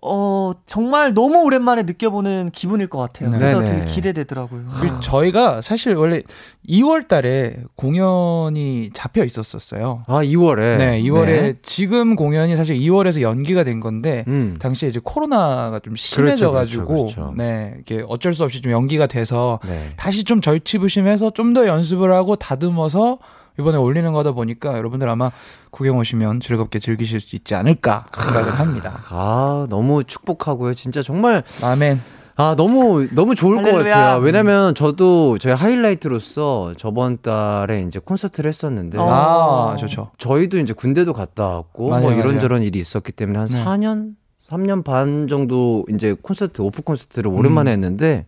어 0.05 0.51
정말 0.65 1.13
너무 1.13 1.43
오랜만에 1.43 1.83
느껴보는 1.83 2.49
기분일 2.51 2.87
것 2.87 2.99
같아요. 2.99 3.29
네. 3.29 3.37
그래서 3.37 3.61
네네. 3.61 3.71
되게 3.79 3.85
기대되더라고요. 3.93 4.63
그리고 4.81 4.99
저희가 4.99 5.61
사실 5.61 5.95
원래 5.95 6.21
2월 6.67 7.07
달에 7.07 7.55
공연이 7.75 8.89
잡혀 8.93 9.23
있었었어요. 9.23 10.03
아, 10.07 10.21
2월에. 10.21 10.77
네, 10.77 11.01
2월에 11.03 11.55
지금 11.63 12.15
공연이 12.17 12.55
사실 12.57 12.75
2월에서 12.77 13.21
연기가 13.21 13.63
된 13.63 13.79
건데 13.79 14.25
음. 14.27 14.57
당시에 14.59 14.89
이제 14.89 14.99
코로나가 15.01 15.79
좀 15.79 15.95
심해져 15.95 16.51
가지고 16.51 16.85
그렇죠, 16.85 17.15
그렇죠. 17.15 17.33
네, 17.37 17.75
이게 17.79 18.03
어쩔 18.07 18.33
수 18.33 18.43
없이 18.43 18.61
좀 18.61 18.73
연기가 18.73 19.07
돼서 19.07 19.59
네. 19.65 19.89
다시 19.95 20.25
좀 20.25 20.41
절치부심해서 20.41 21.29
좀 21.31 21.53
더 21.53 21.67
연습을 21.67 22.11
하고 22.11 22.35
다듬어서 22.35 23.19
이번에 23.59 23.77
올리는 23.77 24.11
거다 24.13 24.31
보니까 24.31 24.77
여러분들 24.77 25.07
아마 25.09 25.31
구경 25.69 25.97
오시면 25.97 26.39
즐겁게 26.39 26.79
즐기실 26.79 27.19
수 27.19 27.35
있지 27.35 27.55
않을까 27.55 28.05
생각을 28.15 28.51
합니다. 28.59 28.91
아, 29.09 29.67
너무 29.69 30.03
축복하고요. 30.03 30.73
진짜 30.73 31.03
정말 31.03 31.43
아멘. 31.61 32.01
아, 32.35 32.55
너무, 32.57 33.07
너무 33.11 33.35
좋을 33.35 33.57
것 33.57 33.65
할렐루야. 33.67 33.95
같아요. 33.95 34.21
왜냐면 34.21 34.73
저도 34.73 35.37
저희 35.37 35.53
하이라이트로서 35.53 36.73
저번 36.77 37.17
달에 37.21 37.83
이제 37.83 37.99
콘서트를 37.99 38.47
했었는데, 38.47 38.97
어. 38.97 39.73
아, 39.73 39.75
좋죠. 39.77 40.09
저희도 40.17 40.57
이제 40.57 40.73
군대도 40.73 41.13
갔다 41.13 41.47
왔고, 41.49 41.89
맞아요, 41.89 42.01
뭐 42.01 42.09
맞아요. 42.11 42.23
이런저런 42.23 42.63
일이 42.63 42.79
있었기 42.79 43.11
때문에 43.11 43.37
한 43.37 43.47
네. 43.47 43.63
4년? 43.63 44.13
3년 44.49 44.83
반 44.83 45.27
정도 45.27 45.85
이제 45.93 46.15
콘서트, 46.19 46.63
오프 46.63 46.81
콘서트를 46.81 47.29
오랜만에 47.31 47.69
음. 47.71 47.73
했는데, 47.73 48.25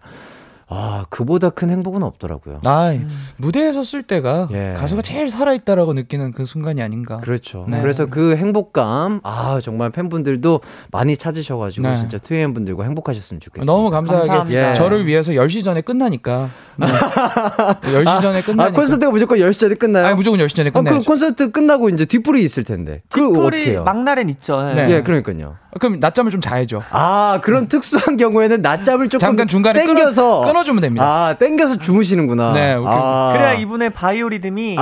아, 0.78 1.06
그보다 1.10 1.50
큰 1.50 1.70
행복은 1.70 2.04
없더라고요. 2.04 2.60
아, 2.66 2.90
음. 2.92 3.08
무대에 3.38 3.72
섰을 3.72 4.04
때가 4.04 4.50
예. 4.52 4.74
가수가 4.76 5.02
제일 5.02 5.30
살아있다라고 5.30 5.94
느끼는 5.94 6.34
그 6.34 6.46
순간이 6.46 6.82
아닌가. 6.82 7.18
그렇죠. 7.20 7.66
네. 7.70 7.82
그래서 7.82 8.08
그 8.08 8.36
행복감, 8.36 9.22
아, 9.24 9.60
정말 9.64 9.90
팬분들도 9.90 10.60
많이 10.92 11.16
찾으셔가지고, 11.16 11.88
네. 11.88 11.96
진짜 11.98 12.18
2AM 12.18 12.54
분들과 12.54 12.84
행복하셨으면 12.84 13.40
좋겠습니다. 13.40 13.72
너무 13.72 13.90
감사하게 13.90 14.28
감사합니다. 14.28 14.70
예. 14.72 14.74
저를 14.74 15.06
위해서 15.06 15.32
10시 15.32 15.64
전에 15.64 15.82
끝나니까. 15.82 16.50
네. 16.76 16.88
10시 17.94 18.22
전에 18.22 18.42
끝나니까. 18.42 18.66
아, 18.66 18.72
콘서트가 18.72 19.12
무조건 19.12 19.38
10시 19.38 19.60
전에 19.60 19.76
끝나요? 19.76 20.08
아니, 20.08 20.16
무조건 20.16 20.40
10시 20.42 20.56
전에 20.56 20.70
아, 20.70 20.72
끝나요. 20.74 21.00
그 21.00 21.06
콘서트 21.06 21.52
끝나고 21.52 21.90
이제 21.90 22.06
뒷불이 22.06 22.44
있을 22.44 22.64
텐데. 22.66 23.02
그 23.10 23.30
어떻게 23.30 23.40
풀이 23.42 23.66
해요? 23.72 23.84
막날엔 23.84 24.28
있죠. 24.30 24.60
예. 24.72 24.74
네. 24.74 24.92
예, 24.92 25.02
그러니까요. 25.02 25.56
그럼 25.78 26.00
낮잠을 26.00 26.32
좀 26.32 26.40
자야죠. 26.40 26.82
아, 26.92 27.42
그런 27.44 27.68
특수한 27.68 28.16
경우에는 28.16 28.62
낮잠을 28.62 29.10
조금 29.10 29.20
잠깐 29.20 29.46
중간에 29.48 29.86
땡겨서 29.86 30.40
끊어, 30.42 30.48
끊어주면 30.54 30.82
됩니다. 30.82 31.06
아, 31.06 31.34
땡겨서 31.34 31.78
주무시는구나. 31.80 32.54
네. 32.54 32.78
아. 32.86 33.34
그래야 33.34 33.54
이분의 33.54 33.90
바이오리듬이 33.90 34.78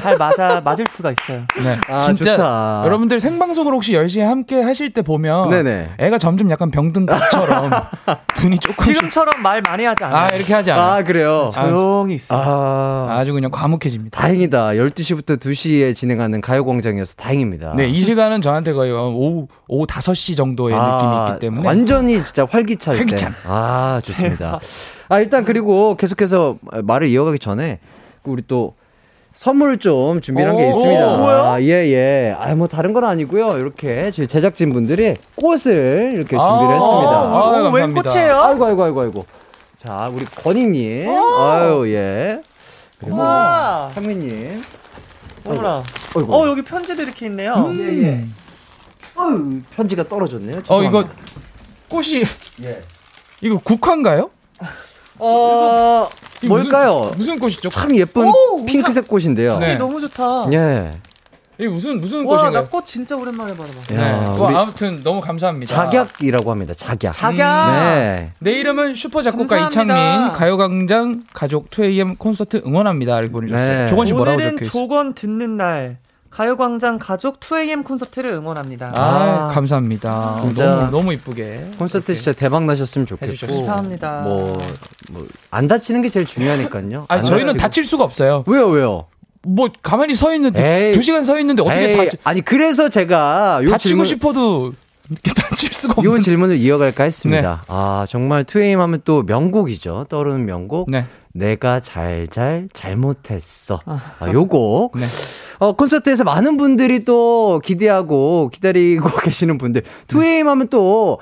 잘 0.00 0.16
맞아 0.18 0.60
맞을 0.64 0.86
수가 0.88 1.10
있어요. 1.12 1.42
네. 1.64 1.78
아, 1.88 2.02
진짜 2.02 2.36
좋다. 2.36 2.82
여러분들 2.86 3.18
생방송으로 3.18 3.74
혹시 3.74 3.92
10시에 3.94 4.20
함께 4.20 4.62
하실 4.62 4.92
때 4.92 5.02
보면 5.02 5.50
네네. 5.50 5.90
애가 5.98 6.18
점점 6.18 6.48
약간 6.52 6.70
병든 6.70 7.06
것처럼 7.06 7.70
눈이 8.40 8.58
조금씩 8.60 8.94
지금처럼 8.94 9.42
말 9.42 9.60
많이 9.62 9.84
하지 9.84 10.04
않아요. 10.04 10.16
아, 10.16 10.28
이렇게 10.28 10.54
하지 10.54 10.70
않아요. 10.70 10.86
아, 10.92 11.02
그래요. 11.02 11.50
조용히 11.52 12.14
있어. 12.14 12.36
요 12.36 12.40
아, 12.40 13.08
아주 13.18 13.32
그냥 13.32 13.50
과묵해집니다. 13.50 14.16
다행이다. 14.16 14.68
12시부터 14.74 15.40
2시에 15.40 15.92
진행하는 15.94 16.40
가요광장이어서 16.40 17.16
다행입니다. 17.16 17.74
네, 17.76 17.88
이 17.88 18.00
시간은 18.00 18.42
저한테 18.42 18.72
거의 18.72 18.92
오후, 18.92 19.48
오후 19.66 19.86
5시 19.86 20.19
정도의 20.36 20.74
느낌이 20.76 21.26
있기 21.28 21.38
때문에. 21.40 21.62
아, 21.62 21.70
완전히 21.70 22.22
진짜 22.22 22.46
활기찰 22.48 22.94
때. 22.94 22.98
활기찬. 22.98 23.34
아, 23.46 24.00
좋습니다. 24.04 24.60
아, 25.08 25.18
일단 25.20 25.44
그리고 25.44 25.96
계속해서 25.96 26.56
말을 26.84 27.08
이어가기 27.08 27.38
전에 27.38 27.80
우리 28.24 28.42
또 28.46 28.74
선물을 29.34 29.78
좀 29.78 30.20
준비한 30.20 30.56
게 30.56 30.66
오, 30.66 30.68
있습니다. 30.70 31.02
아, 31.52 31.62
예, 31.62 31.66
예. 31.66 32.36
아, 32.38 32.54
뭐 32.54 32.66
다른 32.66 32.92
건 32.92 33.04
아니고요. 33.04 33.58
이렇게 33.58 34.10
저희 34.10 34.26
제작진 34.26 34.72
분들이 34.72 35.14
꽃을 35.36 36.12
이렇게 36.14 36.36
준비를 36.36 36.38
아, 36.38 36.72
했습니다. 36.72 37.10
아, 37.10 37.48
오, 37.48 37.52
웬 37.72 37.94
감사합니다. 37.94 38.02
꽃이에요? 38.02 38.40
아이고, 38.40 38.64
아이고, 38.66 38.84
아이고, 38.84 39.00
아이고. 39.00 39.26
자, 39.78 40.10
우리 40.12 40.24
건희님. 40.26 41.08
아유, 41.08 41.84
예. 41.94 42.42
그리고. 42.98 43.16
상민님. 43.94 44.62
어머나. 45.48 45.82
어, 46.28 46.46
여기 46.48 46.60
편지도 46.62 47.02
이렇게 47.02 47.26
있네요. 47.26 47.54
음. 47.54 48.34
어휴, 49.20 49.62
편지가 49.74 50.08
떨어졌네요. 50.08 50.58
어 50.68 50.82
이거 50.82 51.02
죄송합니다. 51.02 51.14
꽃이 51.88 52.22
예. 52.64 52.80
이거 53.42 53.58
국화인가요? 53.58 54.30
어, 55.18 56.08
이거 56.42 56.54
뭘까요? 56.54 57.04
무슨, 57.08 57.18
무슨 57.18 57.38
꽃이죠? 57.38 57.68
참 57.68 57.94
예쁜 57.96 58.26
오, 58.28 58.64
핑크색 58.64 59.06
꽃인데요. 59.06 59.58
네. 59.58 59.76
너무 59.76 60.00
좋다. 60.00 60.46
예. 60.52 60.92
이게 61.58 61.68
무슨 61.68 62.00
무슨 62.00 62.24
와, 62.24 62.38
꽃인가요? 62.38 62.62
나꽃 62.62 62.86
진짜 62.86 63.14
오랜만에 63.16 63.54
봐봐. 63.54 63.68
네. 63.88 64.26
우리 64.38 64.54
아무튼 64.56 65.02
너무 65.04 65.20
감사합니다. 65.20 65.74
작약이라고 65.74 66.50
합니다. 66.50 66.72
작약. 66.74 67.12
작약. 67.12 67.70
네. 67.72 68.32
내 68.38 68.52
이름은 68.52 68.94
슈퍼 68.94 69.20
작곡가 69.22 69.56
감사합니다. 69.56 69.94
이창민 70.00 70.32
가요광장 70.32 71.24
가족 71.34 71.68
2AM 71.68 72.18
콘서트 72.18 72.62
응원합니다. 72.66 73.18
이렇게 73.18 73.32
보내주셨어요. 73.32 73.78
네. 73.82 73.88
조건 73.88 74.06
씨 74.06 74.14
뭐라고 74.14 74.36
오늘은 74.36 74.52
적혀 74.52 74.64
있어요? 74.64 74.72
조건 74.82 75.12
듣는 75.14 75.58
날 75.58 75.98
가요광장 76.30 76.98
가족 76.98 77.40
2AM 77.40 77.84
콘서트를 77.84 78.30
응원합니다. 78.30 78.92
아, 78.96 79.00
아, 79.02 79.48
감사합니다. 79.48 80.36
진짜. 80.40 80.64
너무 80.64 80.90
너무 80.90 81.12
이쁘게 81.12 81.70
콘서트. 81.78 82.14
진짜 82.14 82.32
대박 82.32 82.64
나셨으면 82.64 83.06
좋겠고. 83.06 83.32
해주셔서 83.32 83.54
감사합니다. 83.54 84.20
뭐, 84.22 84.58
뭐, 85.10 85.26
안 85.50 85.66
다치는 85.66 86.02
게 86.02 86.08
제일 86.08 86.26
중요하니까요. 86.26 87.06
아니 87.08 87.18
안 87.20 87.24
저희는 87.24 87.46
다치고. 87.54 87.58
다칠 87.58 87.84
수가 87.84 88.04
없어요. 88.04 88.44
왜요, 88.46 88.68
왜요? 88.68 89.06
뭐 89.42 89.70
가만히 89.82 90.14
서 90.14 90.32
있는데 90.34 90.88
에이. 90.88 90.92
두 90.92 91.02
시간 91.02 91.24
서 91.24 91.38
있는데 91.40 91.62
어떻게 91.62 91.90
에이, 91.92 92.08
다 92.08 92.14
아니, 92.24 92.42
그래서 92.42 92.88
제가 92.90 93.60
요 93.64 93.70
다치고 93.70 93.88
질문, 93.88 94.04
싶어도 94.06 94.72
이렇게 95.08 95.32
다칠 95.40 95.72
수가 95.72 95.94
요 96.04 96.10
없는. 96.10 96.20
질문을 96.20 96.58
이어갈까 96.58 97.04
했습니다. 97.04 97.56
네. 97.62 97.64
아, 97.68 98.06
정말 98.08 98.44
2AM 98.44 98.76
하면 98.76 99.00
또 99.04 99.22
명곡이죠. 99.24 100.06
떠오르는 100.08 100.44
명곡. 100.46 100.90
네. 100.90 101.06
내가 101.32 101.80
잘잘 101.80 102.68
잘못했어. 102.72 103.80
아, 103.84 104.00
요곡. 104.32 104.96
네. 104.98 105.04
어, 105.58 105.72
콘서트에서 105.72 106.24
많은 106.24 106.56
분들이 106.56 107.04
또 107.04 107.60
기대하고 107.64 108.50
기다리고 108.52 109.08
계시는 109.22 109.58
분들. 109.58 109.82
2AM 110.08 110.44
하면 110.44 110.68
또 110.68 111.18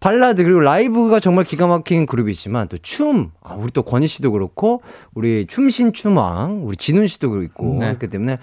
발라드 0.00 0.44
그리고 0.44 0.60
라이브가 0.60 1.18
정말 1.18 1.44
기가 1.44 1.66
막힌 1.66 2.06
그룹이지만 2.06 2.68
또 2.68 2.78
춤. 2.78 3.32
아, 3.42 3.54
우리 3.54 3.70
또 3.72 3.82
권희 3.82 4.06
씨도 4.06 4.30
그렇고 4.30 4.82
우리 5.12 5.46
춤신 5.46 5.92
춤왕 5.92 6.64
우리 6.64 6.76
진훈 6.76 7.06
씨도 7.08 7.30
그렇고 7.30 7.76
네. 7.80 7.86
그렇기 7.86 8.08
때문에 8.08 8.38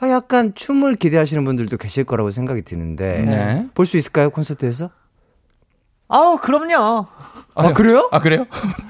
아, 0.00 0.08
약간 0.08 0.52
춤을 0.54 0.96
기대하시는 0.96 1.44
분들도 1.44 1.76
계실 1.76 2.02
거라고 2.04 2.32
생각이 2.32 2.62
드는데 2.62 3.22
네. 3.22 3.66
볼수 3.74 3.96
있을까요 3.96 4.30
콘서트에서? 4.30 4.90
아우, 6.08 6.38
그럼요. 6.38 7.06
아, 7.54 7.72
그래요? 7.72 8.08
아 8.12 8.20
그래요? 8.20 8.44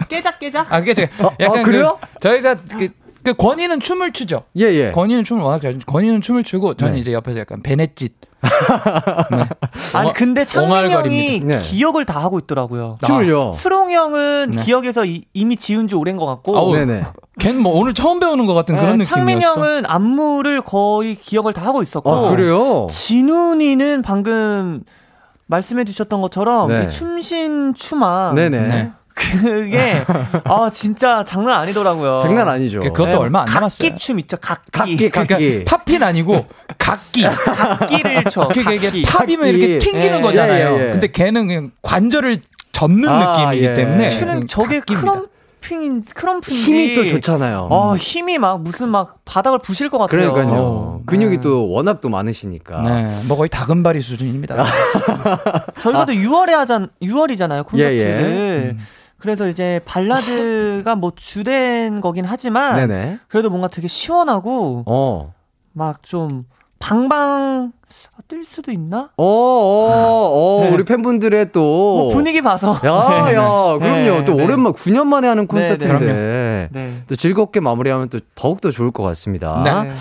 깨작 0.09 0.41
깨작. 0.41 0.73
아 0.73 0.83
제가 0.83 1.09
아, 1.25 1.31
약간 1.41 1.62
그래요? 1.62 1.99
그, 2.01 2.19
저희가 2.21 2.57
그, 2.77 2.89
그 3.23 3.35
권희는 3.35 3.81
춤을 3.81 4.12
추죠. 4.12 4.43
예, 4.59 4.64
예. 4.64 4.91
권희는 4.93 5.25
춤을 5.25 5.43
워낙 5.43 5.61
잘 5.61 5.79
권희는 5.79 6.21
춤을 6.21 6.43
추고 6.43 6.75
저는 6.75 6.95
네. 6.95 6.99
이제 6.99 7.12
옆에서 7.12 7.39
약간 7.41 7.62
베네짓. 7.62 8.14
아니 9.95 10.09
옹알- 10.11 10.12
근데 10.14 10.45
창민 10.45 10.91
형이. 10.91 11.41
네. 11.41 11.59
기억을 11.59 12.05
다 12.05 12.21
하고 12.23 12.39
있더라고요. 12.39 12.99
춤을요. 13.05 13.53
수롱 13.55 13.91
형은 13.93 14.51
네. 14.53 14.62
기억에서 14.62 15.05
이, 15.05 15.25
이미 15.33 15.57
지운 15.57 15.89
지 15.89 15.95
오랜 15.95 16.17
것 16.17 16.27
같고 16.27 16.57
아우, 16.59 16.75
네네. 16.75 17.05
걔는 17.39 17.61
뭐 17.61 17.79
오늘 17.79 17.95
처음 17.95 18.19
배우는 18.21 18.47
것 18.47 18.55
같은 18.55 18.77
그런 18.77 18.99
네, 18.99 19.05
창민 19.05 19.39
느낌이었어. 19.39 19.61
형은 19.61 19.87
안무를 19.87 20.61
거의 20.62 21.14
기억을 21.17 21.53
다 21.53 21.62
하고 21.64 21.83
있었고 21.83 22.11
아, 22.11 22.31
그래요? 22.31 22.87
진훈이는 22.91 24.03
방금 24.03 24.83
말씀해 25.47 25.85
주셨던 25.85 26.21
것처럼 26.23 26.69
네. 26.69 26.85
이 26.87 26.91
춤신 26.91 27.75
춤아 27.75 28.33
네네. 28.35 28.61
네. 28.61 28.93
그게 29.15 30.03
아 30.45 30.69
진짜 30.71 31.25
장난 31.25 31.63
아니더라고요. 31.63 32.19
장난 32.21 32.49
아니죠. 32.49 32.81
그- 32.81 32.89
그것도 32.89 33.07
네, 33.07 33.15
얼마 33.15 33.41
안 33.41 33.47
남았어요. 33.47 33.89
각기 33.89 33.99
춤 33.99 34.19
있죠. 34.19 34.37
각기. 34.39 34.71
각기, 34.73 35.09
각기. 35.11 35.35
그러니까 35.35 35.77
팝핀 35.79 36.03
아니고 36.03 36.47
각기. 36.77 37.23
각기를 37.23 38.25
쳐. 38.25 38.49
그게 38.49 38.75
이게. 38.75 38.91
팝이면 39.07 39.41
각기. 39.47 39.49
이렇게 39.59 39.79
튕기는 39.79 40.19
예, 40.19 40.23
거잖아요. 40.23 40.75
예, 40.75 40.79
예, 40.81 40.87
예. 40.89 40.91
근데 40.93 41.07
걔는 41.07 41.47
그냥 41.47 41.71
관절을 41.81 42.41
접는 42.73 43.09
아, 43.09 43.39
느낌이기 43.47 43.65
예. 43.65 43.73
때문에 43.75 44.09
추는 44.11 44.47
저게 44.47 44.81
각기입니다. 44.81 45.23
크럼핑인 45.67 46.05
크럼핑이 46.14 46.59
힘이 46.61 46.95
또 46.95 47.05
좋잖아요. 47.05 47.69
어 47.71 47.97
힘이 47.97 48.39
막 48.39 48.62
무슨 48.62 48.89
막 48.89 49.25
바닥을 49.25 49.59
부실 49.59 49.91
것 49.91 49.99
같아요. 49.99 50.33
그러니까요. 50.33 50.61
어. 50.61 51.03
근육이 51.07 51.37
네. 51.37 51.41
또 51.41 51.71
워낙 51.71 52.01
또 52.01 52.09
많으시니까. 52.09 52.83
네, 52.83 53.23
뭐 53.27 53.37
거의 53.37 53.49
다금바리 53.49 54.01
수준입니다. 54.01 54.64
저희가 55.81 56.07
또 56.07 56.12
6월에 56.12 56.51
하잖 56.53 56.89
6월이잖아요 57.03 57.67
콘서트를. 57.67 58.01
예, 58.01 58.69
예. 58.69 58.77
그래서 59.19 59.49
이제 59.49 59.81
발라드가 59.85 60.95
뭐 60.95 61.12
주된 61.14 62.01
거긴 62.01 62.25
하지만 62.25 62.77
네네. 62.77 63.19
그래도 63.29 63.51
뭔가 63.51 63.69
되게 63.69 63.89
시원하고 63.89 64.85
어. 64.87 65.35
막좀 65.73 66.45
방방 66.79 67.72
아, 68.14 68.18
뜰 68.29 68.45
수도 68.45 68.70
있나? 68.72 69.11
어, 69.16 69.24
어, 69.24 70.59
어, 70.61 70.61
네. 70.68 70.70
우리 70.74 70.85
팬분들의 70.85 71.53
또. 71.53 71.61
뭐 71.61 72.09
분위기 72.12 72.43
봐서. 72.43 72.79
야, 72.85 73.33
야, 73.35 73.79
그럼요. 73.79 73.79
네, 73.81 74.24
또 74.24 74.35
네. 74.35 74.45
오랜만, 74.45 74.72
9년 74.72 75.07
만에 75.07 75.29
하는 75.29 75.47
콘서트인데. 75.47 76.68
네. 76.72 76.93
또 77.09 77.16
즐겁게 77.16 77.61
마무리하면 77.61 78.09
또 78.09 78.20
더욱 78.35 78.61
더 78.61 78.70
좋을 78.70 78.91
것 78.91 79.03
같습니다. 79.05 79.62
네. 79.64 79.93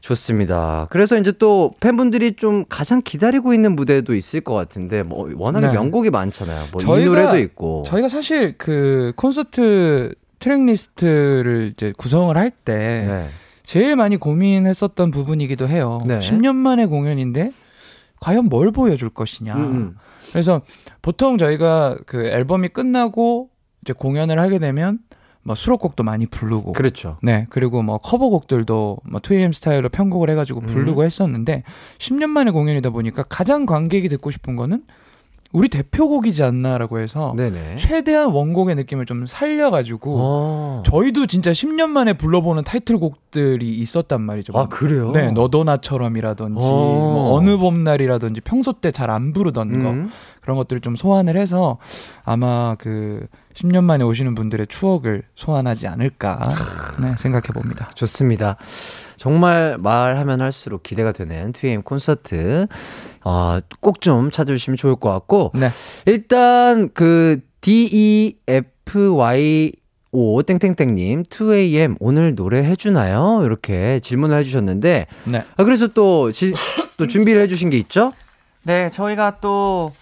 좋습니다. 0.00 0.86
그래서 0.90 1.16
이제 1.18 1.32
또 1.38 1.72
팬분들이 1.80 2.34
좀 2.34 2.64
가장 2.68 3.00
기다리고 3.02 3.54
있는 3.54 3.76
무대도 3.76 4.14
있을 4.14 4.40
것 4.40 4.54
같은데, 4.54 5.02
뭐, 5.02 5.28
워낙에 5.36 5.68
네. 5.68 5.72
명곡이 5.72 6.10
많잖아요. 6.10 6.64
뭐, 6.72 6.82
이 6.82 6.84
저희가- 6.84 7.04
노래도 7.06 7.38
있고. 7.38 7.82
저희가 7.86 8.08
사실 8.08 8.56
그 8.58 9.12
콘서트 9.16 10.14
트랙 10.40 10.64
리스트를 10.64 11.72
이제 11.74 11.92
구성을 11.96 12.34
할때 12.36 13.04
네. 13.06 13.28
제일 13.70 13.94
많이 13.94 14.16
고민했었던 14.16 15.12
부분이기도 15.12 15.68
해요. 15.68 16.00
네. 16.04 16.18
10년 16.18 16.56
만에 16.56 16.86
공연인데 16.86 17.52
과연 18.18 18.46
뭘 18.46 18.72
보여줄 18.72 19.10
것이냐. 19.10 19.54
음, 19.54 19.62
음. 19.62 19.96
그래서 20.32 20.60
보통 21.02 21.38
저희가 21.38 21.96
그 22.04 22.26
앨범이 22.26 22.70
끝나고 22.70 23.48
이제 23.82 23.92
공연을 23.92 24.40
하게 24.40 24.58
되면 24.58 24.98
뭐 25.44 25.54
수록곡도 25.54 26.02
많이 26.02 26.26
부르고 26.26 26.72
그렇죠. 26.72 27.18
네 27.22 27.46
그리고 27.48 27.80
뭐 27.82 27.98
커버곡들도 27.98 28.98
뭐 29.04 29.20
2AM 29.20 29.52
스타일로 29.52 29.88
편곡을 29.88 30.30
해가지고 30.30 30.62
부르고 30.62 31.04
했었는데 31.04 31.62
10년 31.98 32.26
만에 32.26 32.50
공연이다 32.50 32.90
보니까 32.90 33.22
가장 33.22 33.66
관객이 33.66 34.08
듣고 34.08 34.32
싶은 34.32 34.56
거는 34.56 34.82
우리 35.52 35.68
대표곡이지 35.68 36.44
않나라고 36.44 37.00
해서 37.00 37.34
네네. 37.36 37.76
최대한 37.76 38.30
원곡의 38.30 38.76
느낌을 38.76 39.04
좀 39.04 39.26
살려가지고 39.26 40.16
어. 40.20 40.82
저희도 40.86 41.26
진짜 41.26 41.50
10년 41.50 41.88
만에 41.88 42.12
불러보는 42.12 42.62
타이틀곡들이 42.62 43.68
있었단 43.68 44.20
말이죠. 44.20 44.52
아, 44.56 44.68
그래요? 44.68 45.10
네, 45.12 45.32
너도 45.32 45.64
나처럼이라든지 45.64 46.60
어. 46.60 46.68
뭐 46.70 47.32
어느 47.34 47.56
봄날이라든지 47.56 48.42
평소 48.42 48.72
때 48.72 48.92
잘 48.92 49.10
안 49.10 49.32
부르던 49.32 49.82
거 49.82 49.90
음. 49.90 50.10
그런 50.40 50.56
것들을 50.56 50.80
좀 50.82 50.94
소환을 50.94 51.36
해서 51.36 51.78
아마 52.24 52.76
그 52.78 53.26
10년 53.54 53.82
만에 53.82 54.04
오시는 54.04 54.36
분들의 54.36 54.68
추억을 54.68 55.24
소환하지 55.34 55.88
않을까 55.88 56.40
네, 57.00 57.14
생각해 57.18 57.48
봅니다. 57.52 57.90
좋습니다. 57.96 58.56
정말 59.16 59.76
말하면 59.78 60.40
할수록 60.40 60.84
기대가 60.84 61.10
되는 61.12 61.52
2AM 61.52 61.84
콘서트. 61.84 62.68
어, 63.24 63.58
꼭 63.80 64.00
좀 64.00 64.30
찾아주시면 64.30 64.76
좋을 64.76 64.96
것 64.96 65.10
같고. 65.12 65.52
네. 65.54 65.70
일단 66.06 66.90
그 66.94 67.40
DEFY 67.60 68.36
오 70.12 70.42
땡땡땡님 70.42 71.24
2AM 71.24 71.96
오늘 72.00 72.34
노래 72.34 72.64
해주나요? 72.64 73.42
이렇게 73.44 74.00
질문을 74.00 74.38
해주셨는데 74.38 75.06
네. 75.24 75.44
아 75.56 75.64
그래서 75.64 75.86
또, 75.86 76.32
지, 76.32 76.52
또 76.96 77.06
준비를 77.06 77.42
해주신 77.42 77.70
게 77.70 77.78
있죠? 77.78 78.12
네, 78.64 78.90
저희가 78.90 79.38
또 79.40 79.92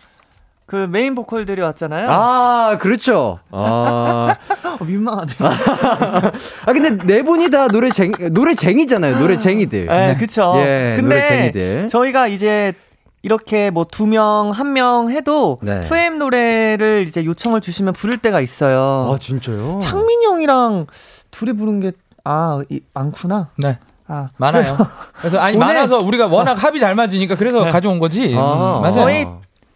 그 0.68 0.86
메인 0.86 1.14
보컬들이 1.14 1.62
왔잖아요. 1.62 2.08
아 2.10 2.76
그렇죠. 2.78 3.38
아, 3.50 4.36
어, 4.78 4.84
민망하네. 4.84 5.32
아 5.40 6.72
근데 6.74 6.98
네 7.06 7.22
분이 7.22 7.50
다 7.50 7.68
노래쟁 7.68 8.12
노래쟁이잖아요. 8.32 9.18
노래쟁이들. 9.18 9.86
네, 9.86 10.14
그쵸. 10.18 10.52
예, 10.58 10.92
근데 10.94 11.16
노래쟁이들. 11.16 11.88
저희가 11.88 12.28
이제 12.28 12.74
이렇게 13.22 13.70
뭐 13.70 13.84
두 13.84 14.06
명, 14.06 14.50
한 14.54 14.72
명 14.72 15.10
해도 15.10 15.58
네. 15.62 15.80
2M 15.80 16.18
노래를 16.18 17.04
이제 17.08 17.24
요청을 17.24 17.60
주시면 17.60 17.94
부를 17.94 18.18
때가 18.18 18.40
있어요. 18.40 19.12
아 19.12 19.18
진짜요? 19.18 19.80
창민 19.82 20.22
형이랑 20.22 20.86
둘이 21.30 21.52
부른 21.54 21.80
게, 21.80 21.92
아, 22.24 22.60
이, 22.70 22.80
많구나. 22.94 23.48
네. 23.56 23.78
아, 24.06 24.28
많아요. 24.38 24.76
그래서 25.18 25.38
아니 25.38 25.56
오늘- 25.56 25.66
많아서 25.66 25.98
우리가 26.00 26.26
워낙 26.28 26.54
합이 26.62 26.80
잘 26.80 26.94
맞으니까 26.94 27.34
그래서 27.36 27.64
가져온 27.64 27.98
거지. 27.98 28.34
아, 28.36 28.78
음, 28.78 28.82
맞아요. 28.82 28.92
저희 28.92 29.26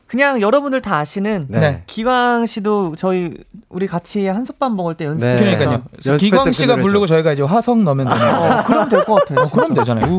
그냥 0.06 0.40
여러분들 0.40 0.80
다 0.82 0.98
아시는 0.98 1.46
네. 1.50 1.58
네. 1.58 1.82
기광 1.86 2.46
씨도 2.46 2.94
저희 2.96 3.34
우리 3.70 3.86
같이 3.86 4.26
한솥밥 4.26 4.72
먹을 4.74 4.94
때 4.94 5.04
연습. 5.06 5.26
네. 5.26 5.36
그러니까요. 5.36 5.82
연습할 6.06 6.18
기광 6.18 6.44
때 6.46 6.52
씨가 6.52 6.76
그. 6.76 6.82
부르고 6.82 7.06
저희가 7.06 7.32
이제 7.32 7.42
화성 7.42 7.84
넣으면 7.84 8.08
되는 8.08 8.34
어, 8.34 8.64
그럼 8.64 8.88
될 8.88 9.04
것 9.04 9.14
같아요. 9.16 9.40
어, 9.40 9.50
그럼 9.50 9.74
되잖아요. 9.74 10.06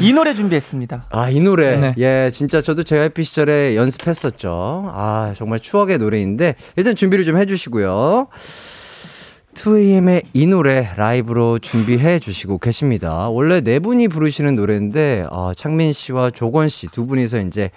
우. 0.00 0.02
이 0.04 0.12
노래 0.12 0.34
준비했습니다. 0.34 1.06
아, 1.10 1.30
이 1.30 1.40
노래. 1.40 1.76
네. 1.76 1.94
예, 1.98 2.30
진짜 2.30 2.60
저도 2.62 2.82
JYP 2.82 3.22
시절에 3.22 3.76
연습했었죠. 3.76 4.90
아, 4.94 5.34
정말 5.36 5.58
추억의 5.60 5.98
노래인데, 5.98 6.54
일단 6.76 6.96
준비를 6.96 7.24
좀 7.24 7.36
해 7.36 7.46
주시고요. 7.46 8.28
2AM의 9.54 10.22
이 10.32 10.46
노래 10.46 10.88
라이브로 10.96 11.58
준비해 11.58 12.18
주시고 12.18 12.58
계십니다. 12.58 13.28
원래 13.28 13.60
네 13.60 13.78
분이 13.78 14.08
부르시는 14.08 14.56
노래인데, 14.56 15.26
어, 15.30 15.52
창민 15.54 15.92
씨와 15.92 16.30
조권 16.30 16.68
씨 16.68 16.88
두 16.88 17.06
분이서 17.06 17.40
이제 17.42 17.70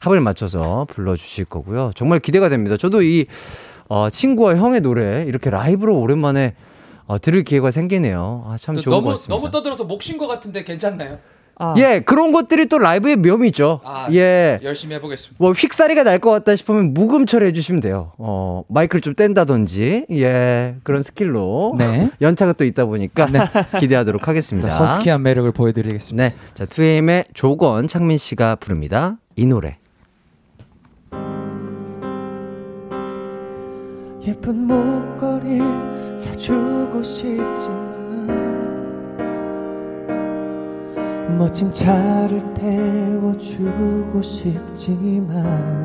합을 0.00 0.20
맞춰서 0.20 0.86
불러 0.90 1.16
주실 1.16 1.44
거고요. 1.46 1.90
정말 1.94 2.20
기대가 2.20 2.48
됩니다. 2.48 2.76
저도 2.76 3.02
이, 3.02 3.26
어, 3.88 4.08
친구와 4.10 4.56
형의 4.56 4.82
노래 4.82 5.24
이렇게 5.26 5.50
라이브로 5.50 5.98
오랜만에 6.00 6.54
어, 7.06 7.18
들을 7.18 7.42
기회가 7.42 7.70
생기네요. 7.70 8.44
아, 8.46 8.56
참 8.58 8.74
좋은 8.76 8.84
것 8.94 9.00
너무 9.00 9.10
같습니다. 9.10 9.34
너무 9.34 9.50
떠들어서 9.50 9.84
목쉰 9.84 10.16
것 10.18 10.28
같은데 10.28 10.62
괜찮나요? 10.64 11.18
예, 11.76 12.00
그런 12.00 12.32
것들이 12.32 12.66
또 12.66 12.78
라이브의 12.78 13.16
묘미죠. 13.16 13.80
아, 13.84 14.08
예. 14.12 14.58
열심히 14.62 14.94
해보겠습니다. 14.96 15.36
뭐 15.38 15.52
삑사리가 15.52 16.02
날 16.02 16.18
것 16.18 16.30
같다 16.30 16.54
싶으면 16.56 16.92
묵음처리 16.94 17.46
해주시면 17.46 17.80
돼요. 17.80 18.12
어 18.18 18.62
마이크를 18.68 19.00
좀 19.00 19.14
뗀다든지 19.14 20.06
예 20.12 20.74
그런 20.82 21.02
스킬로 21.02 21.74
네. 21.78 22.10
연차가 22.22 22.52
또 22.52 22.64
있다 22.64 22.84
보니까 22.86 23.26
기대하도록 23.78 24.26
하겠습니다. 24.28 24.76
허스키한 24.76 25.22
매력을 25.22 25.50
보여드리겠습니다. 25.52 26.28
네, 26.28 26.34
자 26.54 26.64
2AM의 26.64 27.26
조건 27.34 27.88
창민 27.88 28.18
씨가 28.18 28.56
부릅니다. 28.56 29.18
이 29.36 29.46
노래. 29.46 29.78
예쁜 34.26 34.66
목걸이 34.68 35.58
사주고 36.16 37.02
싶지만 37.02 37.91
멋진 41.38 41.72
차를 41.72 42.54
태워주고 42.54 44.20
싶지만 44.22 45.82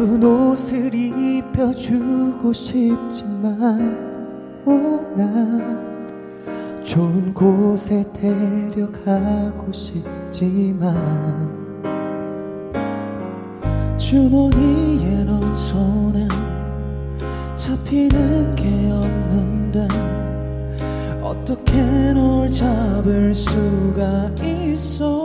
예쁜 0.00 0.22
옷을 0.24 0.94
입혀주고 0.94 2.52
싶지만 2.52 3.98
오나 4.64 5.80
좋은 6.82 7.34
곳에 7.34 8.04
데려가고 8.14 9.70
싶지만 9.70 10.96
주머니에 13.98 15.24
넌 15.24 15.40
손에 15.54 16.26
잡히는 17.56 18.54
게 18.54 18.90
없는데 18.90 20.19
어떻게 21.30 21.72
널 22.12 22.50
잡을 22.50 23.32
수가 23.32 24.28
있어? 24.42 25.22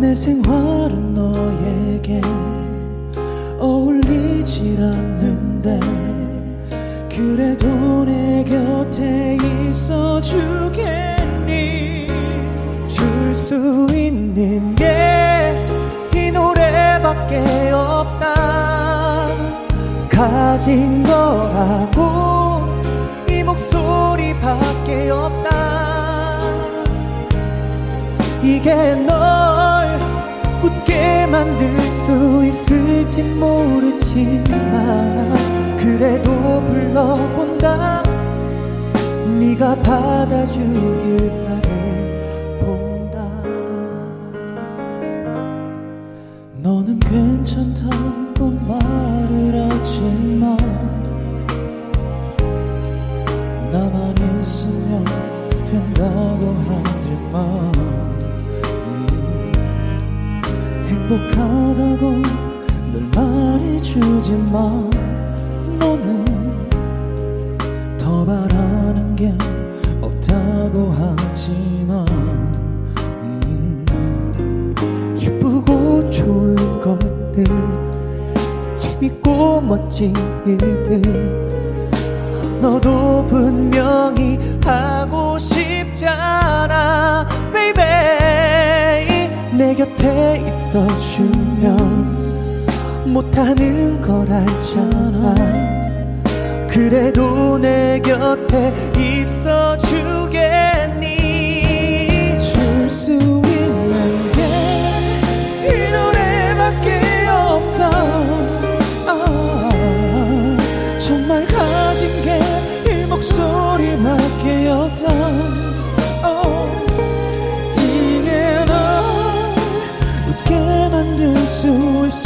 내 0.00 0.12
생활은 0.12 1.14
너에게 1.14 2.20
어울리질 3.60 4.82
않는데 4.82 5.78
그래도 7.08 8.04
내 8.04 8.42
곁에 8.44 9.38
있어 9.68 10.20
주겠니? 10.20 12.08
줄 12.88 13.34
수 13.46 13.86
있는 13.94 14.74
게 14.74 14.86
이 16.14 16.30
노래밖에 16.32 17.70
없다. 17.72 19.26
가진 20.08 21.02
거라고 21.02 22.00
이 22.00 22.39
목소리밖에 24.90 25.10
없다. 25.10 26.40
이게 28.42 28.94
널 28.94 29.86
웃게 30.62 31.26
만들 31.26 31.68
수 32.06 32.44
있을지 32.44 33.22
모르지만 33.22 34.58
그래도 35.78 36.30
불러본다. 36.66 38.02
네가 39.38 39.76
받아주길 39.76 41.29
주지만 64.00 64.88
너는 65.78 66.24
더 67.98 68.24
바라는 68.24 69.14
게 69.14 69.34
없다고 70.00 70.94
하지만 70.96 72.06
음, 73.44 73.84
예쁘고 75.18 76.08
좋은 76.08 76.80
것들 76.80 77.44
재밌고 78.78 79.60
멋진 79.60 80.14
일들 80.46 81.02
너도 82.62 83.26
분명히 83.26 84.38
하고 84.64 85.38
싶잖아 85.38 87.26
baby. 87.52 89.28
내 89.58 89.74
곁에 89.74 90.42
있어주면 90.46 92.19
못하는 93.10 94.00
걸 94.00 94.30
알잖아. 94.32 95.34
그래도 96.68 97.58
내 97.58 98.00
곁에 98.00 98.72
있어주겠 98.96 100.69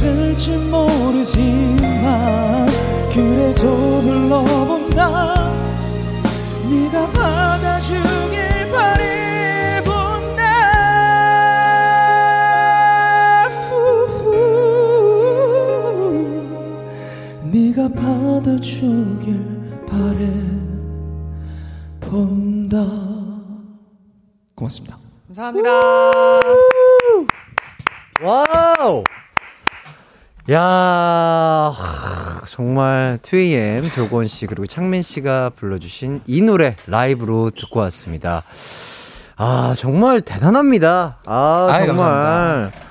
있을지 0.05 0.55
모르지만 0.59 1.87
그래도 3.11 4.03
불러본다. 4.03 5.35
네가 6.69 7.11
받아주길 7.11 8.71
바래 8.71 9.83
본다. 9.83 10.43
후후. 13.49 14.35
네가 17.51 17.89
받아주길 17.89 19.41
바래 19.89 20.29
본다. 22.03 22.85
고맙습니다. 24.55 24.99
감사합니다 25.29 25.71
와우! 28.23 29.03
야, 30.51 30.61
하, 30.61 32.45
정말 32.47 33.19
2AM 33.23 33.91
조권 33.95 34.27
씨 34.27 34.47
그리고 34.47 34.67
창민 34.67 35.01
씨가 35.01 35.53
불러주신 35.57 36.21
이 36.27 36.43
노래 36.43 36.77
라이브로 36.87 37.49
듣고 37.49 37.81
왔습니다. 37.81 38.43
아, 39.37 39.75
정말 39.79 40.21
대단합니다. 40.21 41.17
아, 41.25 41.69
아이, 41.71 41.87
정말. 41.87 42.07
감사합니다. 42.07 42.85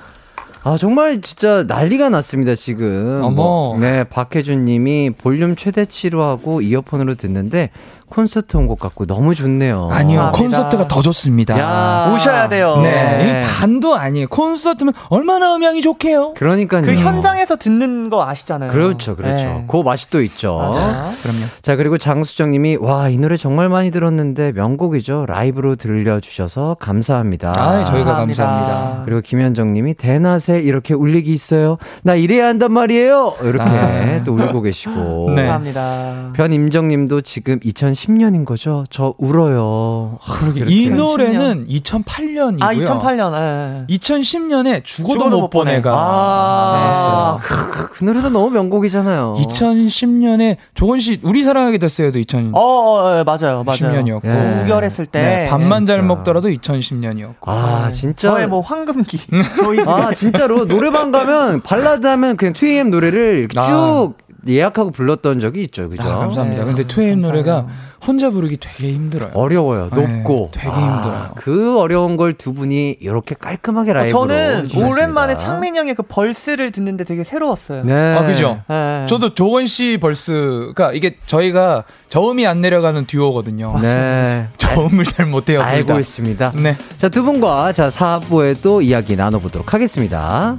아, 0.64 0.76
정말 0.78 1.20
진짜 1.20 1.62
난리가 1.62 2.08
났습니다, 2.08 2.56
지금. 2.56 3.18
어머. 3.20 3.30
뭐, 3.30 3.78
네, 3.78 4.02
박혜준 4.02 4.64
님이 4.64 5.10
볼륨 5.16 5.54
최대치로 5.54 6.24
하고 6.24 6.60
이어폰으로 6.60 7.14
듣는데 7.14 7.70
콘서트 8.14 8.56
온 8.56 8.68
것 8.68 8.78
같고 8.78 9.06
너무 9.06 9.34
좋네요. 9.34 9.88
아니요, 9.92 10.30
감사합니다. 10.32 10.32
콘서트가 10.32 10.88
더 10.88 11.02
좋습니다. 11.02 11.58
야. 11.58 12.12
오셔야 12.14 12.48
돼요. 12.48 12.78
네, 12.82 13.42
이 13.42 13.44
반도 13.46 13.94
아니에요. 13.94 14.28
콘서트면 14.28 14.94
얼마나 15.08 15.54
음향이 15.56 15.82
좋게요. 15.82 16.34
그러니까요. 16.34 16.82
그 16.82 16.94
현장에서 16.94 17.56
듣는 17.56 18.10
거 18.10 18.26
아시잖아요. 18.26 18.70
그렇죠, 18.72 19.16
그렇죠. 19.16 19.44
네. 19.44 19.64
그 19.68 19.76
맛이 19.78 20.08
또 20.10 20.22
있죠. 20.22 20.56
맞아요. 20.56 21.12
그럼요. 21.22 21.46
자, 21.62 21.76
그리고 21.76 21.98
장수정 21.98 22.50
님이, 22.52 22.76
와, 22.76 23.08
이 23.08 23.18
노래 23.18 23.36
정말 23.36 23.68
많이 23.68 23.90
들었는데 23.90 24.52
명곡이죠. 24.52 25.26
라이브로 25.26 25.74
들려주셔서 25.76 26.76
감사합니다. 26.78 27.52
아, 27.56 27.84
저희가 27.84 28.16
감사합니다. 28.16 28.44
감사합니다. 28.46 29.02
그리고 29.04 29.20
김현정 29.20 29.72
님이, 29.72 29.94
대낮에 29.94 30.60
이렇게 30.60 30.94
울리기 30.94 31.32
있어요. 31.32 31.78
나 32.02 32.14
이래야 32.14 32.46
한단 32.46 32.72
말이에요. 32.72 33.34
이렇게 33.42 33.62
아. 33.62 34.22
또 34.24 34.34
울고 34.34 34.62
계시고. 34.62 35.32
네. 35.34 35.42
감사합니다. 35.54 36.30
변임정 36.34 36.88
님도 36.88 37.22
지금 37.22 37.58
10년인 38.04 38.44
거죠? 38.44 38.84
저 38.90 39.14
울어요. 39.18 40.18
그러게 40.38 40.64
이 40.68 40.90
노래는 40.90 41.66
2008년이고요. 41.66 42.62
아, 42.62 42.74
2008년. 42.74 43.34
예. 43.34 43.94
2010년에 43.94 44.84
죽어도, 44.84 45.14
죽어도 45.14 45.36
못 45.36 45.40
못 45.44 45.50
보내. 45.50 45.70
보내가 45.72 45.92
아, 45.94 46.72
나왔어요. 46.76 47.40
그, 47.42 47.88
그 47.92 48.04
노래도 48.04 48.30
너무 48.30 48.50
명곡이잖아요. 48.50 49.36
2010년에 49.38 50.56
조건 50.74 51.00
씨 51.00 51.18
우리 51.22 51.42
사랑하게 51.44 51.78
됐어요도 51.78 52.18
2010년이었고 52.20 52.56
어, 52.56 52.60
어, 52.60 53.18
예, 53.18 53.24
맞아요, 53.24 53.64
맞아요. 53.64 54.20
예. 54.24 54.62
우결했을 54.62 55.06
때. 55.06 55.20
네, 55.22 55.48
밥만 55.48 55.86
잘 55.86 55.98
진짜. 55.98 56.02
먹더라도 56.14 56.48
2010년이었고. 56.48 57.34
아, 57.46 57.90
진짜. 57.92 58.30
저의 58.30 58.46
뭐 58.48 58.60
황금기. 58.60 59.18
저희 59.62 59.80
아, 59.86 60.12
진짜로 60.14 60.66
노래방 60.66 61.12
가면 61.12 61.62
발라드 61.62 62.06
하면 62.06 62.36
그냥 62.36 62.52
2AM 62.54 62.88
노래를 62.90 63.38
이렇게 63.38 63.58
아. 63.60 63.66
쭉 63.66 64.14
예약하고 64.46 64.90
불렀던 64.90 65.40
적이 65.40 65.62
있죠. 65.64 65.88
그죠? 65.88 66.02
아, 66.02 66.18
감사합니다. 66.18 66.64
네, 66.64 66.66
근데 66.66 66.82
2AM 66.84 67.20
노래가 67.20 67.66
혼자 68.06 68.30
부르기 68.30 68.58
되게 68.58 68.92
힘들어요. 68.92 69.30
어려워요. 69.34 69.88
네, 69.94 70.06
높고. 70.06 70.50
되게 70.52 70.68
아, 70.68 70.72
힘들어요. 70.96 71.30
그 71.36 71.78
어려운 71.78 72.16
걸 72.16 72.34
두 72.34 72.52
분이 72.52 72.96
이렇게 73.00 73.34
깔끔하게 73.34 73.92
라이브로 73.92 74.18
저는 74.26 74.56
해주셨습니다. 74.64 74.86
오랜만에 74.92 75.36
창민 75.36 75.76
형의 75.76 75.94
그 75.94 76.02
벌스를 76.02 76.72
듣는데 76.72 77.04
되게 77.04 77.24
새로웠어요. 77.24 77.84
네. 77.84 78.16
아, 78.16 78.26
그죠? 78.26 78.60
예. 78.70 79.06
저도 79.08 79.34
조건 79.34 79.66
씨 79.66 79.98
벌스가 79.98 80.92
이게 80.92 81.16
저희가 81.26 81.84
저음이 82.08 82.46
안 82.46 82.60
내려가는 82.60 83.06
듀오거든요. 83.06 83.78
네. 83.80 84.48
저음을 84.58 85.04
잘 85.04 85.26
못해요. 85.26 85.60
둘 85.60 85.68
알고 85.68 85.94
다. 85.94 85.98
있습니다. 86.00 86.52
네. 86.56 86.76
자, 86.96 87.08
두 87.08 87.22
분과 87.22 87.72
자, 87.72 87.88
4부에 87.88 88.56
또 88.62 88.82
이야기 88.82 89.16
나눠보도록 89.16 89.72
하겠습니다. 89.72 90.58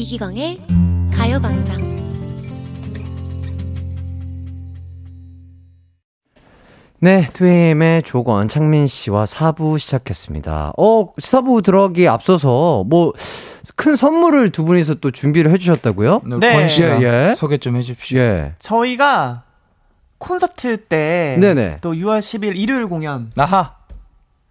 이기광의 0.00 0.58
가요광장 1.12 1.90
네, 7.02 7.26
2AM의 7.28 8.04
조건, 8.04 8.48
창민 8.48 8.86
씨와 8.86 9.24
4부 9.24 9.78
시작했습니다. 9.78 10.72
어, 10.76 11.14
4부 11.14 11.62
들어가기 11.62 12.08
앞서서 12.08 12.84
뭐 12.88 13.12
큰 13.76 13.94
선물을 13.94 14.50
두 14.50 14.64
분이서 14.64 14.94
또 14.96 15.10
준비를 15.10 15.52
해 15.52 15.58
주셨다고요? 15.58 16.22
네. 16.40 16.54
권 16.54 16.66
씨가 16.68 17.02
예, 17.02 17.30
예. 17.30 17.34
소개 17.36 17.58
좀 17.58 17.76
해 17.76 17.82
주십시오. 17.82 18.18
예. 18.18 18.54
저희가 18.58 19.42
콘서트 20.18 20.78
때 20.84 21.36
네네. 21.38 21.76
또 21.82 21.92
6월 21.92 22.20
10일 22.20 22.56
일요일 22.56 22.86
공연 22.88 23.30
아하, 23.36 23.74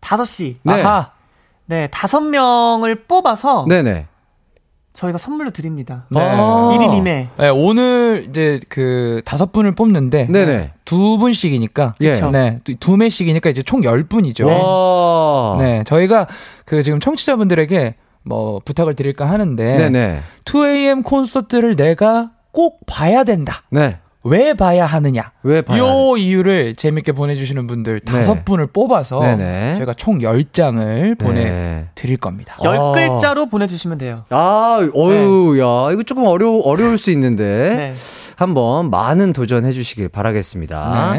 5시 0.01 0.57
네. 0.63 0.73
아하. 0.83 1.11
네, 1.65 1.87
다섯 1.91 2.21
명을 2.21 3.03
뽑아서 3.05 3.65
네네. 3.67 4.05
저희가 4.93 5.17
선물로 5.17 5.51
드립니다. 5.51 6.05
네. 6.09 6.19
아. 6.21 6.75
1인 6.77 6.89
2매. 7.01 7.27
네, 7.37 7.49
오늘 7.49 8.27
이제 8.29 8.59
그 8.69 9.21
다섯 9.23 9.51
분을 9.51 9.73
뽑는데 9.73 10.27
네네. 10.29 10.71
두 10.83 11.17
분씩이니까 11.17 11.95
예. 12.01 12.13
네, 12.31 12.59
두- 12.63 12.75
두 12.75 12.97
매씩이니까 12.97 13.49
이제 13.49 13.63
총 13.63 13.81
10분이죠. 13.81 14.45
와. 14.47 15.57
네, 15.59 15.83
저희가 15.85 16.27
그 16.65 16.83
지금 16.83 16.99
청취자분들에게 16.99 17.95
뭐 18.23 18.59
부탁을 18.65 18.95
드릴까 18.95 19.25
하는데 19.29 19.77
네네. 19.77 20.19
2AM 20.45 21.03
콘서트를 21.03 21.75
내가 21.75 22.31
꼭 22.51 22.81
봐야 22.85 23.23
된다. 23.23 23.63
네. 23.69 23.99
왜 24.23 24.53
봐야 24.53 24.85
하느냐? 24.85 25.31
왜 25.43 25.61
봐야 25.61 25.77
요 25.77 26.17
이유를 26.17 26.75
재밌게 26.75 27.13
보내주시는 27.13 27.67
분들 27.67 28.01
네. 28.01 28.11
다섯 28.11 28.43
분을 28.43 28.67
뽑아서 28.67 29.21
네네. 29.21 29.75
저희가 29.77 29.93
총 29.93 30.19
10장을 30.19 31.17
보내 31.17 31.43
네. 31.45 31.87
드릴 31.95 32.17
겁니다. 32.17 32.57
열 32.63 32.77
아. 32.77 32.91
글자로 32.91 33.45
보내주시면 33.45 33.97
돼요. 33.97 34.25
아, 34.29 34.79
어유, 34.93 35.57
야, 35.59 35.93
이거 35.93 36.03
조금 36.03 36.25
어려 36.25 36.51
어려울 36.51 36.97
수 36.97 37.11
있는데 37.11 37.75
네. 37.77 37.95
한번 38.35 38.89
많은 38.89 39.31
도전해 39.31 39.71
주시길 39.71 40.09
바라겠습니다. 40.09 41.13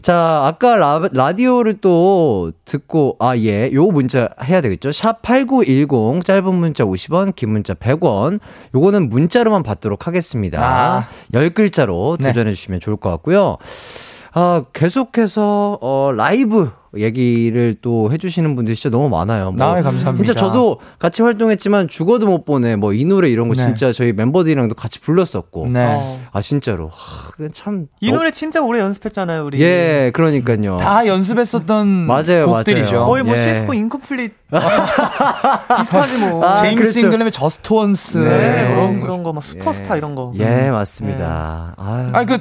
네. 0.00 0.02
자, 0.02 0.42
아까 0.46 0.76
라, 0.76 1.00
라디오를 1.12 1.80
또 1.80 2.52
듣고, 2.64 3.16
아, 3.18 3.36
예, 3.36 3.70
요 3.72 3.86
문자 3.86 4.30
해야 4.42 4.60
되겠죠? 4.60 4.90
샵8910, 4.90 6.24
짧은 6.24 6.54
문자 6.54 6.84
50원, 6.84 7.34
긴 7.36 7.50
문자 7.50 7.74
100원. 7.74 8.40
요거는 8.74 9.10
문자로만 9.10 9.62
받도록 9.62 10.06
하겠습니다. 10.06 10.60
아. 10.62 11.08
열 11.34 11.50
10글자로 11.50 12.20
네. 12.20 12.28
도전해 12.28 12.52
주시면 12.52 12.80
좋을 12.80 12.96
것 12.96 13.10
같고요. 13.10 13.58
아, 14.32 14.64
계속해서, 14.72 15.78
어, 15.80 16.12
라이브 16.16 16.70
얘기를 16.98 17.74
또 17.82 18.10
해주시는 18.12 18.56
분들이 18.56 18.74
진짜 18.74 18.90
너무 18.90 19.08
많아요. 19.08 19.52
뭐 19.52 19.64
아, 19.66 19.82
감사합니다. 19.82 20.14
진짜 20.16 20.34
저도 20.34 20.80
같이 20.98 21.22
활동했지만 21.22 21.88
죽어도 21.88 22.26
못 22.26 22.44
보내, 22.44 22.76
뭐 22.76 22.92
이 22.92 23.04
노래 23.04 23.28
이런 23.28 23.48
거 23.48 23.54
네. 23.54 23.62
진짜 23.62 23.92
저희 23.92 24.12
멤버들이랑도 24.12 24.74
같이 24.74 24.98
불렀었고. 25.00 25.68
네. 25.68 25.84
어. 25.88 26.20
아, 26.32 26.40
진짜로. 26.42 26.88
하, 26.92 27.30
그건 27.30 27.50
참. 27.52 27.86
이 28.00 28.10
너- 28.10 28.16
노래 28.18 28.30
진짜 28.32 28.60
오래 28.60 28.80
연습했잖아요, 28.80 29.44
우리. 29.44 29.60
예, 29.60 30.10
그러니까요. 30.12 30.76
다 30.78 31.06
연습했었던 31.06 31.86
맞아요, 32.06 32.46
곡들이죠. 32.46 32.90
맞아요. 32.92 33.06
거의 33.06 33.22
뭐 33.22 33.36
예. 33.36 33.42
시스코 33.54 33.74
Incomplete 33.74 34.32
비슷하지 34.50 36.26
뭐. 36.26 36.44
아, 36.44 36.56
제임스 36.62 36.80
그렇죠. 36.82 36.98
잉그램의 37.06 37.32
Just 37.32 37.72
Once 37.72 38.18
네. 38.18 38.28
네, 38.28 38.74
뭐 38.74 38.86
그런 38.88 39.00
거. 39.00 39.06
그런 39.06 39.22
거, 39.22 39.32
막 39.32 39.42
슈퍼스타 39.44 39.96
이런 39.96 40.14
거. 40.14 40.32
예, 40.38 40.70
맞습니다. 40.70 41.74
아유. 41.76 42.08
아, 42.12 42.24
그 42.24 42.38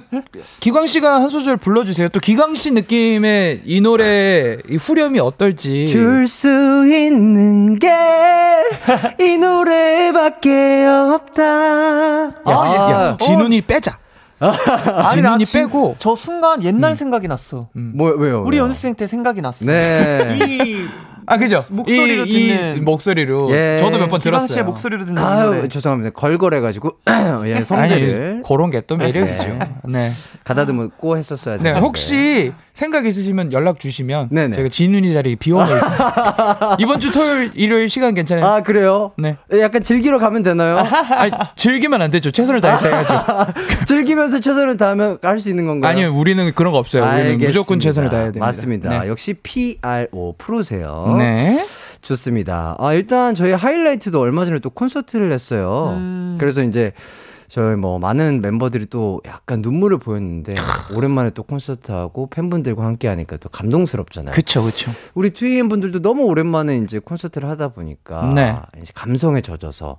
기광 0.60 0.88
씨가 0.88 1.16
한 1.22 1.30
소절 1.30 1.58
불러주세요. 1.58 2.10
또 2.10 2.20
기광 2.20 2.54
씨 2.56 2.72
느낌의 2.72 3.62
이 3.66 3.82
노래 3.82 4.39
이 4.70 4.76
후렴이 4.76 5.20
어떨지. 5.20 5.88
줄 5.88 6.28
수 6.28 6.48
있는 6.88 7.78
게 7.80 7.90
이 9.20 9.38
노래밖에 9.38 10.86
없다. 10.86 11.44
야, 11.44 12.32
아, 12.46 12.92
야, 12.92 13.18
진훈이 13.20 13.62
빼자. 13.62 13.98
아니, 14.40 14.56
나 14.96 15.10
진훈이 15.10 15.46
진- 15.46 15.62
빼고. 15.68 15.96
저 16.00 16.16
순간 16.16 16.64
옛날 16.64 16.96
생각이 16.96 17.28
났어. 17.28 17.70
뭐 17.74 18.12
왜요? 18.12 18.44
우리 18.46 18.58
왜요? 18.58 18.66
연습생 18.66 18.96
때 18.96 19.08
생각이 19.08 19.42
났어. 19.42 19.66
네. 19.66 20.38
이 20.48 20.86
아, 21.26 21.38
그죠? 21.38 21.66
목소리로 21.70 22.26
이, 22.26 22.30
이 22.30 22.50
듣는- 22.52 22.82
목소리로. 22.84 23.52
예. 23.52 23.78
저도 23.80 23.98
몇 23.98 24.10
번 24.10 24.20
들었어요. 24.20 24.48
씨의 24.48 24.64
목소리로 24.66 25.06
듣는 25.06 25.22
이 25.22 25.26
아유. 25.26 25.70
죄송합니다. 25.70 26.12
걸걸해가지고 26.12 26.92
예, 27.46 27.64
성대를 27.64 28.32
아니, 28.36 28.42
그런 28.44 28.70
게 28.72 28.82
또 28.82 28.98
매력이죠. 28.98 29.60
네. 29.90 30.10
가다듬고 30.44 31.18
했었어야 31.18 31.58
네, 31.58 31.64
되는데. 31.64 31.80
혹시 31.82 32.52
생각 32.74 33.06
있으시면 33.06 33.52
연락 33.54 33.80
주시면 33.80 34.30
네네. 34.32 34.56
제가 34.56 34.70
진훈이 34.70 35.14
자리 35.14 35.36
비워놓을 35.36 35.80
이번 36.80 37.00
주 37.00 37.12
토요일, 37.12 37.52
일요일 37.56 37.90
시간 37.90 38.14
괜찮아요? 38.16 38.46
아 38.46 38.62
그래요? 38.62 39.12
네. 39.18 39.36
약간 39.60 39.84
즐기러 39.84 40.18
가면 40.18 40.44
되나요? 40.44 40.78
아니, 40.80 41.32
즐기면 41.58 42.02
안 42.02 42.10
되죠. 42.10 42.32
최선을 42.32 42.62
다해서 42.62 42.88
해야죠. 42.88 43.26
즐기면서 43.86 44.40
최선을 44.40 44.78
다하면 44.78 45.18
할 45.22 45.40
수 45.40 45.50
있는 45.50 45.66
건가요? 45.68 45.92
아니요, 45.92 46.14
우리는 46.14 46.52
그런 46.54 46.74
거 46.74 46.80
없어요. 46.80 47.04
우리는 47.04 47.18
알겠습니다. 47.20 47.48
무조건 47.48 47.80
최선을 47.80 48.10
다해야 48.10 48.26
됩니다. 48.28 48.46
맞습니다. 48.46 48.90
네. 49.04 49.08
역시 49.08 49.36
PRO 49.42 50.36
프로세요. 50.38 51.06
네. 51.18 51.66
좋습니다. 52.02 52.76
아, 52.80 52.94
일단 52.94 53.36
저희 53.36 53.52
하이라이트도 53.52 54.20
얼마 54.20 54.46
전에 54.46 54.60
또 54.60 54.70
콘서트를 54.70 55.32
했어요. 55.34 55.96
음. 55.98 56.38
그래서 56.40 56.64
이제 56.64 56.94
저희 57.50 57.76
뭐 57.76 57.98
많은 57.98 58.42
멤버들이 58.42 58.86
또 58.92 59.22
약간 59.26 59.62
눈물을 59.62 59.98
보였는데 59.98 60.54
오랜만에 60.96 61.32
또 61.32 61.42
콘서트하고 61.42 62.28
팬분들과 62.30 62.86
함께 62.86 63.08
하니까 63.08 63.38
또 63.38 63.50
감동스럽잖아요. 63.50 64.34
그쵸, 64.36 64.64
그쵸. 64.64 64.92
우리 65.16 65.32
2AM 65.32 65.68
분들도 65.68 66.00
너무 66.04 66.26
오랜만에 66.26 66.78
이제 66.78 67.00
콘서트를 67.00 67.50
하다 67.50 67.70
보니까 67.70 68.34
네. 68.36 68.56
이제 68.80 68.92
감성에 68.96 69.42
젖어서 69.42 69.98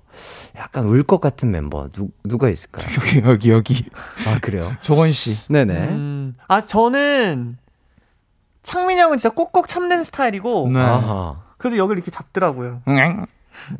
약간 0.57 0.85
울 0.87 1.03
것 1.03 1.21
같은 1.21 1.51
멤버 1.51 1.89
누, 1.91 2.11
누가 2.25 2.49
있을까요? 2.49 2.87
여기, 3.03 3.21
여기, 3.29 3.51
여기. 3.51 3.85
아, 4.29 4.39
그래요? 4.41 4.71
조건 4.83 5.11
씨. 5.11 5.35
네네. 5.49 5.75
음, 5.89 6.37
아 6.47 6.61
저는 6.65 7.57
창민 8.71 8.99
형은 8.99 9.19
진짜 9.19 9.35
꼭꼭 9.35 9.67
참는 9.67 10.05
스타일이고 10.05 10.71
네. 10.73 10.81
그래도 11.59 11.77
여기를 11.77 11.99
이렇게 11.99 12.13
잡더라고요. 12.13 12.83
응. 12.87 13.27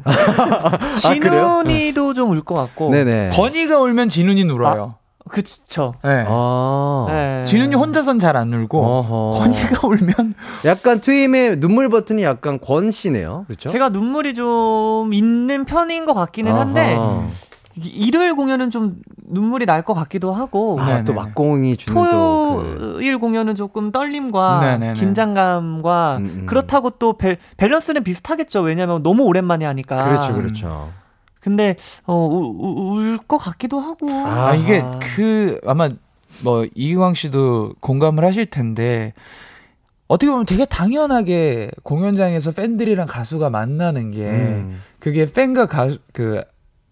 그래요? 0.03 1.63
진훈이도 1.63 2.13
좀울 2.15 2.43
것 2.43 2.57
같고. 2.57 2.91
네네. 2.91 3.31
건이가 3.33 3.79
울면 3.79 4.09
진훈이 4.09 4.43
울어요. 4.43 4.97
그쵸. 5.29 5.95
네. 6.03 6.25
아. 6.27 7.07
네. 7.09 7.45
진훈이 7.47 7.77
혼자선 7.77 8.19
잘 8.19 8.37
안 8.37 8.53
울고 8.53 8.85
어허. 8.85 9.39
건이가 9.39 9.87
울면 9.87 10.35
약간 10.65 11.01
트임의 11.01 11.61
눈물 11.61 11.89
버튼이 11.89 12.25
약간 12.25 12.59
권 12.59 12.91
씨네요. 12.91 13.45
그렇죠? 13.47 13.71
제가 13.71 13.91
눈물이 13.91 14.35
좀 14.35 15.15
있는 15.15 15.67
편인 15.67 16.05
것 16.05 16.15
같기는 16.15 16.53
한데 16.53 16.97
아하. 16.97 17.23
이- 17.83 17.89
일요일 17.89 18.35
공연은 18.35 18.71
좀 18.71 18.97
눈물이 19.27 19.67
날 19.67 19.83
것 19.83 19.95
같기도 19.95 20.33
하고 20.33 20.79
아, 20.81 20.87
네네. 20.87 21.05
또 21.05 21.15
막공이 21.15 21.77
주는 21.77 21.95
또 21.95 22.03
그. 22.63 22.79
토요일 22.97 23.19
공연은 23.19 23.55
조금 23.55 23.91
떨림과 23.93 24.61
네네네. 24.61 24.95
긴장감과 24.95 26.17
음, 26.19 26.25
음. 26.41 26.47
그렇다고 26.47 26.91
또 26.91 27.15
밸, 27.15 27.37
밸런스는 27.57 28.05
비슷하겠죠. 28.05 28.61
왜냐하면 28.63 29.03
너무 29.03 29.23
오랜만에 29.25 29.65
하니까. 29.65 30.05
그렇죠, 30.05 30.35
그렇죠. 30.35 30.93
근데 31.41 31.77
어, 32.07 32.15
울것 32.15 33.39
같기도 33.41 33.81
하고. 33.81 34.11
아 34.11 34.55
이게 34.55 34.83
그 35.17 35.59
아마 35.67 35.89
뭐 36.43 36.67
이광 36.75 37.15
씨도 37.15 37.75
공감을 37.81 38.25
하실 38.25 38.47
텐데 38.47 39.15
어떻게 40.07 40.31
보면 40.31 40.45
되게 40.45 40.65
당연하게 40.65 41.71
공연장에서 41.83 42.53
팬들이랑 42.53 43.07
가수가 43.09 43.49
만나는 43.49 44.11
게 44.11 44.29
음. 44.29 44.81
그게 44.99 45.31
팬과 45.31 45.67
가수 45.67 45.99
그 46.13 46.43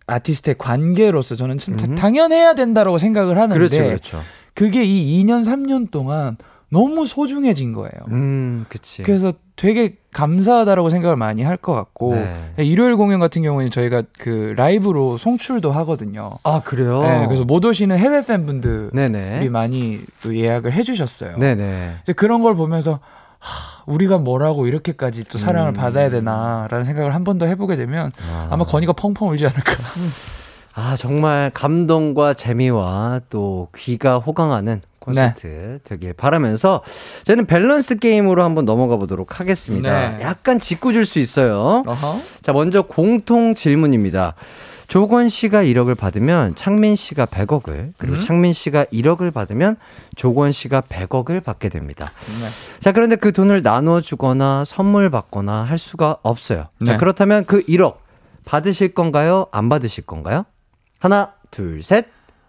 아티스트의 0.08 0.56
관계로서 0.58 1.34
저는 1.36 1.58
참 1.58 1.76
음. 1.80 1.94
당연해야 1.94 2.54
된다라고 2.54 2.98
생각을 2.98 3.38
하는데 3.38 3.54
그렇죠, 3.56 3.84
그렇죠. 3.84 4.20
그게 4.54 4.84
이 4.84 5.24
2년 5.24 5.44
3년 5.44 5.90
동안 5.90 6.36
너무 6.70 7.06
소중해진 7.06 7.72
거예요. 7.72 7.92
음, 8.10 8.66
그치. 8.68 9.02
그래서 9.02 9.32
되게 9.56 9.96
감사하다라고 10.12 10.90
생각을 10.90 11.16
많이 11.16 11.42
할 11.42 11.56
것 11.56 11.72
같고 11.72 12.14
네. 12.14 12.64
일요일 12.64 12.96
공연 12.96 13.20
같은 13.20 13.42
경우에는 13.42 13.70
저희가 13.70 14.02
그 14.18 14.52
라이브로 14.56 15.16
송출도 15.16 15.72
하거든요. 15.72 16.32
아, 16.44 16.60
그래요? 16.64 17.02
네, 17.02 17.26
그래서 17.26 17.44
못 17.44 17.64
오시는 17.64 17.96
해외 17.98 18.22
팬분들이 18.22 18.90
네네. 18.92 19.48
많이 19.48 20.00
또 20.22 20.36
예약을 20.36 20.72
해주셨어요. 20.72 21.38
네네. 21.38 21.94
그런 22.16 22.42
걸 22.42 22.54
보면서 22.54 22.92
하, 22.92 22.98
우리가 23.86 24.18
뭐라고 24.18 24.66
이렇게까지 24.66 25.24
또 25.24 25.38
사랑을 25.38 25.70
음. 25.70 25.74
받아야 25.74 26.10
되나라는 26.10 26.84
생각을 26.84 27.14
한 27.14 27.24
번 27.24 27.38
더 27.38 27.46
해보게 27.46 27.76
되면 27.76 28.10
아 28.50 28.56
마 28.56 28.64
건이가 28.64 28.92
펑펑 28.92 29.28
울지 29.28 29.46
않을까. 29.46 29.72
아, 30.74 30.94
정말 30.96 31.50
감동과 31.54 32.34
재미와 32.34 33.20
또 33.30 33.68
귀가 33.76 34.18
호강하는 34.18 34.80
콘서트 35.00 35.46
네. 35.46 35.78
되길 35.84 36.12
바라면서 36.12 36.82
저는 37.24 37.46
밸런스 37.46 37.96
게임으로 37.98 38.44
한번 38.44 38.64
넘어가 38.64 38.96
보도록 38.96 39.40
하겠습니다. 39.40 40.16
네. 40.16 40.22
약간 40.22 40.60
짓궂을 40.60 41.04
수 41.06 41.18
있어요. 41.18 41.82
어허. 41.86 42.20
자, 42.42 42.52
먼저 42.52 42.82
공통 42.82 43.54
질문입니다. 43.54 44.34
조건 44.88 45.28
씨가 45.28 45.64
1억을 45.64 45.96
받으면 45.98 46.54
창민 46.54 46.96
씨가 46.96 47.26
100억을, 47.26 47.92
그리고 47.98 48.16
음. 48.16 48.20
창민 48.20 48.54
씨가 48.54 48.86
1억을 48.86 49.32
받으면 49.34 49.76
조건 50.16 50.50
씨가 50.50 50.80
100억을 50.80 51.44
받게 51.44 51.68
됩니다. 51.68 52.10
네. 52.40 52.48
자, 52.80 52.92
그런데 52.92 53.16
그 53.16 53.32
돈을 53.32 53.62
나눠 53.62 54.00
주거나 54.00 54.64
선물 54.64 55.10
받거나 55.10 55.62
할 55.64 55.76
수가 55.76 56.16
없어요. 56.22 56.68
자, 56.86 56.92
네. 56.92 56.96
그렇다면 56.96 57.44
그 57.44 57.62
1억 57.66 57.96
받으실 58.46 58.94
건가요? 58.94 59.46
안 59.52 59.68
받으실 59.68 60.06
건가요? 60.06 60.44
하나, 60.98 61.34
둘, 61.50 61.82
셋. 61.82 62.06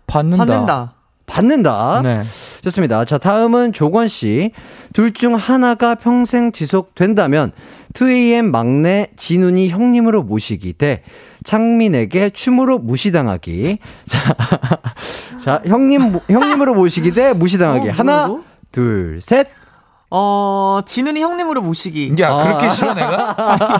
받는다. 0.08 0.46
받는다. 0.46 0.94
받는다. 1.26 2.02
네. 2.02 2.22
좋습니다. 2.64 3.04
자, 3.06 3.18
다음은 3.18 3.74
조건 3.74 4.08
씨. 4.08 4.52
둘 4.94 5.12
중 5.14 5.36
하나가 5.36 5.94
평생 5.94 6.54
지속된다면 6.54 7.52
2AM 7.94 8.50
막내 8.50 9.12
진훈이 9.18 9.70
형님으로 9.70 10.24
모시기 10.24 10.74
대 10.74 11.04
창민에게 11.44 12.30
춤으로 12.32 12.80
무시당하기. 12.80 13.80
자, 14.08 14.36
자 15.44 15.62
형님, 15.66 16.12
모- 16.14 16.22
형님으로 16.30 16.74
모시기 16.74 17.12
대 17.12 17.34
무시당하기. 17.34 17.90
어, 17.90 17.92
하나? 17.92 18.42
둘, 18.72 19.20
셋. 19.22 19.48
어, 20.12 20.80
진은이 20.86 21.22
형님으로 21.22 21.62
모시기. 21.62 22.14
야 22.20 22.32
아. 22.34 22.44
그렇게 22.44 22.70
싫어 22.70 22.94
내가? 22.94 23.80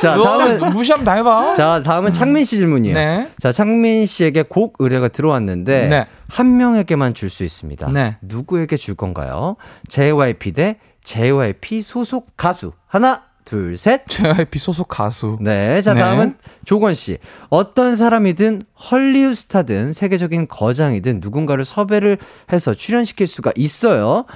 자, 0.00 0.14
너 0.14 0.22
다음은, 0.24 0.72
무시하면 0.72 1.04
다 1.04 1.14
해봐. 1.14 1.54
자, 1.56 1.82
다음은 1.84 2.12
창민 2.12 2.44
씨 2.44 2.56
질문이에요. 2.56 2.94
네. 2.94 3.30
자, 3.40 3.50
창민 3.50 4.06
씨에게 4.06 4.42
곡 4.44 4.76
의뢰가 4.78 5.08
들어왔는데 5.08 5.88
네. 5.88 6.06
한 6.28 6.56
명에게만 6.56 7.14
줄 7.14 7.28
수 7.30 7.42
있습니다. 7.42 7.88
네. 7.92 8.16
누구에게 8.22 8.76
줄 8.76 8.94
건가요? 8.94 9.56
JYP 9.88 10.52
대 10.52 10.76
JYP 11.02 11.82
소속 11.82 12.28
가수. 12.36 12.72
하나, 12.86 13.22
둘, 13.48 13.78
셋. 13.78 14.02
JYP 14.08 14.58
소속 14.58 14.88
가수. 14.88 15.38
네. 15.40 15.80
자, 15.80 15.94
네. 15.94 16.00
다음은 16.00 16.36
조건 16.66 16.92
씨. 16.92 17.16
어떤 17.48 17.96
사람이든 17.96 18.60
헐리우드 18.90 19.34
스타든 19.34 19.94
세계적인 19.94 20.48
거장이든 20.48 21.20
누군가를 21.22 21.64
섭외를 21.64 22.18
해서 22.52 22.74
출연시킬 22.74 23.26
수가 23.26 23.52
있어요. 23.56 24.26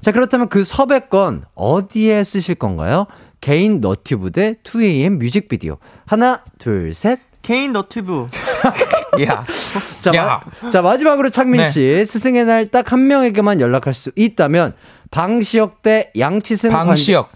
자, 0.00 0.10
그렇다면 0.10 0.48
그 0.48 0.64
섭외권 0.64 1.44
어디에 1.54 2.24
쓰실 2.24 2.54
건가요? 2.54 3.06
개인 3.42 3.80
너튜브 3.80 4.30
대 4.32 4.54
2AM 4.64 5.18
뮤직비디오. 5.18 5.76
하나, 6.06 6.42
둘, 6.58 6.94
셋. 6.94 7.18
개인 7.42 7.72
너튜브. 7.74 8.26
야. 9.22 9.44
자, 10.00 10.12
야. 10.14 10.40
마, 10.62 10.70
자 10.70 10.80
마지막으로 10.80 11.28
창민 11.28 11.60
네. 11.60 11.68
씨 11.68 12.06
스승의 12.06 12.46
날 12.46 12.70
딱 12.70 12.92
한 12.92 13.06
명에게만 13.08 13.60
연락할 13.60 13.92
수 13.92 14.12
있다면 14.16 14.74
방시혁 15.10 15.82
대 15.82 16.10
양치승 16.18 16.70
방시혁. 16.70 17.30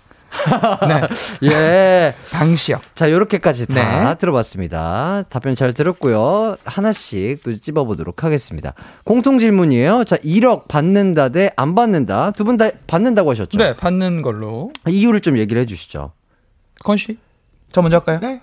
네. 0.87 1.01
관... 1.01 1.09
예. 1.45 2.14
방시혁. 2.33 2.83
자, 2.95 3.11
요렇게까지 3.11 3.66
다 3.68 4.09
네. 4.09 4.18
들어봤습니다. 4.18 5.24
답변 5.29 5.55
잘 5.57 5.72
들었고요. 5.72 6.57
하나씩 6.64 7.43
또 7.43 7.55
찝어보도록 7.57 8.24
하겠습니다. 8.24 8.74
공통 9.05 9.39
질문이에요. 9.39 10.05
자, 10.05 10.16
1억 10.18 10.68
받는다 10.68 11.31
대 11.31 11.51
안 11.57 11.74
받는다. 11.74 12.33
두 12.33 12.45
분 12.45 12.57
다 12.59 12.70
받는다고 12.87 13.31
하셨죠? 13.31 13.59
네, 13.59 13.74
받는 13.77 14.22
걸로. 14.22 14.72
이유를 14.87 15.20
좀 15.20 15.39
얘기를 15.39 15.61
해주시죠. 15.62 16.12
건 16.85 16.97
씨. 16.97 17.18
저 17.72 17.83
먼저 17.83 17.97
할까요? 17.99 18.18
네. 18.20 18.41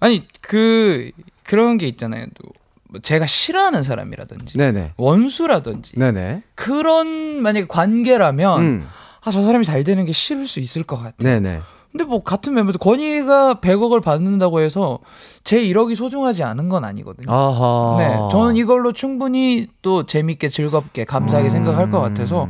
아니 0.00 0.26
그 0.40 1.10
그런 1.44 1.76
게 1.78 1.86
있잖아요. 1.88 2.26
또뭐 2.36 3.00
제가 3.02 3.26
싫어하는 3.26 3.82
사람이라든지 3.82 4.56
네네. 4.58 4.92
원수라든지 4.96 5.92
네네. 5.96 6.42
그런 6.54 7.06
만약에 7.42 7.66
관계라면 7.66 8.60
음. 8.60 8.88
아 9.24 9.30
저 9.30 9.42
사람이 9.42 9.64
잘 9.64 9.84
되는 9.84 10.04
게 10.04 10.12
싫을 10.12 10.46
수 10.46 10.60
있을 10.60 10.82
것 10.82 10.96
같아요. 10.96 11.14
네네. 11.18 11.60
근데 11.90 12.04
뭐 12.04 12.22
같은 12.22 12.52
멤버도 12.54 12.78
건이가 12.78 13.60
100억을 13.62 14.02
받는다고 14.02 14.60
해서 14.60 14.98
제 15.42 15.60
1억이 15.62 15.94
소중하지 15.94 16.44
않은 16.44 16.68
건 16.68 16.84
아니거든요. 16.84 17.32
아하. 17.32 17.96
네, 17.98 18.14
저는 18.30 18.56
이걸로 18.56 18.92
충분히 18.92 19.68
또 19.82 20.04
재밌게 20.04 20.48
즐겁게 20.48 21.04
감사하게 21.04 21.48
음. 21.48 21.50
생각할 21.50 21.90
것 21.90 22.00
같아서 22.00 22.48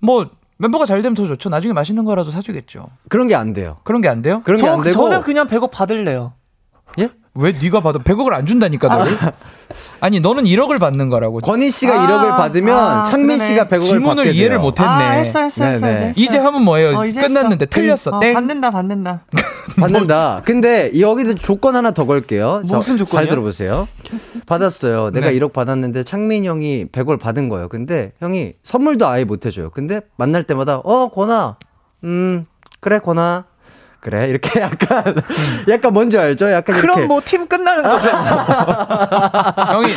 뭐 0.00 0.30
멤버가 0.58 0.86
잘 0.86 1.02
되면 1.02 1.14
더 1.14 1.26
좋죠. 1.26 1.48
나중에 1.50 1.74
맛있는 1.74 2.04
거라도 2.04 2.30
사주겠죠. 2.30 2.86
그런 3.08 3.26
게 3.26 3.34
안 3.34 3.52
돼요. 3.52 3.78
그런 3.82 4.00
게 4.00 4.08
안 4.08 4.22
돼요? 4.22 4.40
그런 4.44 4.60
게안 4.60 4.76
저, 4.78 4.82
되고. 4.84 4.94
저는 4.96 5.22
그냥 5.22 5.48
100억 5.48 5.70
받을래요. 5.70 6.32
예? 7.38 7.42
왜 7.42 7.52
네가 7.52 7.80
받아 7.80 7.98
100억을 7.98 8.32
안 8.32 8.46
준다니까 8.46 8.88
너를? 8.88 9.16
아니 10.00 10.20
너는 10.20 10.44
1억을 10.44 10.78
받는 10.78 11.08
거라고. 11.08 11.38
권희 11.40 11.70
씨가 11.70 12.02
아, 12.02 12.06
1억을 12.06 12.36
받으면 12.36 12.76
아, 12.76 13.04
창민 13.04 13.38
그러네. 13.38 13.44
씨가 13.44 13.66
100억을 13.66 13.82
질문을 13.82 14.24
받게 14.24 14.30
이해를 14.30 14.56
돼요. 14.56 14.60
못했네. 14.60 14.88
아, 14.88 15.10
했어, 15.10 15.40
했어, 15.40 15.64
했어. 15.64 15.76
이제 15.78 15.96
했어. 15.96 16.12
이제 16.20 16.38
하면 16.38 16.62
뭐예요? 16.62 16.98
어, 16.98 17.06
이제 17.06 17.20
끝났는데 17.20 17.66
했어. 17.70 17.70
틀렸어. 17.70 18.16
어, 18.16 18.20
땡. 18.20 18.34
받는다, 18.34 18.70
받는다. 18.70 19.20
받는다. 19.78 20.42
근데 20.44 20.98
여기도 20.98 21.34
조건 21.34 21.76
하나 21.76 21.90
더 21.90 22.06
걸게요. 22.06 22.62
자, 22.66 22.76
무슨 22.76 22.96
조건이요? 22.98 23.26
잘 23.26 23.28
들어보세요. 23.28 23.88
받았어요. 24.46 25.10
내가 25.10 25.30
네. 25.30 25.38
1억 25.38 25.52
받았는데 25.52 26.04
창민 26.04 26.44
형이 26.44 26.86
100을 26.86 27.18
받은 27.18 27.48
거예요. 27.48 27.68
근데 27.68 28.12
형이 28.20 28.54
선물도 28.62 29.06
아예 29.06 29.24
못 29.24 29.44
해줘요. 29.44 29.70
근데 29.70 30.00
만날 30.16 30.44
때마다 30.44 30.78
어 30.78 31.08
권아, 31.08 31.56
음 32.04 32.46
그래 32.80 32.98
권아. 32.98 33.44
그래 34.06 34.28
이렇게 34.28 34.60
약간 34.62 35.02
약간 35.68 35.92
뭔지 35.92 36.16
알죠? 36.16 36.48
약간 36.52 36.76
이렇게 36.76 36.92
그럼 36.92 37.08
뭐 37.08 37.20
팀 37.26 37.48
끝나는 37.48 37.82
거죠. 37.82 38.06
형이 39.72 39.92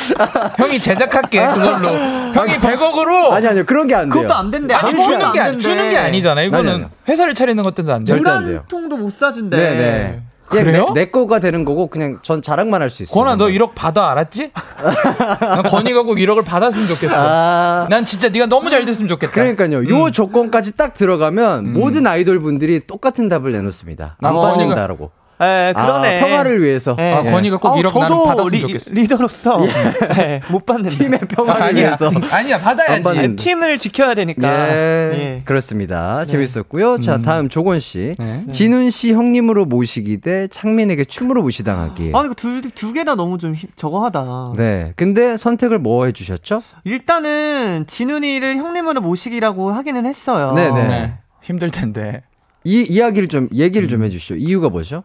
형이 0.58 0.80
제작할게 0.80 1.46
그걸로. 1.46 1.90
형이 2.34 2.56
100억으로 2.58 3.32
아니 3.32 3.48
아니요 3.48 3.66
그런 3.68 3.88
게 3.88 3.94
안 3.94 4.10
돼요. 4.10 4.14
그것도 4.24 4.34
안 4.34 4.50
된대. 4.50 4.74
아니 4.74 4.94
아무것도 4.94 5.12
주는 5.20 5.32
게안 5.34 5.48
안. 5.50 5.60
주는 5.60 5.90
게 5.92 5.98
아니잖아. 6.00 6.42
이거는 6.42 6.72
아니, 6.74 6.84
아니. 6.86 6.92
회사를 7.08 7.36
차리는 7.36 7.62
것들도 7.62 7.94
안 7.94 8.04
돼. 8.04 8.14
절대 8.14 8.30
안물 8.32 8.50
돼요. 8.50 8.58
한 8.62 8.68
통도 8.68 8.98
못 8.98 9.14
사준대. 9.14 9.56
네네. 9.56 10.22
그냥 10.50 10.66
그래요? 10.66 10.92
내, 10.94 11.06
내 11.06 11.12
거가 11.12 11.40
되는 11.40 11.64
거고 11.66 11.88
그냥 11.88 12.20
전 12.22 12.42
자랑만 12.42 12.82
할 12.82 12.90
수 12.90 13.04
있어요. 13.04 13.14
권아 13.14 13.36
너 13.36 13.46
1억 13.46 13.76
받아 13.76 14.10
알았지? 14.12 14.52
난 15.40 15.64
건이가 15.64 16.04
꼭 16.04 16.16
1억을 16.16 16.44
받았으면 16.44 16.88
좋겠어. 16.88 17.16
아. 17.16 17.88
난 17.90 18.04
진짜 18.06 18.30
네가 18.30 18.48
너무 18.48 18.70
잘 18.70 18.84
됐으면 18.86 19.08
좋겠다. 19.08 19.32
그러니까요. 19.34 19.88
요 19.90 20.06
음. 20.06 20.12
조건까지 20.12 20.76
딱 20.76 20.94
들어가면 20.96 21.74
모든 21.74 22.08
아이돌 22.08 22.40
분들이 22.40 22.86
똑같은 22.86 23.30
답을 23.30 23.52
내놓습니다. 23.52 24.18
안 24.24 24.36
어. 24.36 24.42
받는다라고. 24.42 25.12
예, 25.42 25.74
그러네. 25.74 26.18
아, 26.18 26.20
평화를 26.20 26.62
위해서. 26.62 26.96
예. 27.00 27.14
아, 27.14 27.24
권희가 27.24 27.58
꼭 27.58 27.76
1억 27.76 27.98
나는 27.98 28.10
저도 28.10 28.24
받았으면 28.26 28.52
리, 28.52 28.60
좋겠어. 28.60 28.92
리더로서 28.94 29.60
예, 30.20 30.42
못 30.50 30.66
받는데. 30.66 30.98
팀의 30.98 31.20
평화를 31.30 31.62
아니야. 31.64 31.86
위해서. 31.88 32.12
아니야, 32.32 32.60
받아야지. 32.60 32.94
안 32.94 33.02
받는- 33.04 33.38
팀을 33.38 33.78
지켜야 33.78 34.14
되니까. 34.16 34.70
예, 34.70 35.12
예. 35.14 35.42
그렇습니다. 35.46 36.26
재밌었고요. 36.26 37.00
자, 37.02 37.20
다음 37.20 37.48
조건 37.48 37.80
씨. 37.80 38.16
네. 38.20 38.44
진훈 38.52 38.90
씨 38.90 39.14
형님으로 39.14 39.66
모시기 39.66 40.20
대 40.20 40.48
창민에게 40.50 41.06
춤으로 41.06 41.42
무시당하기. 41.42 42.12
아, 42.14 42.22
이거 42.26 42.34
둘두 42.34 42.92
개 42.94 43.04
다 43.06 43.16
너무 43.16 43.38
좀 43.38 43.54
힘- 43.56 43.70
저거하다. 43.78 44.54
네. 44.58 44.92
근데 44.98 45.38
선택을 45.38 45.80
뭐 45.80 46.06
해 46.06 46.12
주셨죠? 46.12 46.62
일단은 46.84 47.86
진훈이를 47.88 48.58
형님으로 48.58 49.00
모시기라고 49.02 49.72
하기는 49.72 50.06
했어요. 50.06 50.54
네네. 50.54 50.88
네. 50.88 51.14
힘들 51.42 51.70
텐데. 51.72 52.24
이 52.66 52.82
이야기를 52.90 53.30
좀 53.30 53.48
얘기를 53.54 53.88
음. 53.88 53.90
좀 53.90 54.04
해주시죠. 54.04 54.36
이유가 54.36 54.68
뭐죠? 54.70 55.04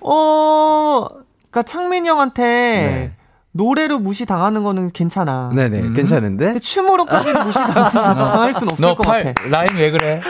어, 0.00 1.06
그니까 1.50 1.62
창민 1.64 2.06
형한테 2.06 2.42
네. 2.42 3.12
노래로 3.52 3.98
무시 3.98 4.26
당하는 4.26 4.62
거는 4.62 4.90
괜찮아. 4.92 5.50
네네. 5.54 5.80
음. 5.80 5.94
괜찮은데? 5.94 6.44
근데 6.46 6.58
춤으로까지는 6.60 7.44
무시 7.44 7.58
당할 7.58 8.54
수는 8.54 8.72
없을 8.72 8.86
것 8.86 9.24
같아. 9.34 9.40
너 9.40 9.44
팔 9.44 9.48
라인 9.48 9.74
왜 9.76 9.90
그래? 9.90 10.20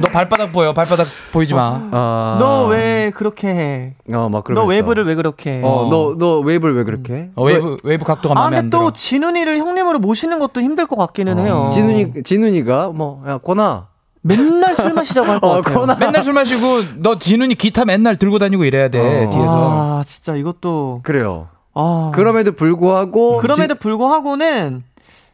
너 0.00 0.08
발바닥 0.10 0.52
보여. 0.52 0.72
발바닥 0.72 1.06
보이지 1.32 1.54
마. 1.54 1.80
아. 1.92 2.36
너 2.40 2.75
왜 2.75 3.10
그렇게 3.14 3.48
해? 3.48 3.94
어, 4.12 4.28
막 4.28 4.35
너 4.35 4.42
그러면서. 4.42 4.68
웨이브를 4.68 5.04
왜 5.06 5.14
그렇게 5.14 5.58
해? 5.58 5.62
어, 5.64 5.88
너, 5.90 6.14
너 6.18 6.38
웨이브를 6.40 6.74
왜 6.76 6.84
그렇게 6.84 7.14
해? 7.14 7.30
어, 7.34 7.44
웨이브 7.44 7.76
웨이브 7.84 8.04
각도가 8.04 8.32
아, 8.32 8.42
마음에 8.42 8.48
안 8.48 8.50
들어 8.50 8.56
근데 8.56 8.76
또. 8.76 8.90
진운이를 8.92 9.58
형님으로 9.58 9.98
모시는 9.98 10.38
것도 10.38 10.60
힘들 10.62 10.86
것 10.86 10.96
같기는 10.96 11.38
해요. 11.38 11.68
진운이, 11.72 12.22
진훈이가, 12.24 12.88
뭐, 12.94 13.22
야, 13.28 13.38
권아. 13.38 13.88
맨날 14.22 14.74
술 14.74 14.92
마시자고 14.94 15.28
할것 15.30 15.42
어, 15.44 15.62
같아요. 15.62 15.96
맨날 15.98 16.24
술 16.24 16.32
마시고 16.32 16.82
너 16.96 17.18
진훈이 17.18 17.54
기타 17.54 17.84
맨날 17.84 18.16
들고 18.16 18.38
다니고 18.38 18.64
이래야 18.64 18.88
돼 18.88 18.98
어. 18.98 19.30
뒤에서. 19.30 19.98
아, 20.00 20.04
진짜 20.06 20.34
이것도. 20.36 21.00
그래요. 21.04 21.48
아. 21.74 22.10
그럼에도 22.14 22.52
불구하고. 22.52 23.38
그럼에도 23.38 23.74
불구하고는 23.76 24.82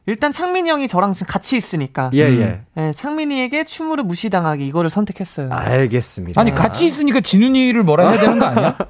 일단 0.06 0.32
창민이 0.32 0.68
형이 0.68 0.86
저랑 0.86 1.14
지금 1.14 1.26
같이 1.30 1.56
있으니까. 1.56 2.10
지- 2.10 2.18
예, 2.20 2.24
예. 2.40 2.60
네, 2.74 2.92
창민이에게 2.92 3.64
춤으로 3.64 4.04
무시당하기 4.04 4.66
이거를 4.66 4.90
선택했어요. 4.90 5.48
알겠습니다. 5.50 6.38
아니 6.38 6.52
같이 6.54 6.86
있으니까 6.86 7.20
진훈이를 7.20 7.82
뭐라 7.84 8.10
해야 8.10 8.20
되는 8.20 8.38
거 8.38 8.44
아니야? 8.44 8.76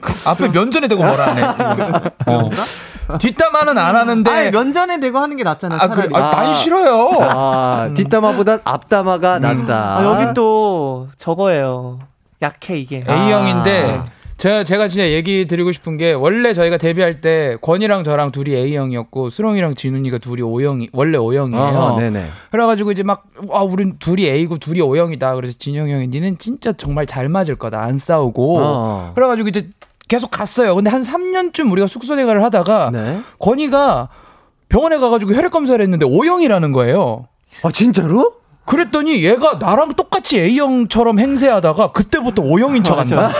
그 0.00 0.12
앞에 0.28 0.48
면전에 0.52 0.88
대고 0.88 1.02
뭐라 1.02 1.26
하네. 1.28 1.42
어. 2.26 2.50
뒷담화는 3.18 3.78
안 3.78 3.96
하는데. 3.96 4.30
아니, 4.30 4.50
면전에 4.50 5.00
대고 5.00 5.18
하는 5.18 5.36
게 5.36 5.42
낫잖아요. 5.42 5.80
아, 5.80 5.88
그, 5.88 5.96
차라리. 6.08 6.14
아, 6.14 6.30
난 6.30 6.54
싫어요. 6.54 7.08
아, 7.22 7.90
뒷담화보단 7.94 8.60
앞담화가 8.64 9.38
낫다. 9.38 9.98
아, 9.98 10.04
여기 10.04 10.34
또 10.34 11.08
저거예요. 11.16 12.00
약해 12.42 12.76
이게. 12.76 13.02
A형인데 13.08 14.02
제가, 14.36 14.62
제가 14.62 14.86
진짜 14.86 15.08
얘기 15.08 15.46
드리고 15.48 15.72
싶은 15.72 15.96
게 15.96 16.12
원래 16.12 16.54
저희가 16.54 16.76
데뷔할 16.76 17.20
때 17.20 17.56
권이랑 17.60 18.04
저랑 18.04 18.30
둘이 18.30 18.54
A형이었고 18.54 19.30
수롱이랑 19.30 19.74
진훈이가 19.74 20.18
둘이 20.18 20.42
O형이 20.42 20.90
원래 20.92 21.18
O형이에요. 21.18 21.62
아, 21.64 21.96
네네. 21.98 22.28
그래가지고 22.52 22.92
이제 22.92 23.02
막, 23.02 23.24
와, 23.48 23.62
우린 23.62 23.98
둘이 23.98 24.26
A고 24.26 24.58
둘이 24.58 24.80
O형이다. 24.80 25.34
그래서 25.34 25.56
진영이 25.58 25.92
형이 25.92 26.06
니는 26.08 26.38
진짜 26.38 26.72
정말 26.72 27.06
잘 27.06 27.28
맞을 27.28 27.56
거다. 27.56 27.82
안 27.82 27.98
싸우고. 27.98 28.58
어. 28.60 29.12
그래가지고 29.16 29.48
이제 29.48 29.70
계속 30.08 30.30
갔어요. 30.30 30.74
근데 30.74 30.90
한 30.90 31.02
3년쯤 31.02 31.70
우리가 31.70 31.86
숙소 31.86 32.16
생활을 32.16 32.42
하다가 32.44 32.90
네. 32.92 33.20
건이가 33.38 34.08
병원에 34.68 34.98
가가지고 34.98 35.34
혈액 35.34 35.50
검사를 35.50 35.80
했는데 35.82 36.04
O형이라는 36.06 36.72
거예요. 36.72 37.26
아, 37.62 37.70
진짜로? 37.70 38.32
그랬더니 38.66 39.24
얘가 39.24 39.54
나랑 39.58 39.94
똑같이 39.94 40.38
A형처럼 40.38 41.18
행세하다가 41.18 41.92
그때부터 41.92 42.42
O형인 42.42 42.84
척 42.84 42.98
한다. 42.98 43.30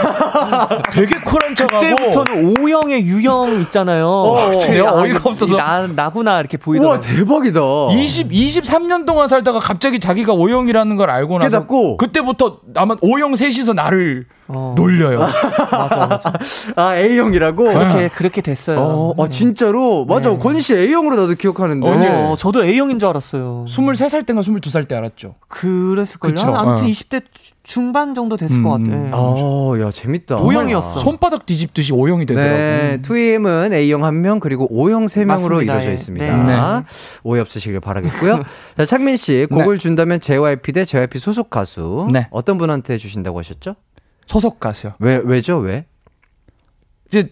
되게 0.91 1.19
쿨한 1.21 1.53
척하고. 1.53 1.79
그때부터는 1.81 2.57
O형의 2.59 3.03
유형 3.03 3.59
있잖아요. 3.61 4.33
내가 4.71 4.89
아, 4.89 4.93
어이가 5.01 5.17
이- 5.19 5.21
없어서. 5.23 5.53
이 5.53 5.57
나, 5.57 5.85
나구나 5.87 6.39
이렇게 6.39 6.57
우와, 6.57 6.65
보이더라고요. 6.65 7.01
대박이다. 7.01 7.59
20, 7.91 8.31
23년 8.31 9.05
동안 9.05 9.27
살다가 9.27 9.59
갑자기 9.59 9.99
자기가 9.99 10.33
O형이라는 10.33 10.95
걸 10.95 11.11
알고 11.11 11.37
나서 11.37 11.49
깨닫고. 11.59 11.97
그때부터 11.97 12.57
아마 12.75 12.95
O형 13.01 13.35
셋이서 13.35 13.73
나를 13.73 14.25
어. 14.49 14.73
놀려요. 14.75 15.19
맞아, 15.71 16.07
맞아. 16.07 16.33
아, 16.75 16.95
A형이라고? 16.97 17.63
그렇게, 17.63 18.07
그렇게 18.09 18.41
됐어요. 18.41 18.79
어, 18.79 19.23
아, 19.23 19.29
진짜로? 19.29 20.05
맞아. 20.05 20.31
네. 20.31 20.37
권희 20.37 20.59
씨 20.59 20.75
A형으로 20.75 21.15
나도 21.15 21.35
기억하는데. 21.35 21.87
어, 21.87 22.35
저도 22.37 22.63
A형인 22.65 22.99
줄 22.99 23.07
알았어요. 23.09 23.65
23살 23.67 24.25
때인가 24.25 24.41
22살 24.41 24.87
때 24.87 24.95
알았죠. 24.95 25.35
그랬을걸요? 25.47 26.33
그쵸, 26.33 26.47
아무튼 26.47 26.85
어. 26.85 26.87
20대 26.87 27.21
중반 27.61 28.15
정도 28.15 28.35
됐을 28.35 28.57
음, 28.57 28.63
것 28.63 28.69
같아. 28.71 28.83
음. 28.83 29.11
어, 29.13 29.75
야, 29.79 29.91
재밌다. 29.91 30.37
O형이었어. 30.37 30.99
손바닥 30.99 31.45
뒤집듯이 31.45 31.93
O형이 31.93 32.25
되더라고. 32.25 32.49
네, 32.51 32.99
2AM은 33.03 33.73
A형 33.73 34.01
1명, 34.01 34.39
그리고 34.39 34.67
O형 34.71 35.05
3명으로 35.05 35.27
맞습니다. 35.27 35.73
이루어져 35.73 35.89
예. 35.89 35.93
있습니다. 35.93 36.37
네. 36.37 36.43
네. 36.45 36.83
오해 37.23 37.41
없으시길 37.41 37.79
바라겠고요. 37.79 38.39
자, 38.75 38.85
창민 38.85 39.17
씨, 39.17 39.45
곡을 39.51 39.77
준다면 39.77 40.19
JYP 40.19 40.71
대 40.71 40.85
JYP 40.85 41.19
소속 41.19 41.51
가수. 41.51 42.07
네. 42.11 42.27
어떤 42.31 42.57
분한테 42.57 42.97
주신다고 42.97 43.37
하셨죠? 43.37 43.75
소속 44.29 44.59
가수요. 44.59 44.93
왜, 44.99 45.19
왜죠? 45.23 45.57
왜? 45.57 45.85
이제 47.07 47.31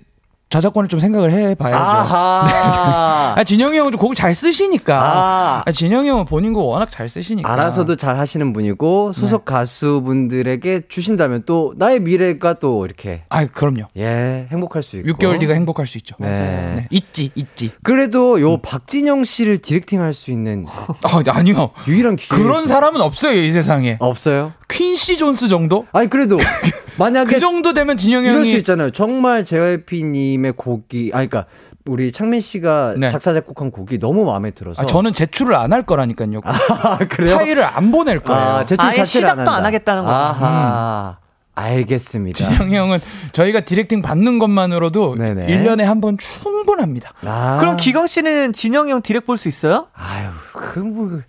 저작권을 0.49 0.87
좀 0.87 0.99
생각을 0.99 1.31
해봐야죠. 1.31 1.77
아하. 1.77 3.35
아, 3.37 3.43
진영이 3.43 3.77
형은 3.77 3.91
좀 3.91 3.99
곡을 3.99 4.15
잘 4.15 4.33
쓰시니까. 4.33 4.97
아. 4.99 5.63
아, 5.65 5.71
진영이 5.73 6.07
형은 6.09 6.23
본인 6.25 6.53
곡 6.53 6.65
워낙 6.69 6.89
잘 6.89 7.07
쓰시니까. 7.09 7.51
알아서도 7.51 7.97
잘 7.97 8.17
하시는 8.17 8.53
분이고, 8.53 9.11
소속 9.13 9.43
가수분들에게 9.45 10.83
주신다면 10.87 11.43
또, 11.45 11.73
나의 11.75 11.99
미래가 11.99 12.53
또 12.55 12.85
이렇게, 12.85 13.23
아, 13.29 13.45
그럼요. 13.45 13.89
예, 13.97 14.47
행복할 14.49 14.81
수 14.81 14.95
있고. 14.97 15.09
6개월 15.09 15.37
뒤가 15.41 15.53
행복할 15.53 15.85
수 15.85 15.97
있죠. 15.97 16.15
네. 16.17 16.29
네. 16.29 16.87
있지, 16.91 17.29
있지. 17.35 17.71
그래도 17.83 18.39
요 18.41 18.57
박진영 18.61 19.25
씨를 19.25 19.57
디렉팅 19.59 20.01
할 20.01 20.13
수 20.13 20.31
있는 20.31 20.65
아, 21.03 21.21
아니요. 21.27 21.71
유일한 21.89 22.15
기회. 22.15 22.27
그런 22.35 22.67
사람은 22.67 23.01
없어요, 23.01 23.33
이 23.37 23.51
세상에. 23.51 23.97
없어요? 23.99 24.53
퀸시 24.69 25.17
존스 25.17 25.49
정도? 25.49 25.85
아니, 25.91 26.09
그래도, 26.09 26.37
만약에. 26.97 27.33
그 27.35 27.39
정도 27.39 27.73
되면 27.73 27.95
진영이 27.97 28.14
형이 28.14 28.27
이럴 28.27 28.51
수 28.51 28.57
있잖아요. 28.57 28.91
정말 28.91 29.45
JYP님의 29.45 30.53
곡이, 30.53 31.11
아니, 31.13 31.27
그니까, 31.27 31.47
우리 31.85 32.11
창민 32.11 32.41
씨가 32.41 32.95
네. 32.97 33.09
작사, 33.09 33.33
작곡한 33.33 33.71
곡이 33.71 33.99
너무 33.99 34.25
마음에 34.25 34.51
들어서. 34.51 34.81
아, 34.81 34.85
저는 34.85 35.13
제출을 35.13 35.55
안 35.55 35.71
할 35.71 35.83
거라니까요. 35.83 36.41
아, 36.43 36.97
그래요? 37.09 37.37
파일을 37.37 37.63
안 37.63 37.91
보낼 37.91 38.19
거예요. 38.19 38.41
아, 38.41 38.65
제출 38.65 38.85
아예 38.85 38.95
자체를 38.95 39.29
안 39.29 39.35
시작도 39.35 39.39
한다. 39.51 39.55
안 39.55 39.65
하겠다는 39.65 40.03
거죠. 40.03 40.13
아하. 40.15 41.17
알겠습니다. 41.55 42.37
진영이 42.37 42.75
형은 42.75 42.99
저희가 43.31 43.61
directing 43.61 44.01
받는 44.03 44.37
것만으로도 44.37 45.15
네네. 45.15 45.47
1년에 45.47 45.81
한 45.83 46.01
번 46.01 46.17
충분합니다. 46.19 47.13
아. 47.25 47.57
그럼 47.59 47.77
기광 47.77 48.05
씨는 48.05 48.53
진영이 48.53 48.91
형 48.91 49.01
디렉 49.01 49.25
볼 49.25 49.37
수 49.37 49.47
있어요? 49.47 49.87
아유, 49.95 50.29
그, 50.53 50.79
뭐, 50.79 51.21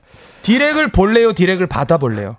디렉을 0.43 0.89
볼래요, 0.93 1.33
디렉을 1.33 1.67
받아볼래요? 1.67 2.37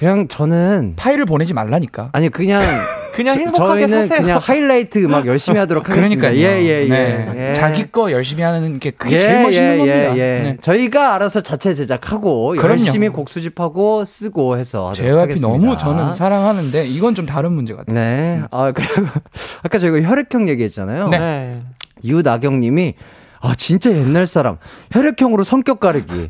그냥 0.00 0.28
저는, 0.28 0.94
파일을 0.96 1.26
보내지 1.26 1.52
말라니까. 1.54 2.08
아니, 2.12 2.30
그냥. 2.30 2.62
그냥 3.14 3.34
저- 3.34 3.40
행복하게 3.40 3.86
저희는 3.86 4.06
사세요. 4.06 4.20
그냥 4.24 4.38
하이라이트 4.40 5.04
음악 5.04 5.26
열심히 5.26 5.58
하도록 5.58 5.82
하겠습니다. 5.90 6.28
그러니까요. 6.30 6.40
예, 6.40 6.62
예, 6.62 6.84
예. 6.84 6.88
네. 6.88 7.48
예. 7.50 7.52
자기 7.52 7.90
거 7.90 8.10
열심히 8.12 8.42
하는 8.42 8.78
게 8.78 8.92
그게 8.92 9.16
예, 9.16 9.18
제일 9.18 9.42
멋있는 9.42 9.72
예, 9.74 9.76
겁니다. 9.78 10.16
예, 10.16 10.18
예. 10.20 10.42
네. 10.42 10.56
저희가 10.62 11.14
알아서 11.16 11.40
자체 11.42 11.74
제작하고 11.74 12.50
그럼요. 12.50 12.70
열심히 12.70 13.08
곡 13.08 13.28
수집하고 13.28 14.04
쓰고 14.06 14.56
해서 14.58 14.90
하도록 14.90 14.94
JYP 14.96 15.18
하겠습니다. 15.18 15.48
너무 15.66 15.76
저는 15.76 16.14
사랑하는데 16.14 16.86
이건 16.86 17.14
좀 17.16 17.26
다른 17.26 17.52
문제 17.52 17.74
같아요. 17.74 17.94
네. 17.94 18.42
아, 18.52 18.70
그리고 18.72 19.06
아까 19.64 19.78
저희가 19.78 20.08
혈액형 20.08 20.48
얘기했잖아요. 20.48 21.08
네. 21.08 21.18
네. 21.18 21.62
유나경 22.04 22.60
님이 22.60 22.94
아, 23.40 23.54
진짜 23.56 23.90
옛날 23.90 24.24
사람. 24.26 24.56
혈액형으로 24.92 25.42
성격 25.44 25.80
가르기. 25.80 26.28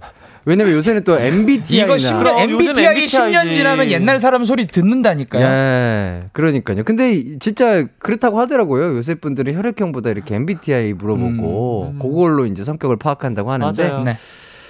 왜냐면 0.50 0.74
요새는 0.74 1.04
또 1.04 1.16
MBTI나 1.16 1.84
이거 1.84 1.94
10년 1.94 2.18
그럼 2.18 2.50
요즘 2.50 2.70
MBTI 2.70 2.86
MBTI 2.86 3.06
지. 3.06 3.16
10년 3.18 3.52
지나면 3.52 3.88
옛날 3.90 4.18
사람 4.18 4.44
소리 4.44 4.66
듣는다니까요. 4.66 5.46
예, 5.46 6.24
그러니까요. 6.32 6.82
근데 6.82 7.38
진짜 7.38 7.84
그렇다고 8.00 8.40
하더라고요. 8.40 8.96
요새 8.96 9.14
분들은 9.14 9.54
혈액형보다 9.54 10.10
이렇게 10.10 10.34
MBTI 10.34 10.94
물어보고 10.94 11.94
그걸로 12.02 12.46
이제 12.46 12.64
성격을 12.64 12.96
파악한다고 12.96 13.52
하는데 13.52 13.80
맞아요. 13.80 14.02
네. 14.02 14.18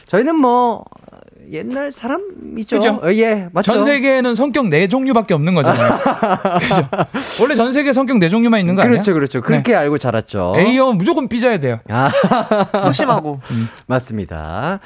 저희는 0.04 0.36
뭐 0.36 0.84
옛날 1.53 1.90
사람이죠. 1.90 2.76
그죠? 2.76 3.01
어, 3.03 3.12
예, 3.12 3.48
맞죠. 3.53 3.72
전 3.72 3.82
세계에는 3.82 4.34
성격 4.34 4.68
네 4.68 4.86
종류밖에 4.88 5.34
없는 5.34 5.55
거잖아요. 5.55 5.98
그죠? 6.61 6.88
원래 7.42 7.54
전 7.54 7.72
세계 7.72 7.92
성격 7.92 8.18
네 8.18 8.29
종류만 8.29 8.61
있는 8.61 8.74
거 8.76 8.83
아니야? 8.83 8.92
그렇죠, 8.92 9.14
그렇죠. 9.14 9.41
그렇게 9.41 9.74
알고 9.74 9.99
자랐죠. 9.99 10.54
A형은 10.57 10.99
무조건 10.99 11.29
삐져야 11.29 11.58
돼요. 11.58 11.80
아, 11.88 12.11
소심하고. 12.83 13.41
맞습니다. 13.87 14.80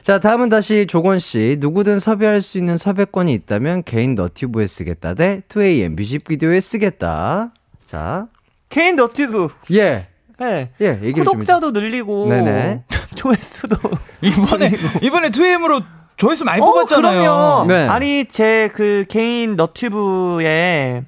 자, 0.00 0.18
다음은 0.20 0.48
다시 0.48 0.86
조건 0.86 1.18
씨. 1.18 1.56
누구든 1.58 1.98
섭외할 1.98 2.40
수 2.40 2.58
있는 2.58 2.76
섭외권이 2.78 3.32
있다면 3.34 3.82
개인 3.84 4.14
너튜브에 4.14 4.66
쓰겠다 4.66 5.14
대 5.14 5.42
2AM 5.48 5.96
뮤직비디오에 5.96 6.60
쓰겠다. 6.60 7.52
자, 7.84 8.28
개인 8.68 8.96
너튜브. 8.96 9.48
예. 9.72 10.06
네. 10.38 10.70
예, 10.80 10.98
좀 11.00 11.12
구독자도 11.12 11.70
늘리고 11.70 12.28
네네. 12.28 12.84
조회수도 13.16 13.76
이번에 14.20 14.70
이번에 15.02 15.30
2M으로 15.30 15.82
조회수 16.16 16.44
많이 16.44 16.62
어, 16.62 16.64
뽑았잖아요. 16.64 17.20
그럼요. 17.20 17.64
네. 17.66 17.86
아니 17.88 18.24
제 18.26 18.70
그 18.74 19.04
개인 19.08 19.56
너튜브에 19.56 21.04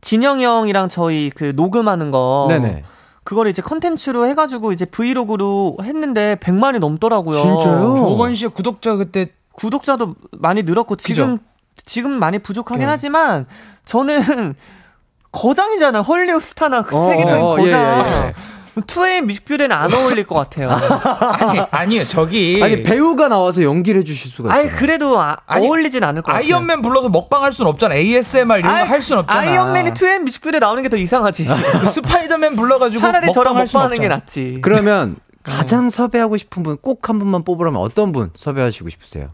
진영 0.00 0.40
형이랑 0.40 0.88
저희 0.88 1.30
그 1.34 1.52
녹음하는 1.56 2.10
거 2.10 2.46
네네. 2.48 2.84
그걸 3.24 3.48
이제 3.48 3.60
컨텐츠로 3.62 4.26
해가지고 4.28 4.72
이제 4.72 4.84
브이로그로 4.84 5.78
했는데 5.82 6.36
100만이 6.40 6.78
넘더라고요. 6.78 7.40
진짜요? 7.40 7.96
조건 7.96 8.34
씨의 8.36 8.50
구독자 8.50 8.94
그때 8.94 9.30
구독자도 9.54 10.14
많이 10.38 10.62
늘었고 10.62 10.96
지금 10.96 11.38
지금 11.84 12.12
많이 12.12 12.38
부족하긴 12.38 12.86
네. 12.86 12.90
하지만 12.90 13.46
저는 13.84 14.54
거장이잖아요. 15.32 16.02
헐리우드 16.02 16.40
스타나 16.44 16.82
그 16.82 16.96
어, 16.96 17.08
세계적인 17.10 17.42
어, 17.44 17.56
거장. 17.56 17.80
예, 18.06 18.26
예, 18.28 18.34
2AM 18.82 19.24
뮤직비디오에는 19.26 19.74
안 19.74 19.92
어울릴 19.94 20.26
것 20.26 20.34
같아요. 20.34 20.70
아니 20.70 21.60
아니요 21.70 22.04
저기 22.04 22.60
아니 22.62 22.82
배우가 22.82 23.28
나와서 23.28 23.62
연기를 23.62 24.00
해주실 24.02 24.30
수가 24.30 24.50
있어요. 24.50 24.60
아니 24.68 24.76
그래도 24.78 25.18
아, 25.18 25.36
아니, 25.46 25.66
어울리진 25.66 26.04
않을 26.04 26.22
것 26.22 26.32
같아요. 26.32 26.44
아이언맨 26.44 26.82
불러서 26.82 27.08
먹방 27.08 27.42
할 27.42 27.52
순 27.52 27.66
없잖아. 27.66 27.94
ASMR 27.94 28.58
이런 28.58 28.72
거 28.80 28.84
할 28.92 29.00
순 29.00 29.18
없잖아. 29.18 29.40
아이언맨이 29.40 29.90
2AM 29.92 30.20
뮤직비디오에 30.24 30.60
나오는 30.60 30.82
게 30.82 30.88
더 30.90 30.96
이상하지. 30.96 31.46
그 31.80 31.86
스파이더맨 31.88 32.54
불러가지고 32.56 33.00
차라리 33.00 33.32
저랑 33.32 33.54
먹방 33.54 33.64
먹방하는 33.64 34.00
게. 34.00 34.08
낫지. 34.08 34.58
그러면 34.62 35.16
가장 35.42 35.88
섭외하고 35.90 36.36
싶은 36.36 36.62
분 36.62 36.76
꼭 36.76 37.08
한 37.08 37.18
분만 37.18 37.44
뽑으라면 37.44 37.80
어떤 37.80 38.12
분 38.12 38.30
섭외하시고 38.36 38.88
싶으세요? 38.90 39.30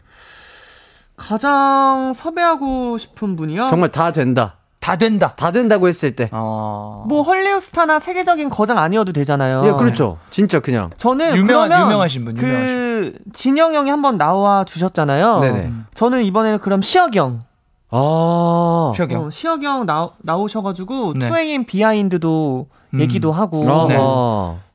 가장 1.17 2.13
섭외하고 2.15 2.97
싶은 2.97 3.35
분이요? 3.35 3.67
정말 3.69 3.89
다 3.89 4.11
된다. 4.11 4.55
다 4.83 4.97
된다. 4.97 5.33
다 5.37 5.51
된다고 5.53 5.87
했을 5.87 6.13
때. 6.13 6.27
어. 6.33 7.05
뭐 7.07 7.21
헐리우드 7.21 7.61
스타나 7.67 7.99
세계적인 8.01 8.49
거장 8.49 8.77
아니어도 8.77 9.13
되잖아요. 9.13 9.61
예, 9.65 9.71
그렇죠. 9.71 10.17
진짜 10.29 10.59
그냥. 10.59 10.89
저는 10.97 11.35
유명한- 11.37 11.69
그러면 11.69 11.81
유명하신 11.87 12.25
분, 12.25 12.35
그 12.35 13.13
진영 13.31 13.73
형이 13.73 13.89
한번 13.89 14.17
나와 14.17 14.65
주셨잖아요. 14.65 15.39
네네. 15.39 15.71
저는 15.95 16.25
이번에는 16.25 16.59
그럼 16.59 16.81
시혁 16.81 17.15
형. 17.15 17.43
아. 17.91 18.91
시혁이 18.93 19.15
어, 19.15 19.29
시혁이 19.29 19.65
형 19.65 19.85
나, 19.85 20.09
나오셔가지고 20.21 21.13
네. 21.13 21.29
2AM 21.29 21.65
비하인드도 21.65 22.67
음. 22.95 22.99
얘기도 22.99 23.31
하고 23.31 23.63
아. 23.69 23.87
네. 23.87 23.95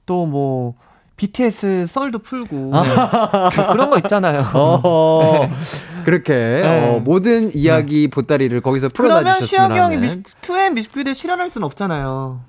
또뭐 0.07 0.73
BTS 1.19 1.87
썰도 1.87 2.21
풀고 2.21 2.71
그, 2.73 3.61
런 3.77 3.91
거 3.91 3.99
있잖아요. 3.99 4.47
어, 4.55 5.51
그렇게 6.05 6.33
네. 6.33 6.97
어, 6.97 7.01
모든 7.01 7.55
이야기 7.55 8.09
보따리를 8.09 8.59
거기서 8.61 8.89
풀어놔 8.89 9.21
그러면 9.21 9.41
주셨으면 9.41 9.69
시혁이 9.77 9.79
형이. 9.81 9.97
뮤직, 9.99 10.23
2AM 10.43 10.73
뮤직비디오에 10.75 11.15
출연할 11.15 11.51
순 11.51 11.63
없잖아요. 11.65 12.41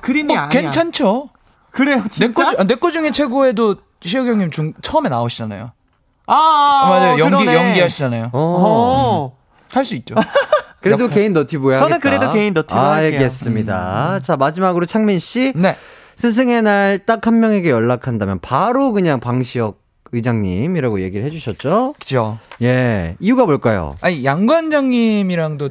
그림이 0.00 0.34
뭐 0.34 0.36
아니야. 0.36 0.48
괜찮죠. 0.48 1.28
그래요, 1.70 2.02
진짜? 2.10 2.64
내거 2.66 2.90
중에 2.90 3.10
최고에도 3.10 3.76
시혁 4.04 4.26
형님 4.26 4.50
중 4.50 4.72
처음에 4.82 5.08
나오시잖아요. 5.08 5.72
아, 6.26 6.34
아, 6.34 6.88
맞아요. 6.90 7.18
연기 7.18 7.44
그러네. 7.44 7.54
연기 7.54 7.80
하시잖아요. 7.80 8.30
어. 8.32 8.32
어. 8.32 9.38
할수 9.72 9.94
있죠. 9.96 10.14
그래도 10.80 11.08
개인 11.08 11.32
너티브야. 11.32 11.76
저는 11.76 11.98
그래도 12.00 12.30
개인 12.32 12.54
할게요. 12.56 12.78
알겠습니다. 13.18 14.20
자, 14.22 14.36
마지막으로 14.36 14.86
창민 14.86 15.18
씨. 15.18 15.52
네. 15.56 15.76
스승의 16.22 16.62
날 16.62 16.98
딱 17.06 17.26
한 17.28 17.38
명에게 17.38 17.70
연락한다면 17.70 18.40
바로 18.40 18.90
그냥 18.92 19.20
방시혁 19.20 19.80
의장님이라고 20.10 21.00
얘기를 21.00 21.24
해주셨죠? 21.26 21.94
그죠. 22.00 22.38
예. 22.62 23.14
이유가 23.20 23.44
뭘까요? 23.46 23.94
아니 24.00 24.24
양 24.24 24.46
관장님이랑도 24.46 25.70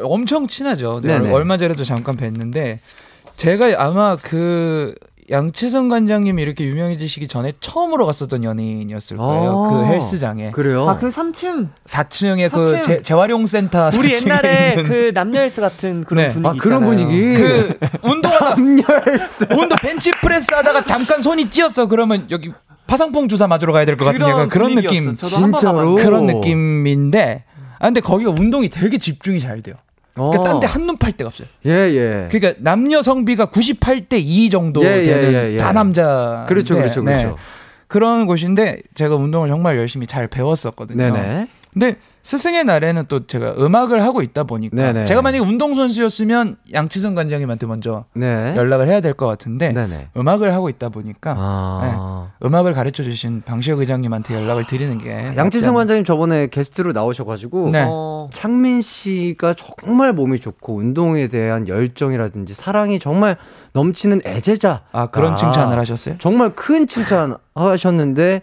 엄청 0.00 0.48
친하죠. 0.48 1.00
네. 1.02 1.16
얼마 1.30 1.56
전에도 1.56 1.84
잠깐 1.84 2.16
뵀는데 2.16 2.78
제가 3.36 3.80
아마 3.80 4.16
그 4.20 4.94
양치성 5.30 5.88
관장님이 5.88 6.42
이렇게 6.42 6.64
유명해지시기 6.64 7.28
전에 7.28 7.52
처음으로 7.60 8.04
갔었던 8.06 8.44
연예인이었을 8.44 9.16
거예요. 9.16 9.64
아, 9.64 9.70
그 9.70 9.84
헬스장에 9.86 10.50
그래요? 10.50 10.88
아, 10.88 10.98
그 10.98 11.08
3층. 11.10 11.68
4층에 11.86 12.52
그 12.52 12.74
4층. 12.74 12.82
재, 12.82 13.02
재활용센터 13.02 13.90
우리 13.98 14.12
4층에 14.12 14.24
옛날에 14.26 14.70
있는 14.70 14.84
그 14.88 15.10
남녀헬스 15.14 15.60
같은 15.62 16.04
그런 16.04 16.28
네. 16.28 16.34
분위기 16.34 16.48
아, 16.48 16.62
그런 16.62 16.82
있잖아요. 16.82 17.06
분위기. 17.08 17.34
그 17.40 17.78
운동하다 18.02 18.48
남녀헬스. 18.56 19.46
운동 19.50 19.78
벤치프레스 19.80 20.46
하다가 20.52 20.84
잠깐 20.84 21.22
손이 21.22 21.48
찧었어 21.50 21.86
그러면 21.86 22.26
여기 22.30 22.52
파상풍 22.86 23.28
주사 23.28 23.46
맞으러 23.46 23.72
가야 23.72 23.86
될 23.86 23.96
것 23.96 24.04
같은 24.04 24.20
약간 24.20 24.48
그런. 24.50 24.74
느낌 24.74 25.14
진짜로? 25.16 25.94
그런 25.96 26.26
느낌인데 26.26 27.44
아 27.78 27.86
근데 27.86 28.00
거기가 28.00 28.30
운동이 28.30 28.68
되게 28.68 28.98
집중이 28.98 29.40
잘 29.40 29.62
돼요. 29.62 29.76
그러니까 30.14 30.42
딴 30.44 30.60
데 30.60 30.66
한눈 30.66 30.96
팔 30.96 31.12
데가 31.12 31.28
없어요. 31.28 31.48
예, 31.66 31.70
예. 31.70 32.28
그러니까 32.30 32.54
남녀 32.62 33.02
성비가 33.02 33.46
98대 33.46 34.20
2 34.24 34.48
정도 34.50 34.84
예, 34.84 34.98
예, 35.00 35.04
되는 35.04 35.32
예, 35.32 35.52
예. 35.54 35.56
다 35.56 35.72
남자. 35.72 36.44
그렇죠, 36.48 36.74
그렇죠, 36.76 37.02
그렇죠. 37.02 37.36
그런 37.86 38.26
곳인데 38.26 38.80
제가 38.94 39.14
운동을 39.16 39.48
정말 39.48 39.76
열심히 39.76 40.06
잘 40.06 40.26
배웠었거든요. 40.28 40.96
네네. 41.12 41.46
근데 41.74 41.96
스승의 42.22 42.64
날에는 42.64 43.04
또 43.08 43.26
제가 43.26 43.56
음악을 43.58 44.02
하고 44.02 44.22
있다 44.22 44.44
보니까 44.44 44.76
네네. 44.76 45.04
제가 45.04 45.20
만약에 45.20 45.44
운동선수였으면 45.44 46.56
양치성 46.72 47.14
관장님한테 47.14 47.66
먼저 47.66 48.04
네. 48.14 48.54
연락을 48.56 48.88
해야 48.88 49.00
될 49.00 49.14
것 49.14 49.26
같은데 49.26 49.72
네네. 49.72 50.08
음악을 50.16 50.54
하고 50.54 50.68
있다 50.68 50.88
보니까 50.88 51.34
아. 51.36 52.30
음악을 52.44 52.72
가르쳐 52.72 53.02
주신 53.02 53.42
방시혁 53.44 53.80
의장님한테 53.80 54.34
연락을 54.34 54.64
드리는 54.64 54.96
게 54.98 55.34
않나. 55.72 55.78
관장님 55.78 56.04
저번에 56.04 56.46
게스트로 56.46 56.92
나오셔가지고 56.92 57.70
네. 57.70 57.84
어, 57.86 58.28
창민 58.32 58.80
씨가 58.80 59.54
정말 59.54 60.12
몸이 60.14 60.40
좋고 60.40 60.76
운동에 60.76 61.26
대한 61.28 61.68
열정이라든지 61.68 62.54
사랑이 62.54 62.98
정말 63.00 63.36
넘치는 63.72 64.22
애제자. 64.24 64.82
아 64.92 65.06
그런 65.08 65.36
칭찬을 65.36 65.78
하셨어요? 65.78 66.16
정말 66.18 66.50
큰 66.54 66.86
칭찬 66.86 67.36
하셨는데 67.54 68.42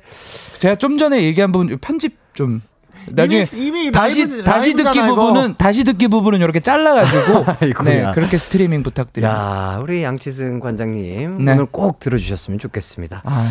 제가 0.59 0.75
좀 0.75 0.97
전에 0.97 1.23
얘기한 1.23 1.51
부분 1.51 1.77
편집 1.79 2.17
좀 2.33 2.61
나중에 3.11 3.45
이미, 3.53 3.65
이미 3.67 3.91
다시 3.91 4.21
라이브, 4.21 4.43
다시 4.43 4.73
듣기 4.73 4.99
이거. 4.99 5.07
부분은 5.15 5.55
다시 5.57 5.83
듣기 5.83 6.07
부분은 6.07 6.39
이렇게 6.39 6.59
잘라가지고. 6.59 7.45
네 7.85 8.11
그렇게 8.13 8.37
스트리밍 8.37 8.83
부탁드립니다. 8.83 9.75
야 9.75 9.79
우리 9.81 10.03
양치승 10.03 10.59
관장님 10.59 11.45
네. 11.45 11.53
오늘 11.53 11.65
꼭 11.65 11.99
들어주셨으면 11.99 12.59
좋겠습니다. 12.59 13.21
아, 13.25 13.47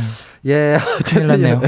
예, 0.47 0.79
큰일 1.05 1.27
났네요. 1.27 1.63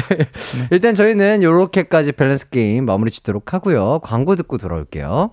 일단 0.71 0.95
저희는 0.95 1.43
요렇게까지 1.43 2.13
밸런스 2.13 2.51
게임 2.51 2.87
마무리 2.87 3.11
짓도록 3.11 3.53
하고요. 3.55 4.01
광고 4.03 4.37
듣고 4.37 4.59
돌아올게요. 4.59 5.33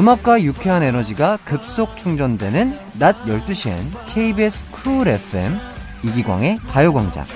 음악과 0.00 0.42
유쾌한 0.42 0.82
에너지가 0.82 1.36
급속 1.44 1.98
충전되는 1.98 2.72
낮 2.98 3.22
12시엔 3.26 3.76
KBS 4.06 4.64
쿨 4.70 5.06
FM 5.06 5.52
이기광의 6.02 6.58
가요광장. 6.66 7.26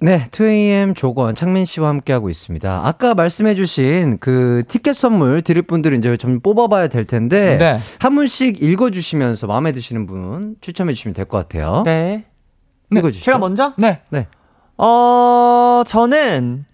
네, 0.00 0.26
2AM 0.30 0.96
조건 0.96 1.34
창민 1.34 1.66
씨와 1.66 1.88
함께하고 1.90 2.30
있습니다. 2.30 2.80
아까 2.82 3.14
말씀해주신 3.14 4.18
그 4.20 4.62
티켓 4.66 4.94
선물 4.94 5.42
드릴 5.42 5.62
분들은 5.62 5.98
이제 5.98 6.16
좀 6.16 6.40
뽑아봐야 6.40 6.88
될 6.88 7.04
텐데 7.04 7.58
네. 7.58 7.76
한 7.98 8.14
분씩 8.14 8.62
읽어주시면서 8.62 9.46
마음에 9.46 9.72
드시는 9.72 10.06
분 10.06 10.56
추첨해주시면 10.62 11.14
될 11.14 11.26
것 11.26 11.36
같아요. 11.36 11.82
네. 11.84 12.24
읽어주시죠. 12.98 13.24
제가 13.24 13.38
먼저? 13.38 13.72
네. 13.76 14.00
네. 14.10 14.26
어, 14.78 15.82
저는 15.86 16.64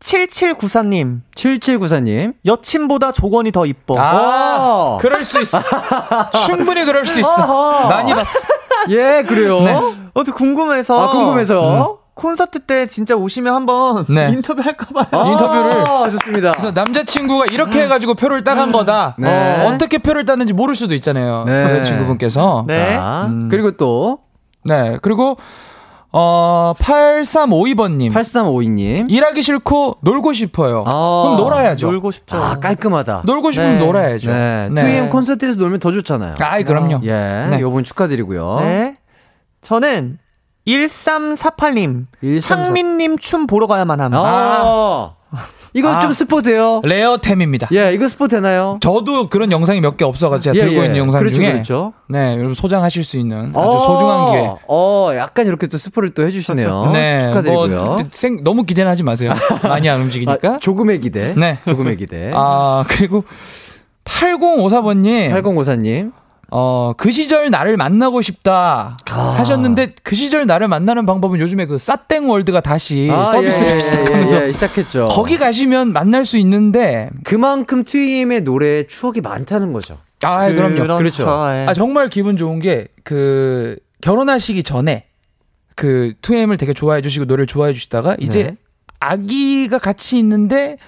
7794님. 0.00 1.20
7794님. 1.36 2.34
여친보다 2.46 3.12
조건이 3.12 3.52
더 3.52 3.66
이뻐. 3.66 3.96
아, 3.98 4.98
그럴 5.00 5.24
수 5.24 5.40
있어. 5.42 5.58
충분히 6.46 6.84
그럴 6.84 7.04
수 7.04 7.20
있어. 7.20 7.44
어허. 7.44 7.88
많이 7.88 8.14
봤어. 8.14 8.54
예, 8.90 9.22
그래요. 9.26 9.60
네. 9.60 9.78
어떻게 10.14 10.32
궁금해서. 10.32 11.08
아, 11.08 11.10
궁금해서. 11.10 11.98
콘서트 12.14 12.60
때 12.60 12.86
진짜 12.86 13.14
오시면 13.14 13.54
한번 13.54 14.04
네. 14.08 14.28
인터뷰 14.32 14.60
할까봐요. 14.62 15.06
아, 15.22 15.30
인터뷰를. 15.30 16.10
좋습니다. 16.12 16.52
그래서 16.52 16.70
남자친구가 16.72 17.46
이렇게 17.46 17.82
해가지고 17.82 18.14
표를 18.14 18.44
따간 18.44 18.72
거다. 18.72 19.16
네. 19.18 19.64
어, 19.64 19.68
어떻게 19.68 19.98
표를 19.98 20.24
따는지 20.24 20.52
모를 20.52 20.74
수도 20.74 20.94
있잖아요. 20.94 21.44
네. 21.46 21.78
여자친구분께서. 21.78 22.64
네. 22.66 22.94
자, 22.94 23.26
음. 23.28 23.48
그리고 23.50 23.70
또 23.72 24.18
네. 24.64 24.98
그리고, 25.02 25.36
어, 26.12 26.72
8352번님. 26.78 28.12
8352님. 28.12 29.10
일하기 29.10 29.42
싫고 29.42 29.98
놀고 30.00 30.32
싶어요. 30.32 30.82
아. 30.86 31.22
그럼 31.24 31.36
놀아야죠. 31.36 31.86
놀고 31.90 32.10
싶죠. 32.10 32.36
아, 32.36 32.58
깔끔하다. 32.58 33.22
놀고 33.26 33.52
싶으면 33.52 33.78
네. 33.78 33.86
놀아야죠. 33.86 34.30
네. 34.30 34.68
2AM 34.72 35.10
콘서트에서 35.10 35.58
놀면 35.58 35.78
더 35.80 35.92
좋잖아요. 35.92 36.34
아이, 36.40 36.64
그럼요. 36.64 37.00
예. 37.04 37.46
네. 37.50 37.60
요번 37.60 37.84
축하드리고요. 37.84 38.56
네. 38.60 38.96
저는 39.62 40.18
1348님. 40.66 42.06
1348. 42.20 42.40
창민님 42.40 43.18
춤 43.18 43.46
보러 43.46 43.66
가야만 43.66 44.00
함. 44.00 44.12
아. 44.14 45.14
이거 45.72 45.88
아. 45.88 46.00
좀 46.00 46.12
스포 46.12 46.42
돼요? 46.42 46.80
레어템입니다. 46.84 47.68
예, 47.72 47.92
이거 47.94 48.08
스포 48.08 48.26
되나요? 48.28 48.78
저도 48.80 49.28
그런 49.28 49.52
영상이 49.52 49.80
몇 49.80 49.96
개 49.96 50.04
없어가지고 50.04 50.54
제가 50.54 50.64
예, 50.64 50.68
들고 50.68 50.82
예. 50.82 50.86
있는 50.86 50.98
영상 50.98 51.18
그렇죠, 51.20 51.36
중에 51.36 51.52
그렇죠. 51.52 51.92
네 52.08 52.34
여러분 52.34 52.54
소장하실 52.54 53.04
수 53.04 53.18
있는 53.18 53.50
아주 53.50 53.58
어, 53.58 53.78
소중한 53.80 54.30
기회. 54.32 54.52
어, 54.68 55.10
약간 55.16 55.46
이렇게 55.46 55.66
또 55.66 55.78
스포를 55.78 56.10
또 56.14 56.26
해주시네요. 56.26 56.90
네, 56.94 57.20
축하드리고요. 57.20 57.84
뭐, 57.84 57.96
생, 58.10 58.42
너무 58.42 58.64
기대는 58.64 58.90
하지 58.90 59.02
마세요. 59.02 59.32
많이 59.62 59.88
안 59.88 60.00
움직이니까. 60.00 60.48
아, 60.54 60.58
조금의 60.58 61.00
기대. 61.00 61.34
네. 61.34 61.58
조금의 61.68 61.96
기대. 61.98 62.32
아, 62.36 62.84
그리고 62.88 63.24
8054번님. 64.04 65.30
8054님. 65.32 66.12
어, 66.50 66.92
그 66.96 67.10
시절 67.10 67.50
나를 67.50 67.76
만나고 67.76 68.22
싶다 68.22 68.96
아. 69.10 69.20
하셨는데 69.38 69.94
그 70.02 70.14
시절 70.14 70.46
나를 70.46 70.68
만나는 70.68 71.06
방법은 71.06 71.40
요즘에 71.40 71.66
그 71.66 71.78
싸땡 71.78 72.28
월드가 72.28 72.60
다시 72.60 73.08
서비스를 73.08 73.70
예, 73.70 73.74
예, 73.74 73.78
시작하면서 73.78 74.42
예, 74.42 74.48
예, 74.48 74.52
시작했죠. 74.52 75.08
거기 75.10 75.36
가시면 75.38 75.92
만날 75.92 76.24
수 76.24 76.38
있는데 76.38 77.10
그만큼 77.24 77.84
트위임의 77.84 78.42
노래에 78.42 78.86
추억이 78.86 79.20
많다는 79.20 79.72
거죠. 79.72 79.96
아, 80.22 80.48
그럼요. 80.50 80.82
그렇죠. 80.82 80.98
그렇죠. 80.98 81.24
예. 81.54 81.66
아, 81.68 81.74
정말 81.74 82.08
기분 82.08 82.36
좋은 82.36 82.60
게 82.60 82.86
그 83.10 83.76
결혼하시기 84.02 84.62
전에 84.62 85.06
그 85.74 86.12
2M을 86.22 86.58
되게 86.58 86.72
좋아해 86.72 87.00
주시고 87.00 87.24
노래를 87.24 87.46
좋아해 87.46 87.72
주시다가 87.72 88.16
이제 88.20 88.44
네. 88.44 88.56
아기가 89.00 89.78
같이 89.78 90.16
있는데 90.18 90.68
뭐 90.68 90.78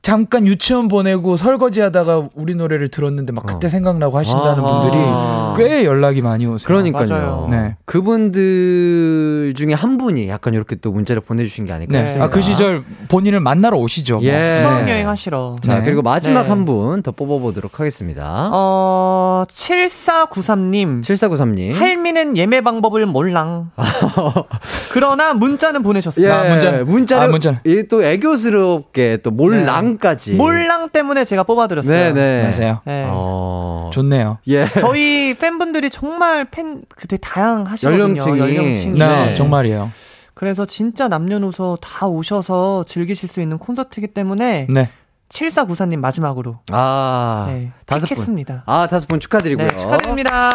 잠깐 0.00 0.46
유치원 0.46 0.88
보내고 0.88 1.36
설거지 1.36 1.80
하다가 1.82 2.28
우리 2.34 2.54
노래를 2.54 2.88
들었는데 2.88 3.34
막 3.34 3.44
그때 3.44 3.66
어. 3.66 3.68
생각나고 3.68 4.16
하신다는 4.16 4.64
아하. 4.64 4.80
분들이 4.80 5.68
꽤 5.68 5.84
연락이 5.84 6.22
많이 6.22 6.46
오세요. 6.46 6.66
그러니까요. 6.66 7.06
맞아요. 7.08 7.48
네. 7.50 7.76
그분들 7.84 9.52
중에 9.54 9.74
한 9.74 9.98
분이 9.98 10.30
약간 10.30 10.54
이렇게 10.54 10.76
또 10.76 10.92
문자를 10.92 11.20
보내주신 11.20 11.66
게 11.66 11.74
아닐까 11.74 11.92
네. 11.92 11.98
싶습니다. 12.04 12.24
아, 12.24 12.30
그 12.30 12.40
시절 12.40 12.84
본인을 13.08 13.40
만나러 13.40 13.76
오시죠. 13.76 14.14
뭐. 14.16 14.24
예. 14.24 14.60
수학여행 14.60 15.08
하시러. 15.08 15.58
자, 15.62 15.78
네. 15.80 15.84
그리고 15.84 16.00
마지막 16.00 16.44
네. 16.44 16.48
한분 16.48 17.02
더 17.02 17.12
뽑아보도록 17.12 17.80
하겠습니다. 17.80 18.48
어, 18.50 19.44
7493님. 19.48 21.02
7493님. 21.02 21.74
할미는 21.74 22.38
예매 22.38 22.62
방법을 22.62 23.04
몰랑. 23.04 23.70
그러나 24.90 25.34
문자는 25.34 25.82
보내셨어요. 25.82 26.26
예, 26.26 26.30
아, 26.30 26.48
문자. 26.48 26.72
문자를 26.84 27.28
아, 27.28 27.30
문자는. 27.30 27.58
이또 27.66 28.02
애교스럽게 28.02 29.18
또 29.22 29.33
몰랑까지. 29.36 30.34
몰랑 30.34 30.88
때문에 30.90 31.24
제가 31.24 31.42
뽑아드렸어요. 31.42 32.14
네네. 32.14 32.50
맞아요. 32.50 32.80
네. 32.84 33.06
어. 33.08 33.90
좋네요. 33.92 34.38
예. 34.48 34.66
저희 34.78 35.34
팬분들이 35.34 35.90
정말 35.90 36.44
팬, 36.44 36.82
그 36.96 37.06
되게 37.06 37.20
다양하시거든요. 37.20 38.02
연령층이. 38.02 38.38
연령층이. 38.40 38.98
네, 38.98 39.26
네. 39.26 39.34
정말이에요. 39.34 39.90
그래서 40.34 40.66
진짜 40.66 41.06
남녀노소 41.08 41.78
다 41.80 42.06
오셔서 42.08 42.84
즐기실 42.88 43.28
수 43.28 43.40
있는 43.40 43.58
콘서트이기 43.58 44.08
때문에 44.08 44.66
네. 44.68 44.90
7494님 45.28 45.98
마지막으로 45.98 46.58
아. 46.72 47.46
네, 47.48 47.70
다섯 47.86 48.06
분. 48.06 48.14
픽했습니다. 48.16 48.62
아, 48.66 48.86
다섯 48.88 49.08
분 49.08 49.20
축하드리고요. 49.20 49.68
네, 49.68 49.76
축하드립니다. 49.76 50.52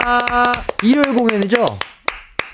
일요일 0.83 1.15
공연이죠? 1.15 1.65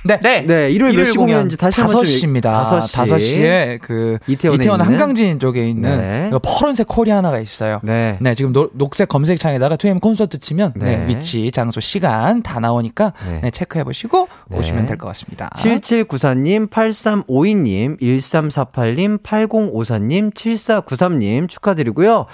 네. 0.05 0.19
네. 0.21 0.41
네, 0.45 0.69
일요일 0.69 0.95
몇시 0.97 1.13
공연. 1.13 1.27
공연인지 1.35 1.57
다시 1.57 1.81
한번 1.81 2.03
좀 2.03 2.13
5시입니다. 2.13 2.43
다섯 2.43 2.81
시. 2.81 2.95
5시에 2.97 3.79
그 3.81 4.17
이태원에 4.27 4.61
이태원 4.63 4.79
있는? 4.79 4.93
한강진 4.93 5.39
쪽에 5.39 5.67
있는 5.67 5.97
네. 5.97 6.29
그 6.31 6.39
파란색 6.39 6.87
코리 6.87 7.09
하나가 7.11 7.39
있어요. 7.39 7.79
네. 7.83 8.17
네, 8.21 8.35
지금 8.35 8.53
노- 8.53 8.69
녹색 8.73 9.09
검색창에다가 9.09 9.77
2AM 9.77 9.99
콘서트 10.01 10.37
치면 10.39 10.73
네, 10.75 10.97
네. 10.97 11.07
위치, 11.07 11.49
장소, 11.51 11.79
시간 11.79 12.43
다 12.43 12.59
나오니까 12.59 13.13
네. 13.27 13.39
네, 13.41 13.49
체크해 13.51 13.83
보시고 13.83 14.27
네. 14.49 14.57
오시면 14.59 14.85
될 14.85 14.97
것 14.97 15.07
같습니다. 15.07 15.49
7794님, 15.57 16.69
8352님, 16.69 17.99
1348님, 17.99 19.21
8054님, 19.23 20.33
7493님 20.33 21.49
축하드리고요. 21.49 22.25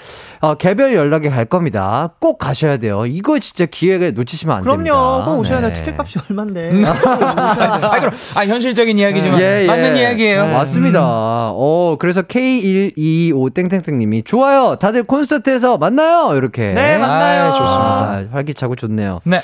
어, 0.41 0.56
개별 0.56 0.93
연락이 0.93 1.30
갈 1.30 1.45
겁니다. 1.45 2.14
꼭 2.19 2.38
가셔야 2.38 2.77
돼요. 2.77 3.06
이거 3.06 3.39
진짜 3.39 3.65
기회가 3.65 4.11
놓치시면 4.11 4.57
안 4.57 4.64
됩니다. 4.64 4.93
그럼요. 4.93 5.26
꼭 5.26 5.39
오셔야 5.39 5.61
돼요. 5.61 5.72
네. 5.73 5.81
티켓 5.81 5.99
값이 5.99 6.19
얼만데. 6.30 6.72
아, 7.63 7.99
그럼 7.99 8.13
아 8.35 8.45
현실적인 8.45 8.97
이야기지만 8.97 9.39
예, 9.39 9.63
예. 9.63 9.67
맞는 9.67 9.95
이야기예요. 9.97 10.45
네, 10.45 10.53
맞습니다. 10.53 10.99
어, 11.03 11.95
그래서 11.99 12.21
K125땡땡땡님이 12.23 14.25
좋아요. 14.25 14.77
다들 14.79 15.03
콘서트에서 15.03 15.77
만나요. 15.77 16.35
이렇게. 16.35 16.73
네, 16.73 16.97
만나요. 16.97 17.43
아, 17.43 17.51
좋습니다. 17.51 17.71
아, 17.71 18.25
활기차고 18.31 18.75
좋네요. 18.75 19.19
네. 19.23 19.39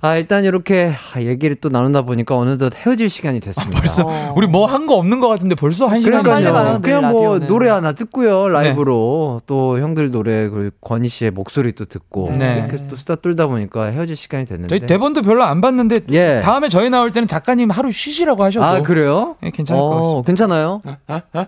아, 0.00 0.16
일단 0.16 0.44
이렇게 0.44 0.92
얘기를 1.18 1.56
또 1.56 1.68
나누다 1.70 2.02
보니까 2.02 2.36
어느덧 2.36 2.72
헤어질 2.74 3.08
시간이 3.10 3.40
됐습니다. 3.40 3.78
벌써 3.80 4.04
어. 4.06 4.32
우리 4.36 4.46
뭐 4.46 4.66
한 4.66 4.86
거 4.86 4.94
없는 4.96 5.18
것 5.18 5.28
같은데 5.28 5.54
벌써 5.54 5.86
한 5.86 6.00
시간 6.00 6.22
그러니까요. 6.22 6.80
그냥 6.80 7.10
뭐 7.10 7.22
라디오는. 7.34 7.46
노래 7.48 7.68
하나 7.68 7.92
듣고요. 7.92 8.48
라이브로 8.48 9.40
또 9.46 9.78
형들 9.78 10.10
노래 10.10 10.48
그리고 10.48 10.70
권희 10.80 11.08
씨의 11.08 11.30
목소리 11.32 11.72
또 11.72 11.84
듣고 11.84 12.30
네. 12.38 12.64
이렇게 12.68 12.86
또 12.88 12.96
수다 12.96 13.16
떨다 13.16 13.48
보니까 13.48 13.86
헤어질 13.86 14.14
시간이 14.16 14.46
됐는데. 14.46 14.78
저희 14.78 14.86
대본도 14.86 15.22
별로 15.22 15.42
안 15.44 15.60
봤는데 15.60 16.00
예. 16.10 16.40
다음에 16.44 16.68
저희 16.68 16.90
나올 16.90 17.10
때는 17.10 17.26
작가님 17.28 17.70
하루 17.70 17.90
쉬시라고 17.90 18.44
하셔도 18.44 18.64
아 18.64 18.80
그래요? 18.82 19.36
예, 19.42 19.50
괜찮을 19.50 19.80
것 19.80 19.90
같습니다. 19.96 20.26
괜찮아요? 20.26 20.82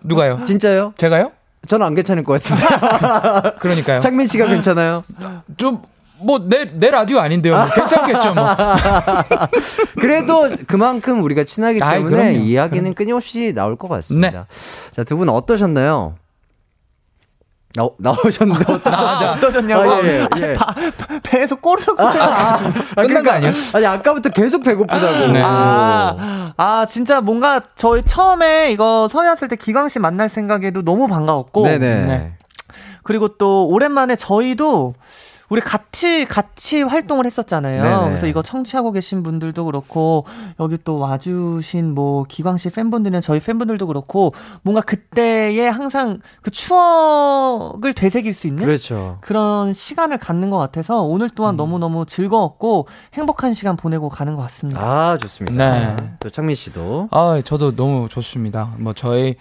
누가요? 0.05 0.41
진짜요? 0.45 0.93
제가요? 0.97 1.31
저는 1.67 1.87
안 1.87 1.95
괜찮을 1.95 2.25
것 2.25 2.43
같은데. 2.43 2.63
그러니까요. 3.61 4.01
창민 4.03 4.27
씨가 4.27 4.47
괜찮아요? 4.47 5.05
좀 5.57 5.83
뭐내내 6.23 6.91
라디오 6.91 7.19
아닌데요. 7.19 7.57
뭐 7.57 7.67
괜찮겠죠. 7.67 8.35
뭐. 8.35 8.47
그래도 10.01 10.49
그만큼 10.67 11.23
우리가 11.23 11.45
친하기 11.45 11.83
아이, 11.83 11.99
때문에 11.99 12.17
그럼요. 12.33 12.39
이야기는 12.47 12.95
끊임없이 12.95 13.53
나올 13.55 13.77
것 13.77 13.89
같습니다. 13.89 14.31
네. 14.31 14.91
자, 14.93 15.05
두 15.05 15.17
분 15.17 15.29
어떠셨나요? 15.29 16.15
나, 17.77 17.89
나오셨는데 17.99 18.73
어떠... 18.73 18.91
아, 18.93 19.33
어떠셨냐고? 19.37 19.91
아, 19.93 20.01
예, 20.03 20.27
예. 20.39 20.57
배에서 21.23 21.55
꼬르륵 21.55 22.01
아, 22.01 22.59
끝난 22.97 23.23
거 23.23 23.31
아니에요? 23.31 23.53
아니 23.75 23.87
아까부터 23.87 24.31
계속 24.31 24.65
배고프다고. 24.65 25.33
네. 25.33 25.41
아, 25.45 26.53
아, 26.57 26.87
진짜 26.89 27.21
뭔가 27.21 27.61
저희 27.77 28.03
처음에 28.03 28.73
이거 28.73 29.07
서해 29.09 29.29
왔을 29.29 29.47
때 29.47 29.55
기광 29.55 29.89
씨 29.89 30.01
만날 30.01 30.29
생각에도 30.29 30.83
너무 30.83 31.07
반가웠고. 31.07 31.65
네네. 31.65 32.05
네. 32.07 32.33
그리고 33.05 33.29
또 33.39 33.69
오랜만에 33.69 34.17
저희도 34.17 34.95
우리 35.51 35.61
같이 35.61 36.25
같이 36.27 36.83
활동을 36.83 37.27
했었잖아요. 37.27 37.83
네네. 37.83 38.05
그래서 38.07 38.27
이거 38.29 38.41
청취하고 38.41 38.93
계신 38.93 39.25
분들도 39.25 39.65
그렇고 39.65 40.25
여기 40.61 40.79
또 40.83 40.99
와주신 40.99 41.93
뭐 41.93 42.25
기광 42.25 42.57
씨 42.57 42.71
팬분들이나 42.71 43.21
저희 43.21 43.41
팬분들도 43.41 43.87
그렇고 43.89 44.33
뭔가 44.63 44.81
그때의 44.81 45.71
항상 45.71 46.21
그 46.41 46.53
추억을 46.53 47.95
되새길 47.95 48.33
수 48.33 48.47
있는 48.47 48.65
그렇죠. 48.65 49.19
그런 49.23 49.73
시간을 49.73 50.19
갖는 50.19 50.51
것 50.51 50.59
같아서 50.59 51.03
오늘 51.03 51.29
또한 51.31 51.57
너무 51.57 51.81
너무 51.81 52.07
즐거웠고 52.07 52.87
행복한 53.15 53.53
시간 53.53 53.77
보내고 53.77 54.09
가는 54.09 54.37
것 54.37 54.43
같습니다. 54.43 54.81
아 54.81 55.19
좋습니다. 55.19 55.97
네. 55.97 55.97
또 56.21 56.31
창민 56.31 56.55
씨도. 56.55 57.09
아, 57.11 57.43
저도 57.45 57.75
너무 57.75 58.09
좋습니다. 58.09 58.73
뭐 58.79 58.93
저희 58.93 59.35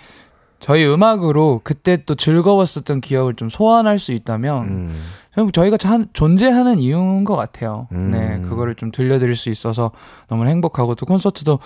저희 0.60 0.86
음악으로 0.86 1.62
그때 1.64 2.04
또 2.06 2.16
즐거웠었던 2.16 3.00
기억을 3.02 3.36
좀 3.36 3.50
소환할 3.50 3.98
수 4.00 4.12
있다면 4.12 4.64
음. 4.64 5.02
좀 5.40 5.52
저희가 5.54 5.78
참 5.78 6.06
존재하는 6.12 6.80
이유인 6.80 7.24
것 7.24 7.36
같아요. 7.36 7.88
음. 7.94 8.12
네, 8.12 8.42
그거를 8.48 8.76
좀 8.76 8.92
들려드릴 8.92 9.36
수 9.38 9.50
있어서 9.50 9.92
너무 10.28 10.46
행복하고 10.46 10.96
또 10.96 11.06
콘서트도 11.06 11.60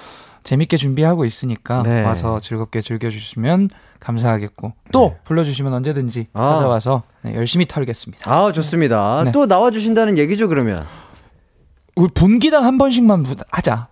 재밌게 0.44 0.78
준비하고 0.78 1.26
있으니까 1.26 1.82
네. 1.84 2.04
와서 2.04 2.40
즐겁게 2.40 2.82
즐겨주시면 2.82 3.70
감사하겠고 4.00 4.74
또 4.92 5.16
불러주시면 5.24 5.74
언제든지 5.74 6.28
아. 6.34 6.42
찾아와서 6.42 7.04
네, 7.24 7.34
열심히 7.36 7.66
털겠습니다. 7.66 8.32
아 8.32 8.52
좋습니다. 8.52 9.24
네. 9.26 9.32
또 9.32 9.46
나와주신다는 9.48 10.18
얘기죠 10.18 10.48
그러면. 10.48 10.86
우리 11.96 12.08
분기당 12.12 12.66
한 12.66 12.80
번씩만 12.80 13.22
부- 13.22 13.36
하자. 13.52 13.88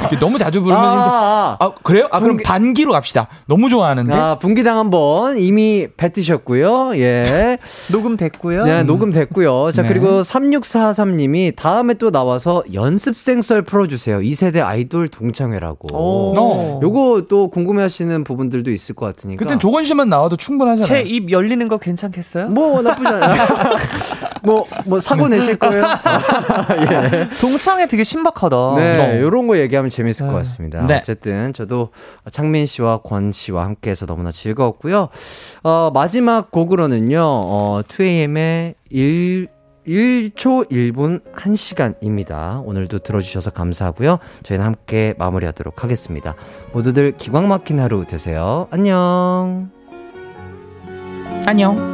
이렇게 0.00 0.18
너무 0.18 0.38
자주 0.38 0.62
부르면 0.62 0.82
힘들- 0.82 0.98
아, 1.02 1.56
아, 1.60 1.64
아 1.66 1.72
그래요? 1.82 2.06
아 2.10 2.18
그럼 2.18 2.36
분기- 2.36 2.42
반기로 2.44 2.92
갑시다. 2.92 3.28
너무 3.46 3.68
좋아하는데. 3.68 4.14
아, 4.14 4.38
분기당 4.38 4.78
한 4.78 4.90
번 4.90 5.36
이미 5.38 5.86
뱉으셨고요. 5.96 6.96
예. 6.96 7.58
녹음 7.92 8.16
됐고요. 8.16 8.64
네, 8.64 8.82
녹음 8.82 9.12
됐고요. 9.12 9.72
자, 9.72 9.82
네. 9.82 9.88
그리고 9.88 10.22
3643님이 10.22 11.54
다음에 11.54 11.94
또 11.94 12.10
나와서 12.10 12.62
연습생 12.72 13.42
썰 13.42 13.60
풀어주세요. 13.62 14.20
2세대 14.20 14.64
아이돌 14.64 15.08
동창회라고. 15.08 15.94
오. 15.94 16.80
요거 16.82 17.26
또 17.28 17.48
궁금해 17.48 17.82
하시는 17.82 18.24
부분들도 18.24 18.70
있을 18.70 18.94
것 18.94 19.04
같으니까. 19.06 19.44
그땐 19.44 19.58
조건 19.60 19.84
씨만 19.84 20.08
나와도 20.08 20.36
충분하잖아요. 20.36 20.86
제 20.86 21.04
입 21.06 21.30
열리는 21.30 21.66
거 21.68 21.76
괜찮겠어요? 21.76 22.48
뭐 22.48 22.80
나쁘지 22.80 23.06
않아요. 23.08 23.30
뭐, 24.44 24.64
뭐 24.86 24.98
사고 25.00 25.28
내실 25.28 25.56
거예요? 25.56 25.84
예. 26.90 27.28
동창회 27.40 27.86
되게 27.86 28.04
신박하다. 28.04 28.74
네, 28.76 29.20
요런 29.20 29.46
거 29.46 29.58
얘기하면 29.58 29.90
재밌을 29.90 30.26
것 30.26 30.34
같습니다. 30.34 30.86
네. 30.86 30.96
어쨌든 30.96 31.52
저도 31.52 31.90
창민 32.30 32.66
씨와 32.66 32.98
권 32.98 33.32
씨와 33.32 33.64
함께해서 33.64 34.06
너무나 34.06 34.32
즐거웠고요. 34.32 35.08
어, 35.62 35.90
마지막 35.92 36.50
곡으로는요, 36.50 37.20
어, 37.20 37.82
2AM의 37.86 38.74
1, 38.90 39.48
1초 39.86 40.70
1분 40.70 41.20
1시간입니다. 41.34 42.66
오늘도 42.66 42.98
들어주셔서 42.98 43.50
감사하고요. 43.50 44.18
저희는 44.42 44.64
함께 44.64 45.14
마무리하도록 45.18 45.84
하겠습니다. 45.84 46.34
모두들 46.72 47.12
기광 47.18 47.48
막힌 47.48 47.80
하루 47.80 48.04
되세요. 48.06 48.66
안녕. 48.70 49.70
안녕. 51.46 51.93